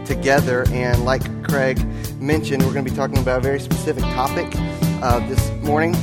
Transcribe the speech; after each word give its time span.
Together, 0.08 0.64
and 0.70 1.04
like 1.04 1.45
Craig 1.46 1.79
mentioned, 2.22 2.62
we're 2.62 2.72
going 2.72 2.86
to 2.86 2.90
be 2.90 2.96
talking 2.96 3.18
about 3.18 3.40
a 3.40 3.42
very 3.42 3.61
specific 3.61 4.04
topic 4.04 4.50
uh, 5.02 5.18
this 5.29 5.50
morning. 5.62 5.95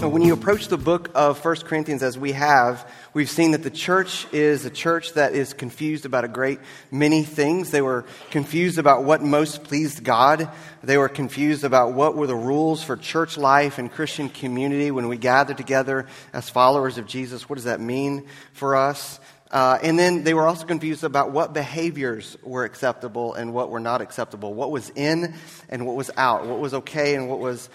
When 0.00 0.22
you 0.22 0.32
approach 0.32 0.68
the 0.68 0.78
book 0.78 1.10
of 1.14 1.38
First 1.38 1.66
Corinthians, 1.66 2.02
as 2.02 2.18
we 2.18 2.32
have, 2.32 2.90
we've 3.12 3.28
seen 3.28 3.50
that 3.50 3.62
the 3.62 3.70
church 3.70 4.26
is 4.32 4.64
a 4.64 4.70
church 4.70 5.12
that 5.12 5.34
is 5.34 5.52
confused 5.52 6.06
about 6.06 6.24
a 6.24 6.28
great 6.28 6.58
many 6.90 7.22
things. 7.22 7.70
They 7.70 7.82
were 7.82 8.06
confused 8.30 8.78
about 8.78 9.04
what 9.04 9.22
most 9.22 9.62
pleased 9.62 10.02
God. 10.02 10.50
They 10.82 10.96
were 10.96 11.10
confused 11.10 11.64
about 11.64 11.92
what 11.92 12.16
were 12.16 12.26
the 12.26 12.34
rules 12.34 12.82
for 12.82 12.96
church 12.96 13.36
life 13.36 13.76
and 13.76 13.92
Christian 13.92 14.30
community 14.30 14.90
when 14.90 15.06
we 15.06 15.18
gather 15.18 15.52
together 15.52 16.06
as 16.32 16.48
followers 16.48 16.96
of 16.96 17.06
Jesus. 17.06 17.46
What 17.46 17.56
does 17.56 17.64
that 17.64 17.78
mean 17.78 18.26
for 18.54 18.76
us? 18.76 19.20
Uh, 19.50 19.78
and 19.82 19.98
then 19.98 20.24
they 20.24 20.32
were 20.32 20.46
also 20.46 20.64
confused 20.64 21.04
about 21.04 21.32
what 21.32 21.52
behaviors 21.52 22.36
were 22.42 22.64
acceptable 22.64 23.34
and 23.34 23.52
what 23.52 23.68
were 23.68 23.80
not 23.80 24.00
acceptable, 24.00 24.54
what 24.54 24.70
was 24.70 24.90
in 24.94 25.34
and 25.68 25.86
what 25.86 25.96
was 25.96 26.10
out, 26.16 26.46
what 26.46 26.58
was 26.58 26.72
okay 26.72 27.16
and 27.16 27.28
what 27.28 27.40
was 27.40 27.68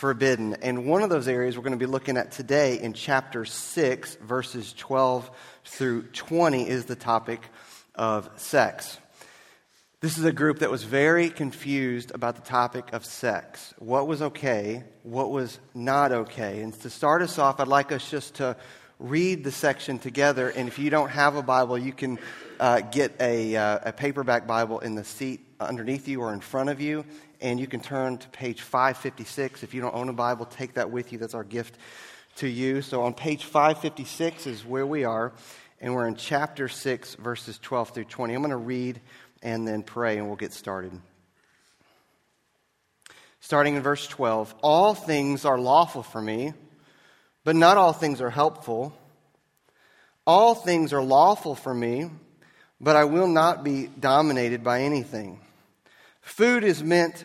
forbidden. 0.00 0.54
And 0.62 0.86
one 0.86 1.02
of 1.02 1.10
those 1.10 1.28
areas 1.28 1.58
we're 1.58 1.62
going 1.62 1.78
to 1.78 1.78
be 1.78 1.84
looking 1.84 2.16
at 2.16 2.32
today 2.32 2.80
in 2.80 2.94
chapter 2.94 3.44
6, 3.44 4.14
verses 4.22 4.72
12 4.72 5.30
through 5.66 6.04
20, 6.04 6.66
is 6.66 6.86
the 6.86 6.96
topic 6.96 7.42
of 7.94 8.30
sex. 8.36 8.96
This 10.00 10.16
is 10.16 10.24
a 10.24 10.32
group 10.32 10.60
that 10.60 10.70
was 10.70 10.84
very 10.84 11.28
confused 11.28 12.12
about 12.14 12.36
the 12.36 12.40
topic 12.40 12.94
of 12.94 13.04
sex. 13.04 13.74
What 13.78 14.06
was 14.06 14.22
okay, 14.22 14.84
what 15.02 15.30
was 15.30 15.60
not 15.74 16.12
okay. 16.12 16.62
And 16.62 16.72
to 16.80 16.88
start 16.88 17.20
us 17.20 17.38
off, 17.38 17.60
I'd 17.60 17.68
like 17.68 17.92
us 17.92 18.10
just 18.10 18.36
to 18.36 18.56
read 18.98 19.44
the 19.44 19.52
section 19.52 19.98
together. 19.98 20.48
And 20.48 20.66
if 20.66 20.78
you 20.78 20.88
don't 20.88 21.10
have 21.10 21.36
a 21.36 21.42
Bible, 21.42 21.76
you 21.76 21.92
can 21.92 22.18
uh, 22.58 22.80
get 22.80 23.20
a, 23.20 23.54
uh, 23.54 23.78
a 23.84 23.92
paperback 23.92 24.46
Bible 24.46 24.78
in 24.78 24.94
the 24.94 25.04
seat 25.04 25.40
underneath 25.60 26.08
you 26.08 26.22
or 26.22 26.32
in 26.32 26.40
front 26.40 26.70
of 26.70 26.80
you 26.80 27.04
and 27.40 27.58
you 27.58 27.66
can 27.66 27.80
turn 27.80 28.18
to 28.18 28.28
page 28.28 28.60
556. 28.62 29.62
If 29.62 29.74
you 29.74 29.80
don't 29.80 29.94
own 29.94 30.08
a 30.08 30.12
Bible, 30.12 30.46
take 30.46 30.74
that 30.74 30.90
with 30.90 31.12
you. 31.12 31.18
That's 31.18 31.34
our 31.34 31.44
gift 31.44 31.76
to 32.36 32.48
you. 32.48 32.82
So 32.82 33.02
on 33.02 33.14
page 33.14 33.44
556 33.44 34.46
is 34.46 34.64
where 34.64 34.86
we 34.86 35.04
are, 35.04 35.32
and 35.80 35.94
we're 35.94 36.06
in 36.06 36.16
chapter 36.16 36.68
6, 36.68 37.14
verses 37.16 37.58
12 37.58 37.90
through 37.90 38.04
20. 38.04 38.34
I'm 38.34 38.40
going 38.40 38.50
to 38.50 38.56
read 38.56 39.00
and 39.42 39.66
then 39.66 39.82
pray, 39.82 40.18
and 40.18 40.26
we'll 40.26 40.36
get 40.36 40.52
started. 40.52 40.92
Starting 43.40 43.74
in 43.74 43.82
verse 43.82 44.06
12 44.06 44.54
All 44.62 44.94
things 44.94 45.44
are 45.44 45.58
lawful 45.58 46.02
for 46.02 46.20
me, 46.20 46.52
but 47.44 47.56
not 47.56 47.76
all 47.76 47.92
things 47.92 48.20
are 48.20 48.30
helpful. 48.30 48.94
All 50.26 50.54
things 50.54 50.92
are 50.92 51.02
lawful 51.02 51.54
for 51.54 51.72
me, 51.72 52.10
but 52.80 52.94
I 52.94 53.04
will 53.04 53.26
not 53.26 53.64
be 53.64 53.88
dominated 53.98 54.62
by 54.62 54.82
anything. 54.82 55.40
Food 56.20 56.62
is 56.62 56.82
meant 56.82 57.24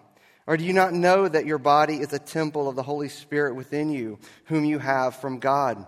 Or 0.47 0.57
do 0.57 0.63
you 0.63 0.73
not 0.73 0.93
know 0.93 1.27
that 1.27 1.45
your 1.45 1.57
body 1.57 1.97
is 1.97 2.13
a 2.13 2.19
temple 2.19 2.67
of 2.67 2.75
the 2.75 2.83
Holy 2.83 3.09
Spirit 3.09 3.55
within 3.55 3.91
you, 3.91 4.19
whom 4.45 4.65
you 4.65 4.79
have 4.79 5.15
from 5.15 5.39
God? 5.39 5.85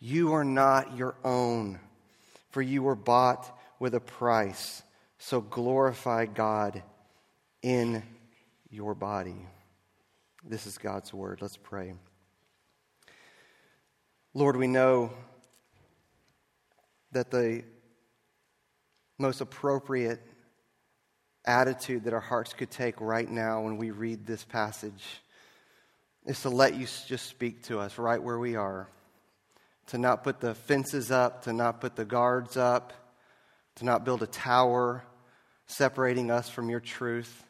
You 0.00 0.32
are 0.32 0.44
not 0.44 0.96
your 0.96 1.14
own, 1.24 1.78
for 2.50 2.62
you 2.62 2.82
were 2.82 2.96
bought 2.96 3.56
with 3.78 3.94
a 3.94 4.00
price. 4.00 4.82
So 5.18 5.40
glorify 5.40 6.26
God 6.26 6.82
in 7.62 8.02
your 8.70 8.94
body. 8.94 9.46
This 10.44 10.66
is 10.66 10.78
God's 10.78 11.12
word. 11.12 11.40
Let's 11.42 11.56
pray. 11.56 11.94
Lord, 14.32 14.56
we 14.56 14.66
know 14.66 15.12
that 17.12 17.30
the 17.30 17.64
most 19.18 19.40
appropriate 19.40 20.22
attitude 21.44 22.04
that 22.04 22.12
our 22.12 22.20
hearts 22.20 22.52
could 22.52 22.70
take 22.70 23.00
right 23.00 23.28
now 23.28 23.62
when 23.62 23.76
we 23.76 23.90
read 23.90 24.26
this 24.26 24.44
passage 24.44 25.04
is 26.26 26.42
to 26.42 26.50
let 26.50 26.74
you 26.74 26.86
just 27.06 27.26
speak 27.26 27.62
to 27.64 27.78
us 27.78 27.98
right 27.98 28.22
where 28.22 28.38
we 28.38 28.56
are. 28.56 28.88
To 29.88 29.98
not 29.98 30.22
put 30.22 30.40
the 30.40 30.54
fences 30.54 31.10
up, 31.10 31.42
to 31.44 31.52
not 31.52 31.80
put 31.80 31.96
the 31.96 32.04
guards 32.04 32.56
up, 32.56 32.92
to 33.76 33.84
not 33.84 34.04
build 34.04 34.22
a 34.22 34.26
tower 34.26 35.04
separating 35.66 36.30
us 36.30 36.48
from 36.48 36.68
your 36.68 36.80
truth. 36.80 37.44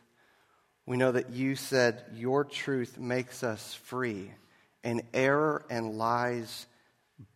We 0.87 0.97
know 0.97 1.13
that 1.13 1.31
you 1.31 1.57
said 1.57 2.05
your 2.15 2.45
truth 2.45 2.99
makes 2.99 3.43
us 3.43 3.75
free, 3.75 4.31
and 4.85 5.03
error 5.13 5.65
and 5.71 5.99
lies 5.99 6.67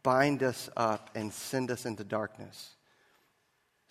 bind 0.03 0.43
us 0.43 0.70
up 0.76 1.10
and 1.14 1.32
send 1.32 1.70
us 1.70 1.87
into 1.87 2.04
darkness. 2.04 2.70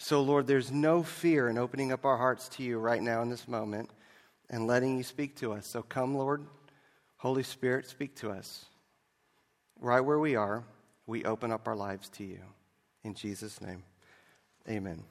So, 0.03 0.21
Lord, 0.21 0.47
there's 0.47 0.69
no 0.69 1.01
fear 1.01 1.47
in 1.47 1.57
opening 1.57 1.93
up 1.93 2.03
our 2.03 2.17
hearts 2.17 2.49
to 2.49 2.63
you 2.63 2.77
right 2.77 3.01
now 3.01 3.21
in 3.21 3.29
this 3.29 3.47
moment 3.47 3.89
and 4.49 4.67
letting 4.67 4.97
you 4.97 5.03
speak 5.03 5.37
to 5.37 5.53
us. 5.53 5.65
So, 5.65 5.81
come, 5.81 6.13
Lord. 6.13 6.45
Holy 7.15 7.43
Spirit, 7.43 7.87
speak 7.87 8.13
to 8.15 8.29
us. 8.29 8.65
Right 9.79 10.01
where 10.01 10.19
we 10.19 10.35
are, 10.35 10.65
we 11.07 11.23
open 11.23 11.53
up 11.53 11.69
our 11.69 11.75
lives 11.77 12.09
to 12.09 12.25
you. 12.25 12.41
In 13.05 13.13
Jesus' 13.13 13.61
name, 13.61 13.81
amen. 14.67 15.05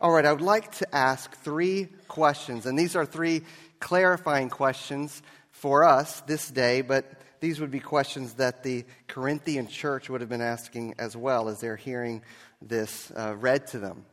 All 0.00 0.10
right, 0.10 0.26
I 0.26 0.32
would 0.32 0.42
like 0.42 0.72
to 0.78 0.92
ask 0.92 1.32
three 1.36 1.86
questions, 2.08 2.66
and 2.66 2.76
these 2.76 2.96
are 2.96 3.06
three 3.06 3.42
clarifying 3.78 4.48
questions 4.48 5.22
for 5.52 5.84
us 5.84 6.22
this 6.22 6.50
day, 6.50 6.80
but 6.80 7.08
these 7.38 7.60
would 7.60 7.70
be 7.70 7.78
questions 7.78 8.34
that 8.34 8.64
the 8.64 8.84
Corinthian 9.06 9.68
church 9.68 10.10
would 10.10 10.22
have 10.22 10.28
been 10.28 10.42
asking 10.42 10.96
as 10.98 11.16
well 11.16 11.48
as 11.48 11.60
they're 11.60 11.76
hearing 11.76 12.22
this 12.62 13.10
uh, 13.16 13.34
read 13.36 13.66
to 13.68 13.78
them. 13.78 14.04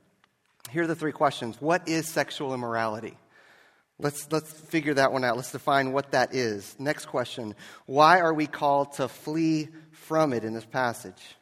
Here 0.72 0.84
are 0.84 0.88
the 0.88 0.96
three 0.96 1.12
questions 1.12 1.60
What 1.60 1.88
is 1.88 2.08
sexual 2.08 2.54
immorality? 2.54 3.18
Let's, 4.00 4.32
let's 4.32 4.52
figure 4.52 4.94
that 4.94 5.12
one 5.12 5.24
out. 5.24 5.38
Let's 5.38 5.52
define 5.52 5.92
what 5.92 6.12
that 6.12 6.36
is. 6.36 6.76
Next 6.80 7.06
question 7.06 7.56
Why 7.86 8.20
are 8.20 8.34
we 8.34 8.48
called 8.48 8.94
to 8.94 9.08
flee 9.08 9.70
from 9.92 10.34
it 10.34 10.44
in 10.44 10.54
this 10.54 10.66
passage? 10.66 11.36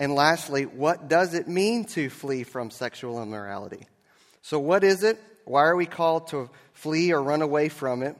And 0.00 0.14
lastly, 0.14 0.64
what 0.64 1.08
does 1.08 1.34
it 1.34 1.48
mean 1.48 1.84
to 1.86 2.08
flee 2.08 2.44
from 2.44 2.70
sexual 2.70 3.22
immorality? 3.22 3.86
So, 4.42 4.58
what 4.58 4.84
is 4.84 5.02
it? 5.02 5.20
Why 5.44 5.64
are 5.64 5.76
we 5.76 5.86
called 5.86 6.28
to 6.28 6.50
flee 6.72 7.12
or 7.12 7.22
run 7.22 7.42
away 7.42 7.68
from 7.68 8.02
it? 8.02 8.16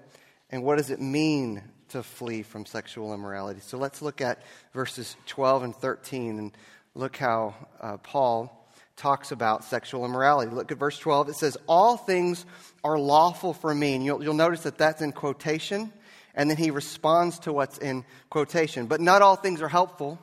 And 0.50 0.64
what 0.64 0.78
does 0.78 0.90
it 0.90 1.00
mean 1.00 1.62
to 1.90 2.02
flee 2.02 2.42
from 2.42 2.66
sexual 2.66 3.14
immorality? 3.14 3.60
So, 3.60 3.78
let's 3.78 4.02
look 4.02 4.20
at 4.20 4.42
verses 4.72 5.16
12 5.26 5.62
and 5.62 5.76
13. 5.76 6.38
And 6.38 6.52
look 6.94 7.16
how 7.16 7.54
uh, 7.80 7.96
Paul 7.98 8.54
talks 8.96 9.30
about 9.32 9.64
sexual 9.64 10.04
immorality. 10.04 10.50
Look 10.52 10.72
at 10.72 10.78
verse 10.78 10.98
12. 10.98 11.30
It 11.30 11.36
says, 11.36 11.56
All 11.66 11.96
things 11.96 12.44
are 12.84 12.98
lawful 12.98 13.54
for 13.54 13.74
me. 13.74 13.94
And 13.94 14.04
you'll, 14.04 14.22
you'll 14.22 14.34
notice 14.34 14.62
that 14.62 14.78
that's 14.78 15.00
in 15.00 15.12
quotation. 15.12 15.92
And 16.34 16.50
then 16.50 16.56
he 16.56 16.70
responds 16.70 17.38
to 17.40 17.52
what's 17.52 17.78
in 17.78 18.04
quotation. 18.30 18.86
But 18.86 19.00
not 19.00 19.22
all 19.22 19.36
things 19.36 19.62
are 19.62 19.68
helpful. 19.68 20.18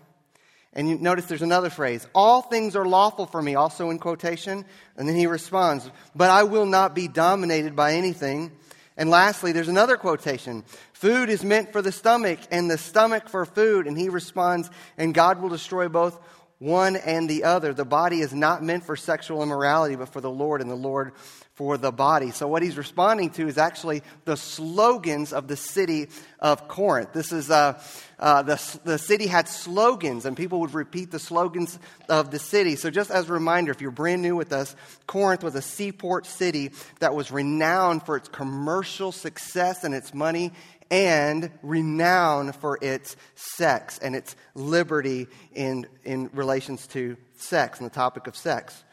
And 0.75 0.89
you 0.89 0.97
notice 0.97 1.25
there's 1.25 1.41
another 1.41 1.69
phrase, 1.69 2.05
all 2.13 2.41
things 2.41 2.75
are 2.75 2.85
lawful 2.85 3.25
for 3.25 3.41
me, 3.41 3.55
also 3.55 3.89
in 3.91 3.97
quotation. 3.97 4.65
And 4.97 5.07
then 5.07 5.15
he 5.15 5.25
responds, 5.25 5.89
but 6.13 6.29
I 6.29 6.43
will 6.43 6.65
not 6.65 6.93
be 6.93 7.07
dominated 7.07 7.77
by 7.77 7.93
anything. 7.93 8.51
And 8.97 9.09
lastly, 9.09 9.53
there's 9.53 9.69
another 9.69 9.97
quotation, 9.97 10.63
food 10.93 11.29
is 11.29 11.43
meant 11.43 11.73
for 11.73 11.81
the 11.81 11.91
stomach 11.91 12.39
and 12.51 12.71
the 12.71 12.77
stomach 12.77 13.29
for 13.29 13.45
food. 13.45 13.87
And 13.87 13.97
he 13.97 14.09
responds, 14.09 14.69
and 14.97 15.13
God 15.13 15.41
will 15.41 15.49
destroy 15.49 15.87
both 15.87 16.19
one 16.59 16.95
and 16.95 17.29
the 17.29 17.43
other. 17.43 17.73
The 17.73 17.85
body 17.85 18.21
is 18.21 18.33
not 18.33 18.63
meant 18.63 18.85
for 18.85 18.95
sexual 18.95 19.43
immorality, 19.43 19.95
but 19.95 20.09
for 20.09 20.21
the 20.21 20.29
Lord, 20.29 20.61
and 20.61 20.69
the 20.69 20.75
Lord 20.75 21.13
for 21.55 21.77
the 21.77 21.91
body. 21.91 22.31
So, 22.31 22.47
what 22.47 22.61
he's 22.63 22.77
responding 22.77 23.29
to 23.31 23.47
is 23.47 23.57
actually 23.57 24.03
the 24.25 24.35
slogans 24.35 25.31
of 25.31 25.47
the 25.47 25.55
city 25.55 26.09
of 26.39 26.67
Corinth. 26.67 27.13
This 27.13 27.31
is 27.31 27.49
uh, 27.49 27.81
uh, 28.19 28.41
the, 28.43 28.79
the 28.83 28.97
city 28.97 29.27
had 29.27 29.47
slogans, 29.47 30.25
and 30.25 30.35
people 30.35 30.59
would 30.61 30.73
repeat 30.73 31.11
the 31.11 31.19
slogans 31.19 31.79
of 32.09 32.31
the 32.31 32.39
city. 32.39 32.75
So, 32.75 32.89
just 32.89 33.09
as 33.09 33.29
a 33.29 33.33
reminder, 33.33 33.71
if 33.71 33.79
you're 33.79 33.91
brand 33.91 34.21
new 34.21 34.35
with 34.35 34.51
us, 34.51 34.75
Corinth 35.07 35.43
was 35.43 35.55
a 35.55 35.61
seaport 35.61 36.25
city 36.25 36.71
that 36.99 37.15
was 37.15 37.31
renowned 37.31 38.05
for 38.05 38.17
its 38.17 38.27
commercial 38.27 39.11
success 39.13 39.83
and 39.83 39.93
its 39.93 40.13
money 40.13 40.51
and 40.91 41.51
renown 41.61 42.51
for 42.51 42.77
its 42.81 43.15
sex 43.35 43.97
and 43.99 44.15
its 44.15 44.35
liberty 44.53 45.27
in, 45.53 45.87
in 46.03 46.29
relations 46.33 46.87
to 46.87 47.17
sex 47.37 47.79
and 47.79 47.89
the 47.89 47.93
topic 47.93 48.27
of 48.27 48.35
sex. 48.35 48.83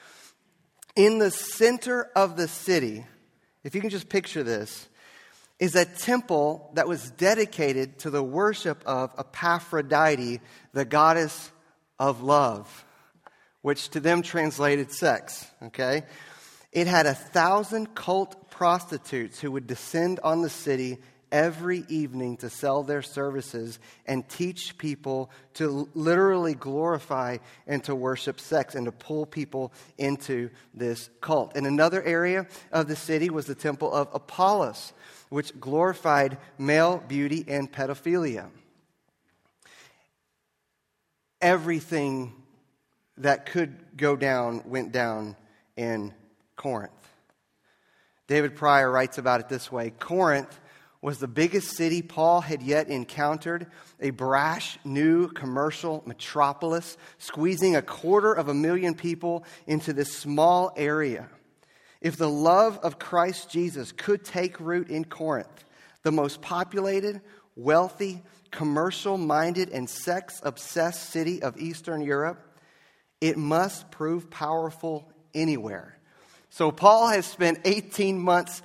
In 0.96 1.18
the 1.18 1.30
center 1.30 2.10
of 2.16 2.36
the 2.36 2.48
city, 2.48 3.04
if 3.64 3.74
you 3.74 3.80
can 3.80 3.90
just 3.90 4.08
picture 4.08 4.42
this, 4.42 4.88
is 5.58 5.76
a 5.76 5.84
temple 5.84 6.70
that 6.74 6.88
was 6.88 7.10
dedicated 7.12 8.00
to 8.00 8.10
the 8.10 8.22
worship 8.22 8.82
of 8.84 9.12
Aphrodite, 9.40 10.40
the 10.72 10.84
goddess 10.84 11.52
of 12.00 12.20
love, 12.20 12.84
which 13.60 13.88
to 13.90 14.00
them 14.00 14.22
translated 14.22 14.90
sex. 14.90 15.46
Okay? 15.62 16.02
It 16.72 16.88
had 16.88 17.06
a 17.06 17.14
thousand 17.14 17.94
cult 17.94 18.50
prostitutes 18.50 19.38
who 19.38 19.52
would 19.52 19.66
descend 19.66 20.18
on 20.24 20.42
the 20.42 20.50
city 20.50 20.98
every 21.32 21.84
evening 21.88 22.36
to 22.36 22.50
sell 22.50 22.82
their 22.82 23.02
services 23.02 23.78
and 24.06 24.28
teach 24.28 24.76
people 24.76 25.30
to 25.54 25.88
literally 25.94 26.54
glorify 26.54 27.38
and 27.66 27.82
to 27.84 27.94
worship 27.94 28.38
sex 28.38 28.74
and 28.74 28.84
to 28.84 28.92
pull 28.92 29.24
people 29.24 29.72
into 29.96 30.50
this 30.74 31.08
cult. 31.20 31.56
In 31.56 31.64
another 31.64 32.02
area 32.02 32.46
of 32.70 32.86
the 32.86 32.94
city 32.94 33.30
was 33.30 33.46
the 33.46 33.54
temple 33.54 33.92
of 33.92 34.08
Apollos, 34.12 34.92
which 35.30 35.58
glorified 35.58 36.36
male 36.58 37.02
beauty 37.08 37.44
and 37.48 37.72
pedophilia. 37.72 38.50
Everything 41.40 42.34
that 43.16 43.46
could 43.46 43.96
go 43.96 44.14
down 44.14 44.62
went 44.66 44.92
down 44.92 45.34
in 45.76 46.12
Corinth. 46.54 46.92
David 48.28 48.54
Prior 48.54 48.90
writes 48.90 49.18
about 49.18 49.40
it 49.40 49.48
this 49.48 49.70
way 49.72 49.90
Corinth 49.90 50.60
was 51.02 51.18
the 51.18 51.28
biggest 51.28 51.76
city 51.76 52.00
Paul 52.00 52.40
had 52.40 52.62
yet 52.62 52.88
encountered, 52.88 53.66
a 54.00 54.10
brash 54.10 54.78
new 54.84 55.28
commercial 55.28 56.02
metropolis, 56.06 56.96
squeezing 57.18 57.74
a 57.74 57.82
quarter 57.82 58.32
of 58.32 58.48
a 58.48 58.54
million 58.54 58.94
people 58.94 59.44
into 59.66 59.92
this 59.92 60.16
small 60.16 60.72
area. 60.76 61.28
If 62.00 62.16
the 62.16 62.30
love 62.30 62.78
of 62.78 63.00
Christ 63.00 63.50
Jesus 63.50 63.90
could 63.90 64.24
take 64.24 64.60
root 64.60 64.88
in 64.88 65.04
Corinth, 65.04 65.64
the 66.04 66.12
most 66.12 66.40
populated, 66.40 67.20
wealthy, 67.56 68.22
commercial 68.52 69.18
minded, 69.18 69.70
and 69.70 69.90
sex 69.90 70.40
obsessed 70.44 71.10
city 71.10 71.42
of 71.42 71.58
Eastern 71.58 72.00
Europe, 72.00 72.60
it 73.20 73.36
must 73.36 73.90
prove 73.90 74.30
powerful 74.30 75.12
anywhere. 75.34 75.98
So, 76.50 76.70
Paul 76.70 77.08
has 77.08 77.24
spent 77.24 77.60
18 77.64 78.18
months 78.18 78.62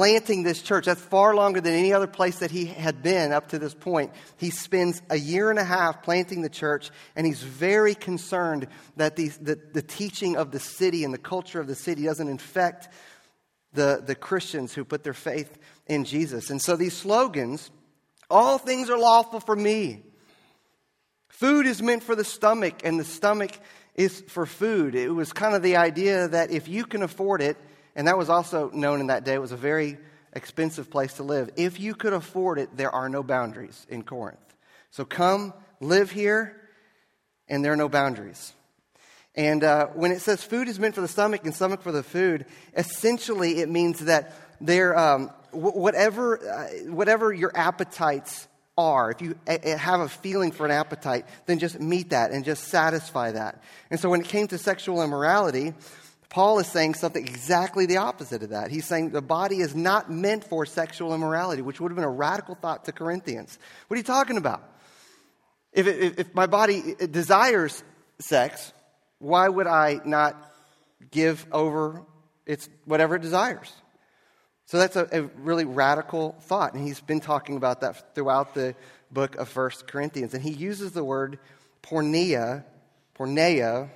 planting 0.00 0.44
this 0.44 0.62
church. 0.62 0.86
That's 0.86 0.98
far 0.98 1.34
longer 1.34 1.60
than 1.60 1.74
any 1.74 1.92
other 1.92 2.06
place 2.06 2.38
that 2.38 2.50
he 2.50 2.64
had 2.64 3.02
been 3.02 3.32
up 3.32 3.48
to 3.48 3.58
this 3.58 3.74
point. 3.74 4.12
He 4.38 4.48
spends 4.48 5.02
a 5.10 5.18
year 5.18 5.50
and 5.50 5.58
a 5.58 5.64
half 5.64 6.02
planting 6.02 6.40
the 6.40 6.48
church, 6.48 6.90
and 7.14 7.26
he's 7.26 7.42
very 7.42 7.94
concerned 7.94 8.68
that 8.96 9.16
the, 9.16 9.28
the, 9.28 9.60
the 9.74 9.82
teaching 9.82 10.38
of 10.38 10.52
the 10.52 10.58
city 10.58 11.04
and 11.04 11.12
the 11.12 11.18
culture 11.18 11.60
of 11.60 11.66
the 11.66 11.74
city 11.74 12.04
doesn't 12.04 12.28
infect 12.28 12.88
the, 13.74 14.02
the 14.02 14.14
Christians 14.14 14.72
who 14.72 14.86
put 14.86 15.04
their 15.04 15.12
faith 15.12 15.58
in 15.86 16.06
Jesus. 16.06 16.48
And 16.48 16.62
so 16.62 16.76
these 16.76 16.96
slogans 16.96 17.70
all 18.30 18.56
things 18.56 18.88
are 18.88 18.98
lawful 18.98 19.40
for 19.40 19.54
me. 19.54 20.00
Food 21.28 21.66
is 21.66 21.82
meant 21.82 22.04
for 22.04 22.14
the 22.14 22.24
stomach, 22.24 22.80
and 22.84 22.98
the 22.98 23.04
stomach 23.04 23.50
is 23.96 24.22
for 24.28 24.46
food. 24.46 24.94
It 24.94 25.10
was 25.10 25.34
kind 25.34 25.54
of 25.54 25.62
the 25.62 25.76
idea 25.76 26.26
that 26.28 26.50
if 26.50 26.68
you 26.68 26.86
can 26.86 27.02
afford 27.02 27.42
it, 27.42 27.58
and 28.00 28.08
that 28.08 28.16
was 28.16 28.30
also 28.30 28.70
known 28.70 29.00
in 29.00 29.08
that 29.08 29.24
day. 29.24 29.34
It 29.34 29.42
was 29.42 29.52
a 29.52 29.58
very 29.58 29.98
expensive 30.32 30.88
place 30.88 31.12
to 31.16 31.22
live. 31.22 31.50
If 31.56 31.78
you 31.78 31.94
could 31.94 32.14
afford 32.14 32.58
it, 32.58 32.74
there 32.74 32.90
are 32.90 33.10
no 33.10 33.22
boundaries 33.22 33.86
in 33.90 34.04
Corinth. 34.04 34.38
So 34.90 35.04
come, 35.04 35.52
live 35.80 36.10
here, 36.10 36.56
and 37.46 37.62
there 37.62 37.74
are 37.74 37.76
no 37.76 37.90
boundaries. 37.90 38.54
And 39.34 39.62
uh, 39.62 39.88
when 39.88 40.12
it 40.12 40.22
says 40.22 40.42
food 40.42 40.66
is 40.66 40.80
meant 40.80 40.94
for 40.94 41.02
the 41.02 41.08
stomach 41.08 41.44
and 41.44 41.54
stomach 41.54 41.82
for 41.82 41.92
the 41.92 42.02
food, 42.02 42.46
essentially 42.74 43.60
it 43.60 43.68
means 43.68 43.98
that 44.06 44.34
there, 44.62 44.98
um, 44.98 45.30
whatever, 45.50 46.40
uh, 46.42 46.90
whatever 46.90 47.34
your 47.34 47.52
appetites 47.54 48.48
are, 48.78 49.10
if 49.10 49.20
you 49.20 49.34
have 49.46 50.00
a 50.00 50.08
feeling 50.08 50.52
for 50.52 50.64
an 50.64 50.72
appetite, 50.72 51.26
then 51.44 51.58
just 51.58 51.78
meet 51.78 52.10
that 52.10 52.30
and 52.30 52.46
just 52.46 52.64
satisfy 52.64 53.32
that. 53.32 53.62
And 53.90 54.00
so 54.00 54.08
when 54.08 54.22
it 54.22 54.28
came 54.28 54.46
to 54.46 54.56
sexual 54.56 55.02
immorality, 55.02 55.74
Paul 56.30 56.60
is 56.60 56.68
saying 56.68 56.94
something 56.94 57.26
exactly 57.26 57.86
the 57.86 57.96
opposite 57.96 58.44
of 58.44 58.50
that. 58.50 58.70
He's 58.70 58.86
saying 58.86 59.10
the 59.10 59.20
body 59.20 59.58
is 59.58 59.74
not 59.74 60.10
meant 60.10 60.44
for 60.44 60.64
sexual 60.64 61.12
immorality, 61.12 61.60
which 61.60 61.80
would 61.80 61.90
have 61.90 61.96
been 61.96 62.04
a 62.04 62.08
radical 62.08 62.54
thought 62.54 62.84
to 62.84 62.92
Corinthians. 62.92 63.58
What 63.88 63.96
are 63.96 63.98
you 63.98 64.04
talking 64.04 64.36
about? 64.36 64.62
If, 65.72 65.88
if 65.88 66.34
my 66.34 66.46
body 66.46 66.94
desires 67.10 67.82
sex, 68.20 68.72
why 69.18 69.48
would 69.48 69.66
I 69.66 70.00
not 70.04 70.36
give 71.10 71.44
over 71.50 72.02
its 72.46 72.68
whatever 72.84 73.16
it 73.16 73.22
desires? 73.22 73.72
So 74.66 74.78
that's 74.78 74.94
a, 74.94 75.08
a 75.10 75.22
really 75.22 75.64
radical 75.64 76.36
thought. 76.42 76.74
And 76.74 76.86
he's 76.86 77.00
been 77.00 77.20
talking 77.20 77.56
about 77.56 77.80
that 77.80 78.14
throughout 78.14 78.54
the 78.54 78.76
book 79.10 79.34
of 79.34 79.48
First 79.48 79.88
Corinthians. 79.88 80.32
And 80.32 80.44
he 80.44 80.52
uses 80.52 80.92
the 80.92 81.02
word 81.02 81.40
porneia, 81.82 82.62
porneia, 83.18 83.90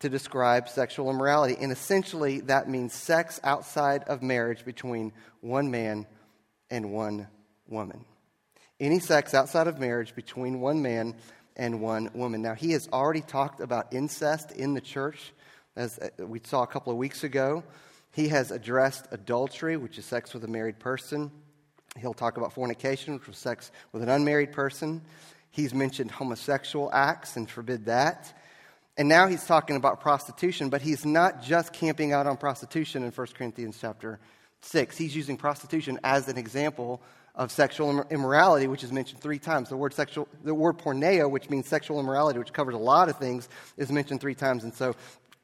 to 0.00 0.08
describe 0.08 0.68
sexual 0.68 1.10
immorality. 1.10 1.56
And 1.60 1.72
essentially, 1.72 2.40
that 2.40 2.68
means 2.68 2.92
sex 2.92 3.40
outside 3.44 4.04
of 4.04 4.22
marriage 4.22 4.64
between 4.64 5.12
one 5.40 5.70
man 5.70 6.06
and 6.70 6.92
one 6.92 7.28
woman. 7.68 8.04
Any 8.80 8.98
sex 8.98 9.34
outside 9.34 9.66
of 9.66 9.78
marriage 9.78 10.14
between 10.14 10.60
one 10.60 10.82
man 10.82 11.14
and 11.56 11.80
one 11.80 12.10
woman. 12.14 12.42
Now, 12.42 12.54
he 12.54 12.72
has 12.72 12.88
already 12.92 13.20
talked 13.20 13.60
about 13.60 13.92
incest 13.92 14.50
in 14.52 14.74
the 14.74 14.80
church, 14.80 15.32
as 15.76 15.98
uh, 15.98 16.26
we 16.26 16.40
saw 16.42 16.62
a 16.62 16.66
couple 16.66 16.92
of 16.92 16.98
weeks 16.98 17.24
ago. 17.24 17.62
He 18.12 18.28
has 18.28 18.50
addressed 18.50 19.06
adultery, 19.10 19.76
which 19.76 19.98
is 19.98 20.04
sex 20.04 20.34
with 20.34 20.44
a 20.44 20.48
married 20.48 20.78
person. 20.78 21.30
He'll 21.98 22.14
talk 22.14 22.36
about 22.36 22.52
fornication, 22.52 23.14
which 23.14 23.26
was 23.26 23.38
sex 23.38 23.70
with 23.92 24.02
an 24.02 24.08
unmarried 24.08 24.52
person. 24.52 25.02
He's 25.50 25.72
mentioned 25.72 26.10
homosexual 26.10 26.90
acts 26.92 27.36
and 27.36 27.48
forbid 27.48 27.86
that. 27.86 28.36
And 28.96 29.08
now 29.08 29.26
he's 29.26 29.44
talking 29.44 29.76
about 29.76 30.00
prostitution, 30.00 30.68
but 30.68 30.80
he's 30.80 31.04
not 31.04 31.42
just 31.42 31.72
camping 31.72 32.12
out 32.12 32.26
on 32.26 32.36
prostitution 32.36 33.02
in 33.02 33.10
1 33.10 33.26
Corinthians 33.34 33.78
chapter 33.80 34.20
6. 34.60 34.96
He's 34.96 35.16
using 35.16 35.36
prostitution 35.36 35.98
as 36.04 36.28
an 36.28 36.38
example 36.38 37.02
of 37.34 37.50
sexual 37.50 38.04
immorality, 38.10 38.68
which 38.68 38.84
is 38.84 38.92
mentioned 38.92 39.20
three 39.20 39.40
times. 39.40 39.68
The 39.68 39.76
word 39.76 39.92
sexual, 39.92 40.28
the 40.44 40.54
word 40.54 40.78
porneia, 40.78 41.28
which 41.28 41.50
means 41.50 41.66
sexual 41.66 41.98
immorality, 41.98 42.38
which 42.38 42.52
covers 42.52 42.74
a 42.74 42.78
lot 42.78 43.08
of 43.08 43.16
things, 43.16 43.48
is 43.76 43.90
mentioned 43.90 44.20
three 44.20 44.36
times. 44.36 44.62
And 44.62 44.72
so 44.72 44.94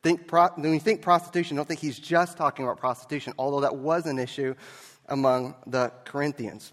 think 0.04 0.28
pro, 0.28 0.48
when 0.54 0.72
you 0.72 0.78
think 0.78 1.02
prostitution, 1.02 1.56
don't 1.56 1.66
think 1.66 1.80
he's 1.80 1.98
just 1.98 2.36
talking 2.36 2.64
about 2.64 2.78
prostitution, 2.78 3.32
although 3.36 3.60
that 3.62 3.76
was 3.76 4.06
an 4.06 4.20
issue 4.20 4.54
among 5.08 5.56
the 5.66 5.92
Corinthians. 6.04 6.72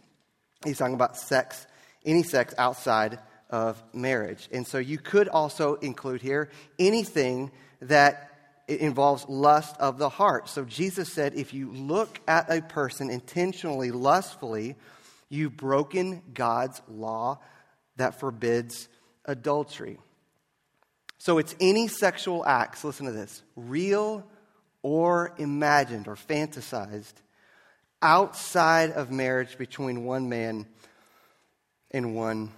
He's 0.64 0.78
talking 0.78 0.94
about 0.94 1.18
sex, 1.18 1.66
any 2.06 2.22
sex 2.22 2.54
outside 2.60 3.18
of 3.50 3.82
marriage. 3.94 4.50
And 4.52 4.66
so 4.68 4.78
you 4.78 4.98
could 4.98 5.28
also 5.28 5.76
include 5.76 6.22
here 6.22 6.50
anything 6.78 7.52
that 7.82 8.32
involves 8.68 9.28
lust 9.30 9.76
of 9.80 9.98
the 9.98 10.10
heart. 10.10 10.50
So 10.50 10.66
Jesus 10.66 11.12
said 11.12 11.34
if 11.36 11.54
you 11.54 11.72
look 11.72 12.20
at 12.28 12.52
a 12.52 12.62
person 12.62 13.10
intentionally, 13.10 13.92
lustfully, 13.92 14.76
you've 15.30 15.56
broken 15.56 16.22
God's 16.34 16.82
law 16.90 17.40
that 17.96 18.20
forbids 18.20 18.90
adultery. 19.26 19.98
So 21.18 21.38
it's 21.38 21.56
any 21.60 21.88
sexual 21.88 22.46
acts, 22.46 22.84
listen 22.84 23.06
to 23.06 23.12
this, 23.12 23.42
real 23.56 24.26
or 24.82 25.34
imagined 25.38 26.08
or 26.08 26.16
fantasized 26.16 27.14
outside 28.02 28.92
of 28.92 29.12
marriage 29.12 29.58
between 29.58 30.06
one 30.06 30.30
man 30.30 30.68
and 31.92 32.16
one 32.16 32.52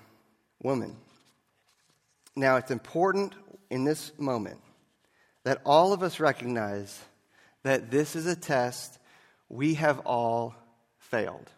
woman. 0.61 0.95
Now, 2.35 2.57
it's 2.57 2.71
important 2.71 3.33
in 3.69 3.83
this 3.83 4.11
moment 4.17 4.59
that 5.43 5.61
all 5.65 5.93
of 5.93 6.03
us 6.03 6.19
recognize 6.19 7.01
that 7.63 7.91
this 7.91 8.15
is 8.15 8.25
a 8.25 8.35
test 8.35 8.99
we 9.49 9.75
have 9.75 9.99
all 9.99 10.55
failed. 10.97 11.49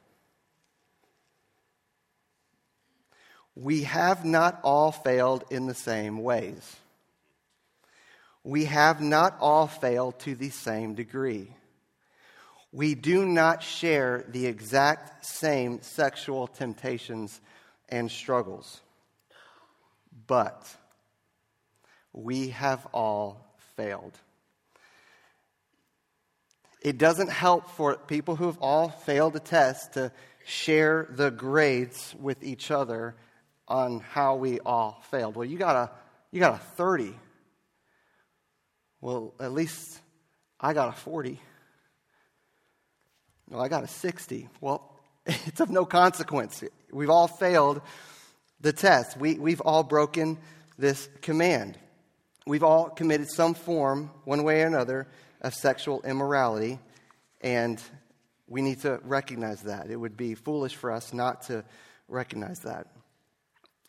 We 3.55 3.83
have 3.83 4.23
not 4.23 4.59
all 4.63 4.91
failed 4.91 5.43
in 5.51 5.67
the 5.67 5.75
same 5.75 6.23
ways. 6.23 6.77
We 8.43 8.65
have 8.65 9.01
not 9.01 9.37
all 9.39 9.67
failed 9.67 10.19
to 10.21 10.35
the 10.35 10.49
same 10.49 10.95
degree. 10.95 11.53
We 12.71 12.95
do 12.95 13.25
not 13.25 13.61
share 13.61 14.25
the 14.29 14.45
exact 14.45 15.25
same 15.25 15.81
sexual 15.81 16.47
temptations 16.47 17.41
and 17.89 18.09
struggles. 18.09 18.79
But 20.31 20.65
we 22.13 22.51
have 22.51 22.87
all 22.93 23.53
failed. 23.75 24.17
It 26.81 26.97
doesn't 26.97 27.29
help 27.29 27.69
for 27.71 27.97
people 27.97 28.37
who 28.37 28.45
have 28.45 28.57
all 28.59 28.87
failed 28.87 29.35
a 29.35 29.41
test 29.41 29.95
to 29.95 30.13
share 30.45 31.05
the 31.09 31.31
grades 31.31 32.15
with 32.17 32.45
each 32.45 32.71
other 32.71 33.17
on 33.67 33.99
how 33.99 34.37
we 34.37 34.61
all 34.61 35.03
failed. 35.09 35.35
Well, 35.35 35.43
you 35.43 35.57
got 35.57 35.75
a 35.75 35.91
you 36.31 36.39
got 36.39 36.53
a 36.53 36.63
30. 36.77 37.13
Well, 39.01 39.33
at 39.37 39.51
least 39.51 39.99
I 40.61 40.71
got 40.71 40.87
a 40.87 40.93
40. 40.93 41.41
Well, 43.49 43.61
I 43.61 43.67
got 43.67 43.83
a 43.83 43.87
60. 43.87 44.47
Well, 44.61 44.97
it's 45.25 45.59
of 45.59 45.69
no 45.69 45.83
consequence. 45.83 46.63
We've 46.89 47.09
all 47.09 47.27
failed 47.27 47.81
the 48.61 48.73
test. 48.73 49.17
We, 49.17 49.35
we've 49.35 49.61
all 49.61 49.83
broken 49.83 50.37
this 50.77 51.09
command. 51.21 51.77
We've 52.45 52.63
all 52.63 52.89
committed 52.89 53.29
some 53.29 53.53
form, 53.53 54.11
one 54.25 54.43
way 54.43 54.63
or 54.63 54.67
another, 54.67 55.07
of 55.41 55.53
sexual 55.53 56.01
immorality, 56.03 56.79
and 57.41 57.81
we 58.47 58.61
need 58.61 58.81
to 58.81 58.99
recognize 59.03 59.61
that. 59.63 59.89
It 59.89 59.95
would 59.95 60.17
be 60.17 60.35
foolish 60.35 60.75
for 60.75 60.91
us 60.91 61.13
not 61.13 61.43
to 61.43 61.63
recognize 62.07 62.59
that. 62.59 62.87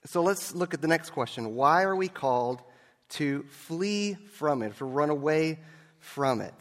So 0.07 0.23
let's 0.23 0.55
look 0.55 0.75
at 0.75 0.81
the 0.81 0.88
next 0.88 1.11
question. 1.11 1.55
Why 1.55 1.83
are 1.83 1.97
we 1.97 2.09
called 2.09 2.62
to 3.11 3.45
flee 3.45 4.14
from 4.14 4.62
it, 4.62 4.76
to 4.79 4.85
run 4.85 5.11
away 5.11 5.61
from 5.99 6.41
it? 6.41 6.55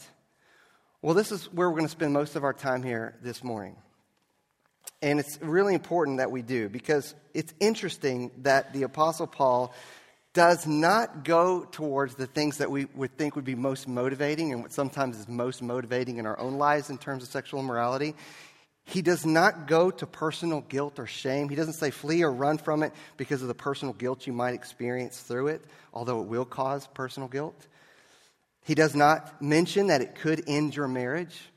Well, 1.02 1.16
this 1.16 1.32
is 1.32 1.46
where 1.52 1.70
we're 1.70 1.78
going 1.78 1.88
to 1.88 1.92
spend 1.92 2.14
most 2.14 2.36
of 2.36 2.44
our 2.44 2.54
time 2.54 2.84
here 2.84 3.18
this 3.22 3.44
morning. 3.44 3.76
And 5.02 5.20
it's 5.20 5.40
really 5.42 5.74
important 5.74 6.18
that 6.18 6.32
we 6.32 6.42
do 6.42 6.70
because 6.70 7.16
it's 7.34 7.54
interesting 7.60 8.32
that 8.40 8.74
the 8.74 8.84
Apostle 8.84 9.28
Paul 9.28 9.74
does 10.34 10.66
not 10.66 11.26
go 11.26 11.66
towards 11.66 12.16
the 12.16 12.28
things 12.28 12.60
that 12.60 12.72
we 12.72 12.86
would 12.96 13.18
think 13.18 13.36
would 13.36 13.46
be 13.46 13.56
most 13.56 13.88
motivating 13.88 14.54
and 14.54 14.62
what 14.62 14.72
sometimes 14.72 15.18
is 15.18 15.28
most 15.28 15.62
motivating 15.62 16.18
in 16.18 16.26
our 16.26 16.40
own 16.40 16.58
lives 16.58 16.90
in 16.90 16.98
terms 16.98 17.24
of 17.24 17.30
sexual 17.30 17.60
immorality. 17.60 18.16
He 18.86 19.02
does 19.02 19.26
not 19.26 19.68
go 19.68 19.92
to 19.92 20.06
personal 20.06 20.62
guilt 20.62 21.00
or 21.00 21.08
shame. 21.08 21.50
He 21.50 21.56
doesn't 21.56 21.74
say 21.74 21.92
flee 21.92 22.24
or 22.24 22.32
run 22.32 22.58
from 22.58 22.82
it 22.84 22.94
because 23.18 23.42
of 23.42 23.48
the 23.48 23.54
personal 23.54 23.94
guilt 23.94 24.26
you 24.26 24.34
might 24.34 24.54
experience 24.54 25.20
through 25.20 25.48
it, 25.48 25.62
although 25.94 26.22
it 26.22 26.28
will 26.28 26.46
cause 26.46 26.88
personal 26.88 27.28
guilt. 27.28 27.68
He 28.64 28.76
does 28.76 28.96
not 28.96 29.42
mention 29.42 29.88
that 29.88 30.02
it 30.02 30.16
could 30.16 30.44
end 30.48 30.76
your 30.76 30.88
marriage 30.88 31.51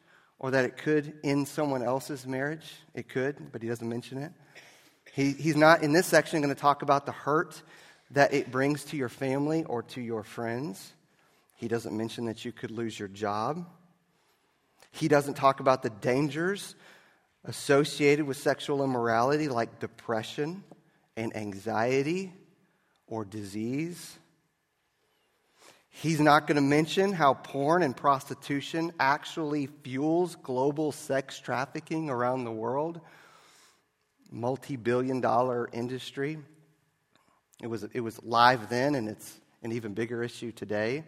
or 0.45 0.51
that 0.51 0.67
it 0.67 0.77
could 0.77 1.15
end 1.25 1.49
someone 1.49 1.83
else's 1.83 2.27
marriage. 2.27 2.71
It 2.93 3.09
could, 3.09 3.51
but 3.51 3.63
he 3.63 3.69
doesn't 3.69 3.89
mention 3.89 4.19
it. 4.19 4.31
He, 5.15 5.33
he's 5.33 5.57
not, 5.57 5.83
in 5.83 5.95
this 5.95 6.07
section, 6.07 6.43
going 6.43 6.55
to 6.55 6.61
talk 6.61 6.83
about 6.83 7.07
the 7.07 7.13
hurt 7.13 7.63
that 8.11 8.35
it 8.35 8.51
brings 8.51 8.85
to 8.85 8.97
your 8.99 9.09
family 9.09 9.65
or 9.65 9.83
to 9.85 10.03
your 10.03 10.23
friends. 10.23 10.93
He 11.57 11.67
doesn't 11.67 11.97
mention 11.97 12.27
that 12.27 12.45
you 12.45 12.53
could 12.53 12.71
lose 12.71 12.99
your 12.99 13.09
job. 13.09 13.67
He 14.91 15.09
doesn't 15.09 15.33
talk 15.33 15.61
about 15.61 15.83
the 15.83 15.89
dangers 15.89 16.75
associated 17.47 18.27
with 18.27 18.37
sexual 18.37 18.85
immorality, 18.85 19.49
like 19.49 19.81
depression 19.81 20.63
and 21.17 21.35
anxiety 21.35 22.35
or 23.07 23.25
disease. 23.25 24.19
He's 25.97 26.19
not 26.19 26.49
going 26.49 26.57
to 26.57 26.61
mention 26.61 27.13
how 27.13 27.35
porn 27.35 27.85
and 27.85 27.97
prostitution 27.97 28.93
actually 28.99 29.69
fuels 29.85 30.35
global 30.35 30.91
sex 30.91 31.39
trafficking 31.39 32.11
around 32.11 32.43
the 32.43 32.51
world, 32.51 33.01
multi 34.29 34.75
billion 34.75 35.21
dollar 35.21 35.69
industry. 35.73 36.39
It 37.63 37.69
was, 37.69 37.85
it 37.85 38.01
was 38.01 38.21
live 38.25 38.69
then, 38.69 38.97
and 38.97 39.09
it's 39.09 39.39
an 39.63 39.71
even 39.71 39.95
bigger 39.95 40.25
issue 40.25 40.51
today. 40.51 41.05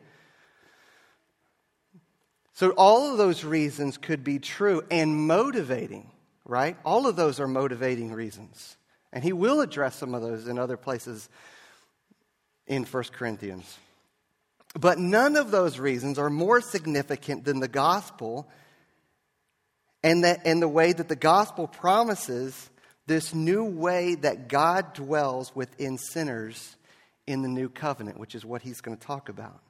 So, 2.53 2.71
all 2.71 3.11
of 3.11 3.19
those 3.19 3.43
reasons 3.43 3.99
could 3.99 4.23
be 4.23 4.39
true 4.39 4.83
and 4.89 5.27
motivating, 5.27 6.13
right? 6.45 6.77
All 6.85 7.09
of 7.09 7.17
those 7.17 7.41
are 7.41 7.49
motivating 7.49 8.13
reasons. 8.13 8.77
And 9.13 9.25
he 9.25 9.33
will 9.33 9.61
address 9.63 9.97
some 9.97 10.15
of 10.15 10.23
those 10.23 10.47
in 10.47 10.61
other 10.61 10.77
places 10.77 11.29
in 12.69 12.85
1 12.85 13.05
Corinthians. 13.13 13.79
But 14.79 14.99
none 14.99 15.37
of 15.37 15.51
those 15.51 15.79
reasons 15.79 16.19
are 16.19 16.29
more 16.29 16.61
significant 16.61 17.45
than 17.45 17.61
the 17.61 17.69
gospel 17.69 18.49
and, 20.03 20.25
and 20.25 20.61
the 20.61 20.69
way 20.69 20.93
that 20.93 21.09
the 21.09 21.17
gospel 21.17 21.67
promises 21.67 22.71
this 23.07 23.35
new 23.35 23.65
way 23.65 24.17
that 24.17 24.49
God 24.49 24.93
dwells 24.93 25.55
within 25.55 25.97
sinners 25.97 26.77
in 27.27 27.41
the 27.41 27.49
new 27.49 27.69
covenant, 27.71 28.21
which 28.21 28.35
is 28.35 28.45
what 28.45 28.63
he's 28.63 28.81
going 28.83 28.97
to 28.97 29.07
talk 29.07 29.29
about. 29.29 29.61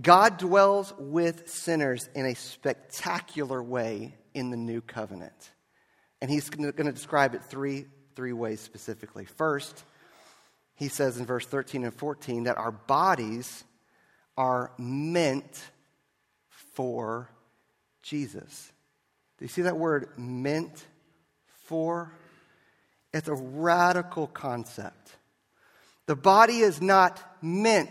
God 0.00 0.38
dwells 0.38 0.94
with 0.98 1.48
sinners 1.50 2.08
in 2.14 2.24
a 2.24 2.34
spectacular 2.34 3.62
way 3.62 4.14
in 4.32 4.50
the 4.50 4.56
new 4.56 4.80
covenant. 4.80 5.50
And 6.22 6.30
he's 6.30 6.48
going 6.48 6.72
to 6.72 6.92
describe 6.92 7.34
it 7.34 7.44
three, 7.44 7.84
three 8.16 8.32
ways 8.32 8.60
specifically. 8.60 9.26
First, 9.26 9.84
he 10.78 10.86
says 10.86 11.18
in 11.18 11.26
verse 11.26 11.44
13 11.44 11.82
and 11.82 11.92
14 11.92 12.44
that 12.44 12.56
our 12.56 12.70
bodies 12.70 13.64
are 14.36 14.70
meant 14.78 15.60
for 16.48 17.28
Jesus. 18.00 18.70
Do 19.38 19.44
you 19.44 19.48
see 19.48 19.62
that 19.62 19.76
word 19.76 20.10
meant 20.16 20.86
for? 21.64 22.12
It's 23.12 23.26
a 23.26 23.34
radical 23.34 24.28
concept. 24.28 25.16
The 26.06 26.14
body 26.14 26.58
is 26.58 26.80
not 26.80 27.20
meant 27.42 27.90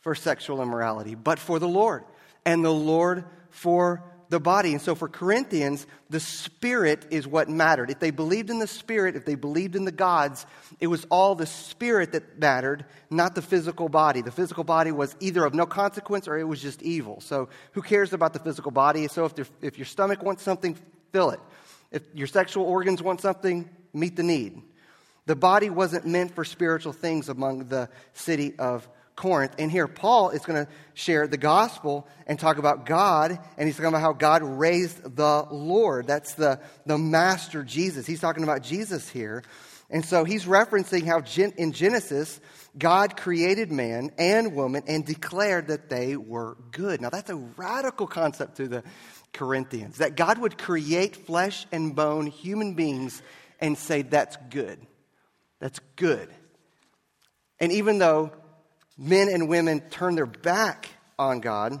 for 0.00 0.14
sexual 0.14 0.62
immorality, 0.62 1.14
but 1.14 1.38
for 1.38 1.58
the 1.58 1.68
Lord, 1.68 2.04
and 2.46 2.64
the 2.64 2.72
Lord 2.72 3.26
for 3.50 4.02
the 4.28 4.40
body. 4.40 4.72
And 4.72 4.80
so 4.80 4.94
for 4.94 5.08
Corinthians, 5.08 5.86
the 6.10 6.20
Spirit 6.20 7.06
is 7.10 7.26
what 7.26 7.48
mattered. 7.48 7.90
If 7.90 8.00
they 8.00 8.10
believed 8.10 8.50
in 8.50 8.58
the 8.58 8.66
Spirit, 8.66 9.16
if 9.16 9.24
they 9.24 9.34
believed 9.34 9.76
in 9.76 9.84
the 9.84 9.92
gods, 9.92 10.46
it 10.80 10.88
was 10.88 11.06
all 11.10 11.34
the 11.34 11.46
Spirit 11.46 12.12
that 12.12 12.38
mattered, 12.38 12.84
not 13.10 13.34
the 13.34 13.42
physical 13.42 13.88
body. 13.88 14.22
The 14.22 14.32
physical 14.32 14.64
body 14.64 14.92
was 14.92 15.14
either 15.20 15.44
of 15.44 15.54
no 15.54 15.66
consequence 15.66 16.28
or 16.28 16.38
it 16.38 16.44
was 16.44 16.60
just 16.60 16.82
evil. 16.82 17.20
So 17.20 17.48
who 17.72 17.82
cares 17.82 18.12
about 18.12 18.32
the 18.32 18.40
physical 18.40 18.70
body? 18.70 19.08
So 19.08 19.26
if, 19.26 19.50
if 19.62 19.78
your 19.78 19.86
stomach 19.86 20.22
wants 20.22 20.42
something, 20.42 20.76
fill 21.12 21.30
it. 21.30 21.40
If 21.92 22.02
your 22.14 22.26
sexual 22.26 22.64
organs 22.64 23.02
want 23.02 23.20
something, 23.20 23.68
meet 23.92 24.16
the 24.16 24.22
need. 24.22 24.60
The 25.26 25.36
body 25.36 25.70
wasn't 25.70 26.06
meant 26.06 26.34
for 26.34 26.44
spiritual 26.44 26.92
things 26.92 27.28
among 27.28 27.66
the 27.66 27.88
city 28.12 28.54
of 28.58 28.88
Corinth. 29.16 29.54
And 29.58 29.70
here, 29.70 29.88
Paul 29.88 30.30
is 30.30 30.44
going 30.44 30.64
to 30.64 30.70
share 30.94 31.26
the 31.26 31.38
gospel 31.38 32.06
and 32.26 32.38
talk 32.38 32.58
about 32.58 32.86
God, 32.86 33.38
and 33.56 33.66
he's 33.66 33.76
talking 33.76 33.88
about 33.88 34.02
how 34.02 34.12
God 34.12 34.42
raised 34.42 35.16
the 35.16 35.46
Lord. 35.50 36.06
That's 36.06 36.34
the, 36.34 36.60
the 36.84 36.98
master 36.98 37.64
Jesus. 37.64 38.06
He's 38.06 38.20
talking 38.20 38.44
about 38.44 38.62
Jesus 38.62 39.08
here. 39.08 39.42
And 39.88 40.04
so 40.04 40.24
he's 40.24 40.44
referencing 40.44 41.06
how 41.06 41.22
in 41.56 41.72
Genesis, 41.72 42.40
God 42.76 43.16
created 43.16 43.70
man 43.70 44.10
and 44.18 44.54
woman 44.54 44.82
and 44.86 45.06
declared 45.06 45.68
that 45.68 45.88
they 45.88 46.16
were 46.16 46.56
good. 46.72 47.00
Now, 47.00 47.10
that's 47.10 47.30
a 47.30 47.36
radical 47.36 48.06
concept 48.06 48.56
to 48.56 48.68
the 48.68 48.82
Corinthians 49.32 49.98
that 49.98 50.16
God 50.16 50.38
would 50.38 50.58
create 50.58 51.14
flesh 51.14 51.66
and 51.70 51.94
bone 51.94 52.26
human 52.26 52.74
beings 52.74 53.22
and 53.60 53.78
say, 53.78 54.02
that's 54.02 54.36
good. 54.50 54.78
That's 55.60 55.78
good. 55.94 56.28
And 57.60 57.72
even 57.72 57.98
though 57.98 58.32
men 58.96 59.28
and 59.28 59.48
women 59.48 59.80
turned 59.90 60.16
their 60.16 60.26
back 60.26 60.88
on 61.18 61.40
God, 61.40 61.80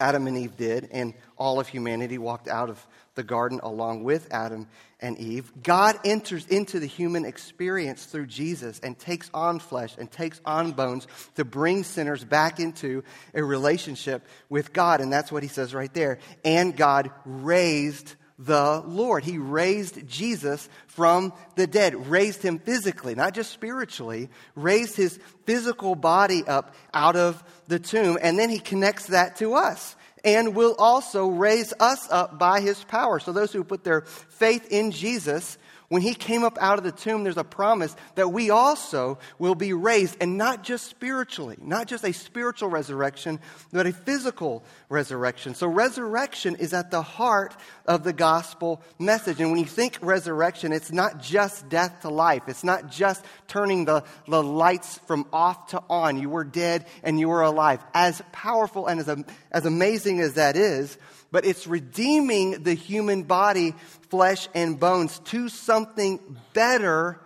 Adam 0.00 0.26
and 0.26 0.36
Eve 0.36 0.56
did, 0.56 0.88
and 0.92 1.14
all 1.36 1.60
of 1.60 1.68
humanity 1.68 2.18
walked 2.18 2.48
out 2.48 2.70
of 2.70 2.84
the 3.14 3.22
garden 3.22 3.60
along 3.62 4.04
with 4.04 4.26
Adam 4.32 4.66
and 5.00 5.18
Eve. 5.18 5.52
God 5.62 5.98
enters 6.04 6.46
into 6.46 6.80
the 6.80 6.86
human 6.86 7.24
experience 7.24 8.06
through 8.06 8.26
Jesus 8.26 8.80
and 8.80 8.98
takes 8.98 9.30
on 9.34 9.58
flesh 9.58 9.94
and 9.98 10.10
takes 10.10 10.40
on 10.46 10.72
bones 10.72 11.06
to 11.34 11.44
bring 11.44 11.84
sinners 11.84 12.24
back 12.24 12.58
into 12.58 13.04
a 13.34 13.42
relationship 13.42 14.24
with 14.48 14.72
God. 14.72 15.00
And 15.00 15.12
that's 15.12 15.30
what 15.30 15.42
he 15.42 15.48
says 15.48 15.74
right 15.74 15.92
there. 15.92 16.18
And 16.44 16.76
God 16.76 17.10
raised 17.24 18.14
the 18.38 18.82
Lord. 18.86 19.24
He 19.24 19.38
raised 19.38 20.06
Jesus 20.08 20.68
from 20.86 21.32
the 21.56 21.66
dead, 21.66 22.08
raised 22.08 22.42
him 22.42 22.58
physically, 22.58 23.14
not 23.14 23.34
just 23.34 23.50
spiritually, 23.50 24.30
raised 24.54 24.96
his 24.96 25.18
physical 25.44 25.94
body 25.94 26.44
up 26.46 26.74
out 26.92 27.16
of 27.16 27.42
the 27.68 27.78
tomb, 27.78 28.18
and 28.20 28.38
then 28.38 28.50
he 28.50 28.58
connects 28.58 29.08
that 29.08 29.36
to 29.36 29.54
us 29.54 29.96
and 30.24 30.54
will 30.54 30.74
also 30.78 31.26
raise 31.26 31.72
us 31.80 32.08
up 32.10 32.38
by 32.38 32.60
his 32.60 32.82
power. 32.84 33.18
So 33.18 33.32
those 33.32 33.52
who 33.52 33.64
put 33.64 33.84
their 33.84 34.02
faith 34.02 34.70
in 34.70 34.90
Jesus 34.90 35.58
when 35.92 36.00
he 36.00 36.14
came 36.14 36.42
up 36.42 36.56
out 36.58 36.78
of 36.78 36.84
the 36.84 36.90
tomb, 36.90 37.22
there's 37.22 37.36
a 37.36 37.44
promise 37.44 37.94
that 38.14 38.32
we 38.32 38.48
also 38.48 39.18
will 39.38 39.54
be 39.54 39.74
raised, 39.74 40.16
and 40.22 40.38
not 40.38 40.64
just 40.64 40.86
spiritually, 40.86 41.58
not 41.60 41.86
just 41.86 42.02
a 42.02 42.12
spiritual 42.12 42.70
resurrection, 42.70 43.38
but 43.74 43.86
a 43.86 43.92
physical 43.92 44.64
resurrection. 44.88 45.54
So, 45.54 45.66
resurrection 45.66 46.56
is 46.56 46.72
at 46.72 46.90
the 46.90 47.02
heart 47.02 47.54
of 47.84 48.04
the 48.04 48.14
gospel 48.14 48.80
message. 48.98 49.38
And 49.38 49.50
when 49.50 49.60
you 49.60 49.66
think 49.66 49.98
resurrection, 50.00 50.72
it's 50.72 50.90
not 50.90 51.20
just 51.20 51.68
death 51.68 52.00
to 52.00 52.08
life, 52.08 52.44
it's 52.46 52.64
not 52.64 52.90
just 52.90 53.22
turning 53.46 53.84
the, 53.84 54.02
the 54.26 54.42
lights 54.42 54.96
from 55.06 55.26
off 55.30 55.66
to 55.72 55.82
on. 55.90 56.18
You 56.18 56.30
were 56.30 56.44
dead 56.44 56.86
and 57.02 57.20
you 57.20 57.28
were 57.28 57.42
alive. 57.42 57.84
As 57.92 58.22
powerful 58.32 58.86
and 58.86 58.98
as, 58.98 59.24
as 59.50 59.66
amazing 59.66 60.20
as 60.20 60.34
that 60.34 60.56
is, 60.56 60.96
but 61.32 61.44
it's 61.44 61.66
redeeming 61.66 62.62
the 62.62 62.74
human 62.74 63.24
body, 63.24 63.74
flesh 64.10 64.48
and 64.54 64.78
bones, 64.78 65.18
to 65.20 65.48
something 65.48 66.36
better 66.52 67.20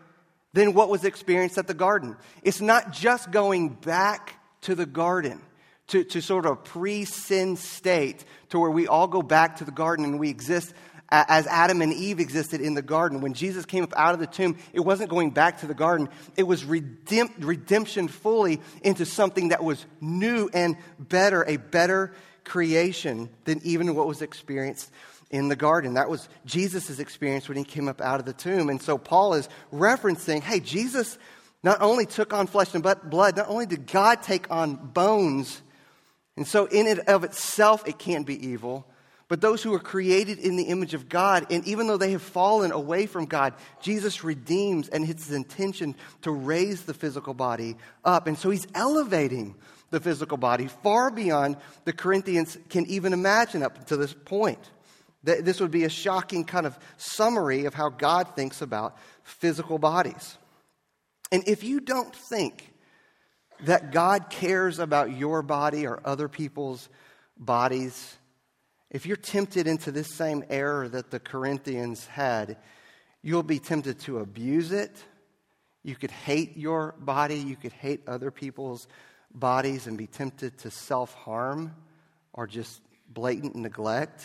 than 0.55 0.73
what 0.73 0.89
was 0.89 1.05
experienced 1.05 1.59
at 1.59 1.67
the 1.67 1.75
garden. 1.75 2.17
It's 2.43 2.63
not 2.63 2.93
just 2.93 3.31
going 3.31 3.71
back 3.71 4.41
to 4.63 4.75
the 4.75 4.87
garden, 4.87 5.43
to, 5.89 6.03
to 6.05 6.23
sort 6.23 6.47
of 6.47 6.65
pre 6.65 7.05
sin 7.05 7.57
state, 7.57 8.25
to 8.49 8.59
where 8.59 8.71
we 8.71 8.87
all 8.89 9.09
go 9.09 9.23
back 9.23 9.57
to 9.57 9.65
the 9.65 9.73
garden 9.73 10.05
and 10.05 10.19
we 10.19 10.31
exist 10.31 10.73
as 11.11 11.47
Adam 11.47 11.83
and 11.83 11.93
Eve 11.93 12.19
existed 12.19 12.61
in 12.61 12.75
the 12.75 12.83
garden. 12.83 13.21
When 13.21 13.35
Jesus 13.35 13.65
came 13.65 13.85
up 13.85 13.93
out 13.97 14.15
of 14.15 14.21
the 14.21 14.27
tomb, 14.27 14.57
it 14.73 14.81
wasn't 14.81 15.11
going 15.11 15.31
back 15.31 15.61
to 15.61 15.67
the 15.67 15.75
garden, 15.75 16.09
it 16.37 16.43
was 16.45 16.65
redemption 16.65 18.09
fully 18.09 18.61
into 18.83 19.05
something 19.05 19.49
that 19.49 19.63
was 19.63 19.85
new 20.01 20.51
and 20.53 20.77
better, 20.99 21.45
a 21.47 21.59
better 21.59 22.13
creation 22.47 23.29
than 23.45 23.61
even 23.65 23.95
what 23.95 24.07
was 24.07 24.23
experienced 24.23 24.91
in 25.31 25.49
the 25.49 25.57
garden. 25.57 25.95
That 25.95 26.09
was 26.09 26.29
Jesus' 26.47 26.99
experience 26.99 27.49
when 27.49 27.59
he 27.59 27.65
came 27.65 27.89
up 27.89 28.01
out 28.01 28.21
of 28.21 28.27
the 28.27 28.33
tomb. 28.33 28.71
And 28.71 28.81
so 28.81 28.97
Paul 28.97 29.35
is 29.35 29.49
referencing 29.73 30.43
hey, 30.43 30.61
Jesus 30.61 31.19
not 31.63 31.83
only 31.83 32.07
took 32.07 32.33
on 32.33 32.47
flesh 32.47 32.75
and 32.75 32.83
blood, 32.83 33.37
not 33.37 33.49
only 33.49 33.67
did 33.67 33.87
God 33.87 34.23
take 34.23 34.51
on 34.51 34.77
bones, 34.77 35.63
and 36.37 36.47
so 36.47 36.67
in 36.67 36.87
and 36.87 37.01
of 37.01 37.25
itself 37.25 37.87
it 37.87 37.99
can't 37.99 38.27
be 38.27 38.47
evil. 38.49 38.87
But 39.29 39.41
those 39.41 39.61
who 39.61 39.75
are 39.75 39.81
created 39.81 40.39
in 40.39 40.55
the 40.55 40.65
image 40.65 40.95
of 40.95 41.09
God, 41.09 41.47
and 41.51 41.67
even 41.67 41.89
though 41.89 41.97
they 41.97 42.13
have 42.13 42.23
fallen 42.23 42.71
away 42.71 43.07
from 43.07 43.27
God, 43.27 43.55
Jesus 43.81 44.23
redeems 44.23 44.89
and 44.89 45.09
it's 45.09 45.27
his 45.27 45.35
intention 45.35 45.97
to 46.23 46.31
raise 46.31 46.85
the 46.85 46.95
physical 46.95 47.35
body 47.35 47.77
up. 48.05 48.29
And 48.29 48.39
so 48.39 48.51
he's 48.51 48.69
elevating 48.73 49.57
the 49.91 50.01
physical 50.01 50.37
body 50.37 50.69
far 50.83 51.11
beyond 51.11 51.57
the 51.85 51.93
Corinthians 51.93 52.59
can 52.69 52.87
even 52.87 53.13
imagine 53.13 53.63
up 53.63 53.87
to 53.87 53.97
this 53.97 54.13
point. 54.13 54.71
This 55.23 55.61
would 55.61 55.71
be 55.73 55.85
a 55.85 55.89
shocking 55.89 56.45
kind 56.45 56.67
of 56.67 56.79
summary 56.97 57.65
of 57.65 57.75
how 57.75 57.89
God 57.89 58.37
thinks 58.37 58.63
about 58.63 58.97
physical 59.25 59.79
bodies. 59.79 60.39
And 61.33 61.43
if 61.49 61.65
you 61.65 61.81
don't 61.81 62.15
think 62.15 62.73
that 63.61 63.91
God 63.91 64.31
cares 64.31 64.79
about 64.79 65.17
your 65.17 65.43
body 65.43 65.87
or 65.87 66.01
other 66.05 66.29
people's 66.29 66.89
bodies, 67.37 68.17
if 68.91 69.05
you're 69.05 69.17
tempted 69.17 69.67
into 69.67 69.91
this 69.91 70.15
same 70.15 70.45
error 70.49 70.89
that 70.89 71.11
the 71.11 71.19
Corinthians 71.19 72.07
had, 72.07 72.59
you'll 73.23 73.43
be 73.43 73.59
tempted 73.59 73.99
to 74.01 74.21
abuse 74.21 74.71
it. 74.71 74.97
You 75.83 75.97
could 75.97 76.13
hate 76.13 76.57
your 76.57 76.95
body. 77.01 77.39
You 77.39 77.57
could 77.57 77.73
hate 77.73 78.03
other 78.07 78.31
people's 78.31 78.87
bodies 79.39 79.87
and 79.87 79.97
be 79.97 80.07
tempted 80.07 80.59
to 80.59 80.71
self 80.71 81.15
harm 81.15 81.75
or 82.33 82.47
just 82.47 82.81
blatant 83.09 83.55
neglect. 83.55 84.25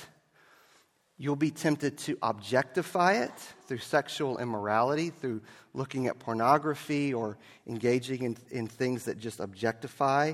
You'll 1.18 1.36
be 1.36 1.52
tempted 1.52 2.00
to 2.00 2.18
objectify 2.24 3.24
it 3.24 3.34
through 3.68 3.78
sexual 3.78 4.40
immorality, 4.40 5.12
through 5.12 5.42
looking 5.74 6.08
at 6.08 6.18
pornography 6.18 7.14
or 7.14 7.38
engaging 7.68 8.24
in, 8.24 8.38
in 8.50 8.68
things 8.68 9.06
that 9.06 9.20
just 9.20 9.40
objectify 9.40 10.34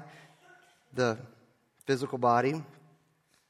the 0.94 1.18
physical 1.86 2.18
body, 2.18 2.64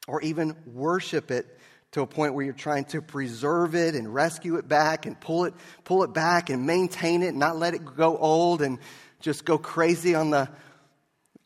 or 0.08 0.22
even 0.22 0.56
worship 0.74 1.30
it 1.30 1.60
to 1.92 2.02
a 2.02 2.08
point 2.08 2.34
where 2.34 2.44
you're 2.44 2.54
trying 2.54 2.86
to 2.86 3.02
preserve 3.02 3.76
it 3.76 3.96
and 3.96 4.13
rescue 4.13 4.56
it 4.58 4.68
back 4.68 5.06
and 5.06 5.20
pull 5.20 5.46
it, 5.46 5.54
pull 5.84 6.04
it 6.04 6.13
back 6.13 6.50
and 6.50 6.66
maintain 6.66 7.22
it, 7.22 7.30
and 7.30 7.40
not 7.40 7.58
let 7.58 7.74
it 7.74 7.86
go 7.86 8.18
old 8.18 8.62
and 8.62 8.80
just 9.20 9.46
go 9.46 9.58
crazy 9.58 10.16
on 10.16 10.32
the 10.32 10.50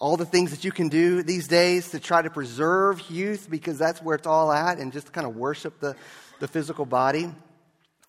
all 0.02 0.18
the 0.18 0.26
things 0.26 0.50
that 0.50 0.64
you 0.64 0.72
can 0.72 0.90
do 0.90 1.22
these 1.22 1.48
days 1.48 1.92
to 1.92 2.00
try 2.00 2.24
to 2.24 2.30
preserve 2.32 3.00
youth 3.12 3.48
because 3.50 3.78
that's 3.78 4.02
where 4.02 4.16
it's 4.16 4.26
all 4.26 4.52
at 4.52 4.80
and 4.80 4.92
just 4.92 5.14
kind 5.14 5.28
of 5.28 5.36
worship 5.36 5.80
the, 5.80 5.96
the 6.40 6.48
physical 6.48 6.88
body. 6.88 7.32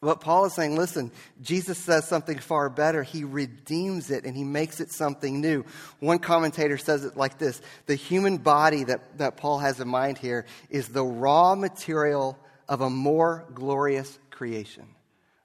But 0.01 0.23
Paul 0.23 0.47
is 0.47 0.55
saying, 0.55 0.75
listen, 0.75 1.13
Jesus 1.43 1.77
says 1.77 2.09
something 2.09 2.39
far 2.39 2.71
better. 2.71 3.03
He 3.03 3.25
redeems 3.25 4.11
it 4.11 4.25
and 4.25 4.35
he 4.35 4.43
makes 4.43 4.81
it 4.81 4.91
something 4.91 5.43
new. 5.43 5.67
One 6.01 6.19
commentator 6.19 6.79
says 6.79 7.05
it 7.05 7.15
like 7.15 7.37
this 7.37 7.61
The 7.85 7.95
human 7.95 8.39
body 8.39 8.85
that, 8.85 9.19
that 9.19 9.37
Paul 9.37 9.59
has 9.59 9.79
in 9.79 9.87
mind 9.87 10.17
here 10.17 10.47
is 10.71 10.89
the 10.89 11.05
raw 11.05 11.55
material 11.55 12.39
of 12.71 12.81
a 12.81 12.89
more 12.89 13.45
glorious 13.53 14.19
creation. 14.31 14.87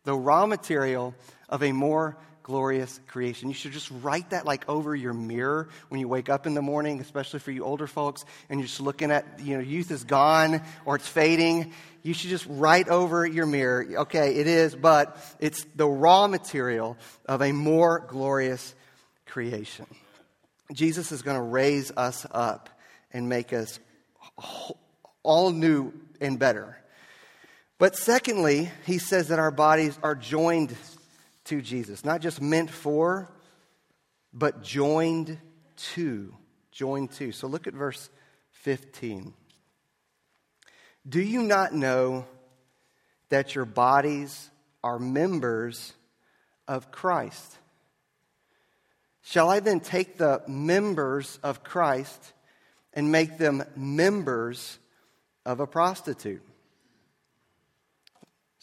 The 0.05 0.15
raw 0.15 0.45
material 0.45 1.13
of 1.49 1.61
a 1.61 1.73
more 1.73 2.17
glorious 2.47 3.01
creation. 3.07 3.49
You 3.49 3.53
should 3.53 3.73
just 3.73 3.91
write 4.01 4.29
that 4.29 4.45
like 4.45 4.69
over 4.69 4.95
your 4.95 5.11
mirror 5.13 5.67
when 5.89 5.99
you 5.99 6.07
wake 6.07 6.29
up 6.29 6.47
in 6.47 6.53
the 6.53 6.61
morning, 6.61 7.01
especially 7.01 7.39
for 7.39 7.51
you 7.51 7.65
older 7.65 7.87
folks, 7.87 8.23
and 8.49 8.57
you're 8.57 8.67
just 8.67 8.79
looking 8.79 9.11
at, 9.11 9.41
you 9.41 9.57
know, 9.57 9.61
youth 9.61 9.91
is 9.91 10.05
gone 10.05 10.61
or 10.85 10.95
it's 10.95 11.09
fading. 11.09 11.73
You 12.03 12.13
should 12.13 12.29
just 12.29 12.45
write 12.49 12.87
over 12.87 13.25
your 13.25 13.45
mirror, 13.45 13.85
okay, 13.97 14.35
it 14.35 14.47
is, 14.47 14.73
but 14.73 15.17
it's 15.41 15.65
the 15.75 15.85
raw 15.85 16.29
material 16.29 16.95
of 17.25 17.41
a 17.41 17.51
more 17.51 17.99
glorious 18.07 18.73
creation. 19.25 19.85
Jesus 20.73 21.11
is 21.11 21.23
going 21.23 21.35
to 21.35 21.43
raise 21.43 21.91
us 21.97 22.25
up 22.31 22.69
and 23.11 23.27
make 23.27 23.51
us 23.51 23.77
all 25.21 25.51
new 25.51 25.91
and 26.21 26.39
better. 26.39 26.77
But 27.77 27.97
secondly, 27.97 28.71
he 28.85 28.99
says 28.99 29.27
that 29.27 29.37
our 29.37 29.51
bodies 29.51 29.99
are 30.01 30.15
joined 30.15 30.73
to 31.47 31.61
Jesus. 31.61 32.05
Not 32.05 32.21
just 32.21 32.41
meant 32.41 32.69
for, 32.69 33.29
but 34.33 34.63
joined 34.63 35.37
to. 35.93 36.33
Joined 36.71 37.11
to. 37.13 37.31
So 37.31 37.47
look 37.47 37.67
at 37.67 37.73
verse 37.73 38.09
15. 38.51 39.33
Do 41.07 41.21
you 41.21 41.41
not 41.41 41.73
know 41.73 42.25
that 43.29 43.55
your 43.55 43.65
bodies 43.65 44.49
are 44.83 44.99
members 44.99 45.93
of 46.67 46.91
Christ? 46.91 47.57
Shall 49.23 49.49
I 49.49 49.59
then 49.59 49.79
take 49.79 50.17
the 50.17 50.41
members 50.47 51.39
of 51.43 51.63
Christ 51.63 52.33
and 52.93 53.11
make 53.11 53.37
them 53.37 53.63
members 53.75 54.79
of 55.45 55.59
a 55.59 55.67
prostitute? 55.67 56.41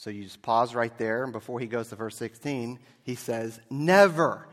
So 0.04 0.10
you 0.10 0.24
just 0.24 0.42
pause 0.42 0.74
right 0.74 0.94
there, 0.98 1.24
and 1.24 1.32
before 1.32 1.60
he 1.60 1.66
goes 1.66 1.88
to 1.88 1.96
verse 1.96 2.18
16, 2.18 2.78
he 3.04 3.14
says, 3.14 3.58
Never. 3.70 4.46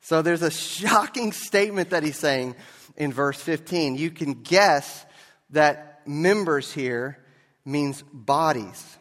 So 0.00 0.22
there's 0.22 0.42
a 0.42 0.52
shocking 0.52 1.32
statement 1.32 1.90
that 1.90 2.04
he's 2.04 2.16
saying 2.16 2.54
in 2.96 3.12
verse 3.12 3.40
15. 3.40 3.96
You 3.96 4.12
can 4.12 4.34
guess 4.34 5.04
that 5.50 6.02
members 6.06 6.72
here 6.72 7.18
means 7.64 8.04
bodies, 8.12 8.96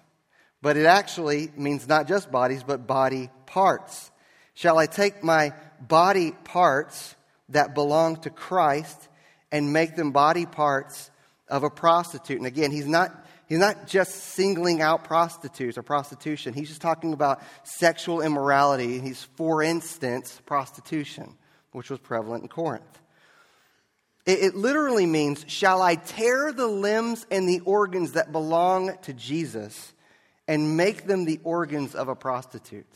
but 0.64 0.78
it 0.78 0.88
actually 0.88 1.52
means 1.56 1.88
not 1.88 2.08
just 2.08 2.32
bodies, 2.32 2.64
but 2.64 2.88
body 2.88 3.30
parts. 3.46 4.10
Shall 4.56 4.80
I 4.80 4.88
take 4.88 5.24
my 5.24 5.54
body 5.80 6.32
parts 6.32 7.16
that 7.50 7.76
belong 7.76 8.20
to 8.22 8.32
Christ 8.32 9.10
and 9.52 9.72
make 9.72 9.96
them 9.96 10.12
body 10.12 10.48
parts 10.48 11.12
of 11.48 11.62
a 11.62 11.70
prostitute? 11.70 12.40
And 12.40 12.48
again, 12.48 12.72
he's 12.72 12.88
not 12.88 13.23
He's 13.48 13.60
not 13.60 13.88
just 13.88 14.16
singling 14.16 14.82
out 14.82 15.04
prostitutes 15.04 15.78
or 15.78 15.84
prostitution. 15.84 16.54
He's 16.54 16.70
just 16.70 16.82
talking 16.82 17.14
about 17.14 17.42
sexual 17.64 18.22
immorality. 18.22 19.00
He's, 19.00 19.24
for 19.36 19.62
instance, 19.62 20.42
prostitution, 20.46 21.36
which 21.72 21.90
was 21.90 22.00
prevalent 22.00 22.44
in 22.44 22.50
Corinth. 22.50 23.00
It, 24.26 24.40
it 24.40 24.56
literally 24.56 25.06
means, 25.06 25.46
shall 25.48 25.82
I 25.82 25.96
tear 25.96 26.54
the 26.54 26.68
limbs 26.68 27.26
and 27.30 27.48
the 27.48 27.60
organs 27.62 28.14
that 28.14 28.32
belong 28.32 28.98
to 29.04 29.14
Jesus 29.14 29.94
and 30.48 30.78
make 30.78 31.06
them 31.06 31.26
the 31.26 31.40
organs 31.44 31.96
of 31.96 32.08
a 32.08 32.16
prostitute? 32.16 32.88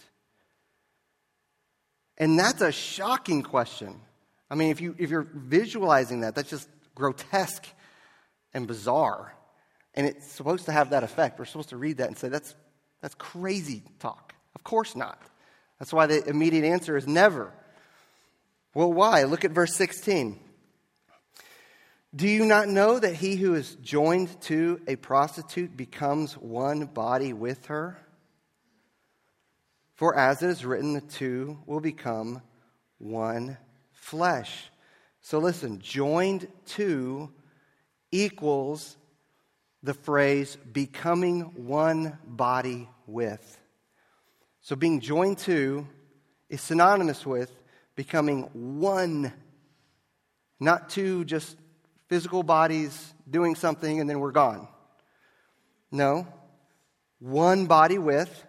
And 2.17 2.39
that's 2.39 2.61
a 2.61 2.71
shocking 2.71 3.43
question. 3.43 3.99
I 4.49 4.55
mean, 4.55 4.71
if, 4.71 4.81
you, 4.81 4.95
if 4.97 5.09
you're 5.09 5.27
visualizing 5.33 6.21
that, 6.21 6.35
that's 6.35 6.49
just 6.49 6.69
grotesque 6.95 7.67
and 8.53 8.65
bizarre. 8.65 9.36
And 9.97 10.05
it's 10.05 10.31
supposed 10.31 10.65
to 10.65 10.71
have 10.71 10.91
that 10.91 11.03
effect. 11.03 11.39
We're 11.39 11.45
supposed 11.45 11.69
to 11.69 11.77
read 11.77 11.97
that 11.97 12.07
and 12.07 12.17
say, 12.17 12.29
that's, 12.29 12.53
that's 13.01 13.15
crazy 13.15 13.81
talk. 13.99 14.35
Of 14.55 14.63
course 14.63 14.95
not. 14.95 15.19
That's 15.79 15.91
why 15.91 16.05
the 16.05 16.23
immediate 16.23 16.63
answer 16.63 16.95
is 16.95 17.07
never. 17.07 17.51
Well, 18.75 18.93
why? 18.93 19.23
Look 19.23 19.43
at 19.43 19.51
verse 19.51 19.75
16. 19.75 20.39
Do 22.15 22.27
you 22.27 22.45
not 22.45 22.69
know 22.69 22.99
that 22.99 23.15
he 23.15 23.35
who 23.35 23.55
is 23.55 23.75
joined 23.75 24.39
to 24.41 24.79
a 24.87 24.95
prostitute 24.95 25.75
becomes 25.75 26.33
one 26.33 26.85
body 26.85 27.33
with 27.33 27.65
her? 27.65 27.97
For 29.95 30.15
as 30.15 30.43
it 30.43 30.49
is 30.51 30.63
written, 30.63 30.93
the 30.93 31.01
two 31.01 31.57
will 31.65 31.79
become 31.79 32.43
one 32.99 33.57
flesh. 33.93 34.69
So 35.21 35.39
listen, 35.39 35.79
joined 35.79 36.47
to 36.67 37.31
equals 38.11 38.95
the 39.83 39.93
phrase 39.93 40.57
becoming 40.71 41.41
one 41.67 42.17
body 42.25 42.89
with. 43.05 43.59
So 44.61 44.75
being 44.75 44.99
joined 44.99 45.37
to 45.39 45.87
is 46.49 46.61
synonymous 46.61 47.25
with 47.25 47.51
becoming 47.95 48.43
one, 48.79 49.33
not 50.59 50.89
two 50.89 51.25
just 51.25 51.57
physical 52.07 52.43
bodies 52.43 53.13
doing 53.29 53.55
something 53.55 53.99
and 53.99 54.09
then 54.09 54.19
we're 54.19 54.31
gone. 54.31 54.67
No, 55.91 56.27
one 57.19 57.65
body 57.65 57.97
with 57.97 58.45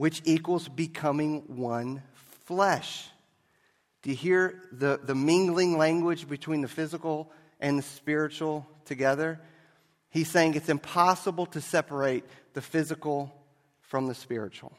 which 0.00 0.22
equals 0.24 0.66
becoming 0.66 1.42
one 1.46 2.02
flesh. 2.46 3.06
Do 4.00 4.08
you 4.08 4.16
hear 4.16 4.62
the, 4.72 4.98
the 5.02 5.14
mingling 5.14 5.76
language 5.76 6.26
between 6.26 6.62
the 6.62 6.68
physical 6.68 7.30
and 7.60 7.78
the 7.78 7.82
spiritual 7.82 8.66
together? 8.86 9.38
He's 10.10 10.28
saying 10.28 10.54
it's 10.54 10.68
impossible 10.68 11.46
to 11.46 11.60
separate 11.60 12.24
the 12.52 12.60
physical 12.60 13.32
from 13.80 14.06
the 14.06 14.14
spiritual. 14.14 14.72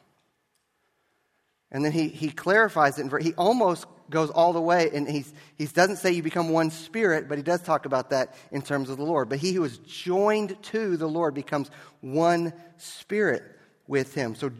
And 1.71 1.85
then 1.85 1.93
he, 1.93 2.09
he 2.09 2.29
clarifies 2.29 2.99
it. 2.99 3.09
And 3.09 3.23
he 3.23 3.33
almost 3.33 3.85
goes 4.09 4.29
all 4.29 4.51
the 4.51 4.61
way, 4.61 4.89
and 4.93 5.09
he's, 5.09 5.33
he 5.57 5.65
doesn't 5.65 5.95
say 5.95 6.11
you 6.11 6.21
become 6.21 6.49
one 6.49 6.69
spirit, 6.69 7.29
but 7.29 7.37
he 7.37 7.43
does 7.43 7.61
talk 7.61 7.85
about 7.85 8.09
that 8.09 8.35
in 8.51 8.61
terms 8.61 8.89
of 8.89 8.97
the 8.97 9.05
Lord. 9.05 9.29
But 9.29 9.39
he 9.39 9.53
who 9.53 9.63
is 9.63 9.77
joined 9.77 10.61
to 10.63 10.97
the 10.97 11.07
Lord 11.07 11.33
becomes 11.33 11.71
one 12.01 12.51
spirit 12.77 13.43
with 13.87 14.13
him. 14.13 14.35
So 14.35 14.51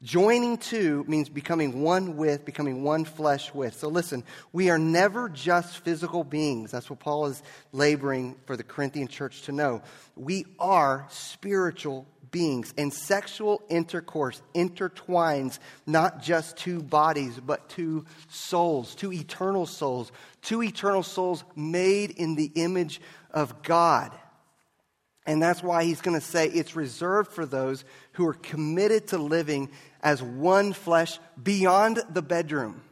Joining 0.00 0.58
to 0.58 1.04
means 1.08 1.28
becoming 1.28 1.82
one 1.82 2.16
with, 2.16 2.44
becoming 2.44 2.84
one 2.84 3.04
flesh 3.04 3.52
with. 3.52 3.74
So 3.74 3.88
listen, 3.88 4.22
we 4.52 4.70
are 4.70 4.78
never 4.78 5.28
just 5.28 5.78
physical 5.78 6.22
beings. 6.22 6.70
That's 6.70 6.88
what 6.88 7.00
Paul 7.00 7.26
is 7.26 7.42
laboring 7.72 8.36
for 8.46 8.56
the 8.56 8.62
Corinthian 8.62 9.08
church 9.08 9.42
to 9.42 9.52
know. 9.52 9.82
We 10.14 10.46
are 10.60 11.08
spiritual 11.10 12.06
beings, 12.30 12.74
and 12.76 12.92
sexual 12.92 13.62
intercourse 13.68 14.40
intertwines 14.54 15.58
not 15.86 16.22
just 16.22 16.56
two 16.56 16.82
bodies, 16.82 17.40
but 17.44 17.68
two 17.68 18.04
souls, 18.28 18.94
two 18.94 19.12
eternal 19.12 19.66
souls, 19.66 20.12
two 20.42 20.62
eternal 20.62 21.02
souls 21.02 21.42
made 21.56 22.10
in 22.10 22.34
the 22.34 22.52
image 22.54 23.00
of 23.30 23.62
God. 23.62 24.12
And 25.26 25.42
that's 25.42 25.62
why 25.62 25.84
he's 25.84 26.00
going 26.00 26.18
to 26.18 26.24
say 26.24 26.46
it's 26.46 26.74
reserved 26.74 27.32
for 27.32 27.44
those 27.44 27.84
who 28.18 28.26
are 28.26 28.34
committed 28.34 29.06
to 29.06 29.16
living 29.16 29.70
as 30.02 30.20
one 30.20 30.72
flesh 30.72 31.20
beyond 31.40 32.02
the 32.10 32.20
bedroom. 32.20 32.82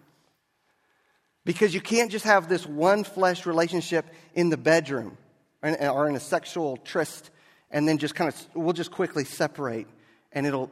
Because 1.45 1.75
you 1.75 1.81
can't 1.81 2.12
just 2.12 2.25
have 2.25 2.49
this 2.49 2.65
one 2.65 3.03
flesh 3.03 3.45
relationship 3.45 4.07
in 4.35 4.51
the 4.51 4.57
bedroom 4.57 5.19
or 5.62 6.09
in 6.09 6.15
a 6.15 6.21
sexual 6.21 6.77
tryst 6.77 7.31
and 7.73 7.89
then 7.89 7.99
just 7.99 8.15
kind 8.15 8.33
of, 8.33 8.47
we'll 8.55 8.73
just 8.73 8.93
quickly 8.93 9.25
separate 9.25 9.89
and 10.31 10.47
it'll 10.47 10.71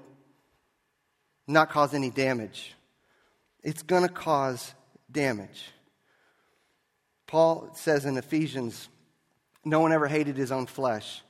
not 1.49 1.69
cause 1.71 1.93
any 1.93 2.11
damage. 2.11 2.77
It's 3.65 3.83
going 3.83 4.03
to 4.03 4.09
cause 4.09 4.73
damage. 5.11 5.65
Paul 7.27 7.71
says 7.75 8.05
in 8.05 8.17
Ephesians, 8.17 8.89
no 9.65 9.81
one 9.81 9.93
ever 9.93 10.07
hated 10.07 10.37
his 10.37 10.53
own 10.53 10.67
flesh 10.67 11.24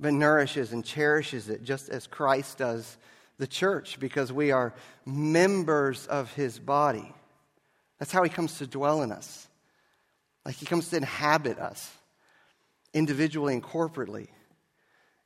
but 0.00 0.12
nourishes 0.12 0.72
and 0.72 0.84
cherishes 0.84 1.48
it 1.48 1.62
just 1.62 1.88
as 1.88 2.06
Christ 2.06 2.58
does 2.58 2.96
the 3.38 3.46
church 3.46 3.98
because 3.98 4.32
we 4.32 4.50
are 4.50 4.74
members 5.06 6.06
of 6.06 6.32
his 6.32 6.58
body. 6.58 7.12
That's 7.98 8.12
how 8.12 8.22
he 8.22 8.30
comes 8.30 8.58
to 8.58 8.66
dwell 8.66 9.02
in 9.02 9.12
us. 9.12 9.48
Like 10.44 10.56
he 10.56 10.66
comes 10.66 10.90
to 10.90 10.96
inhabit 10.96 11.58
us 11.58 11.90
individually 12.92 13.54
and 13.54 13.62
corporately. 13.62 14.28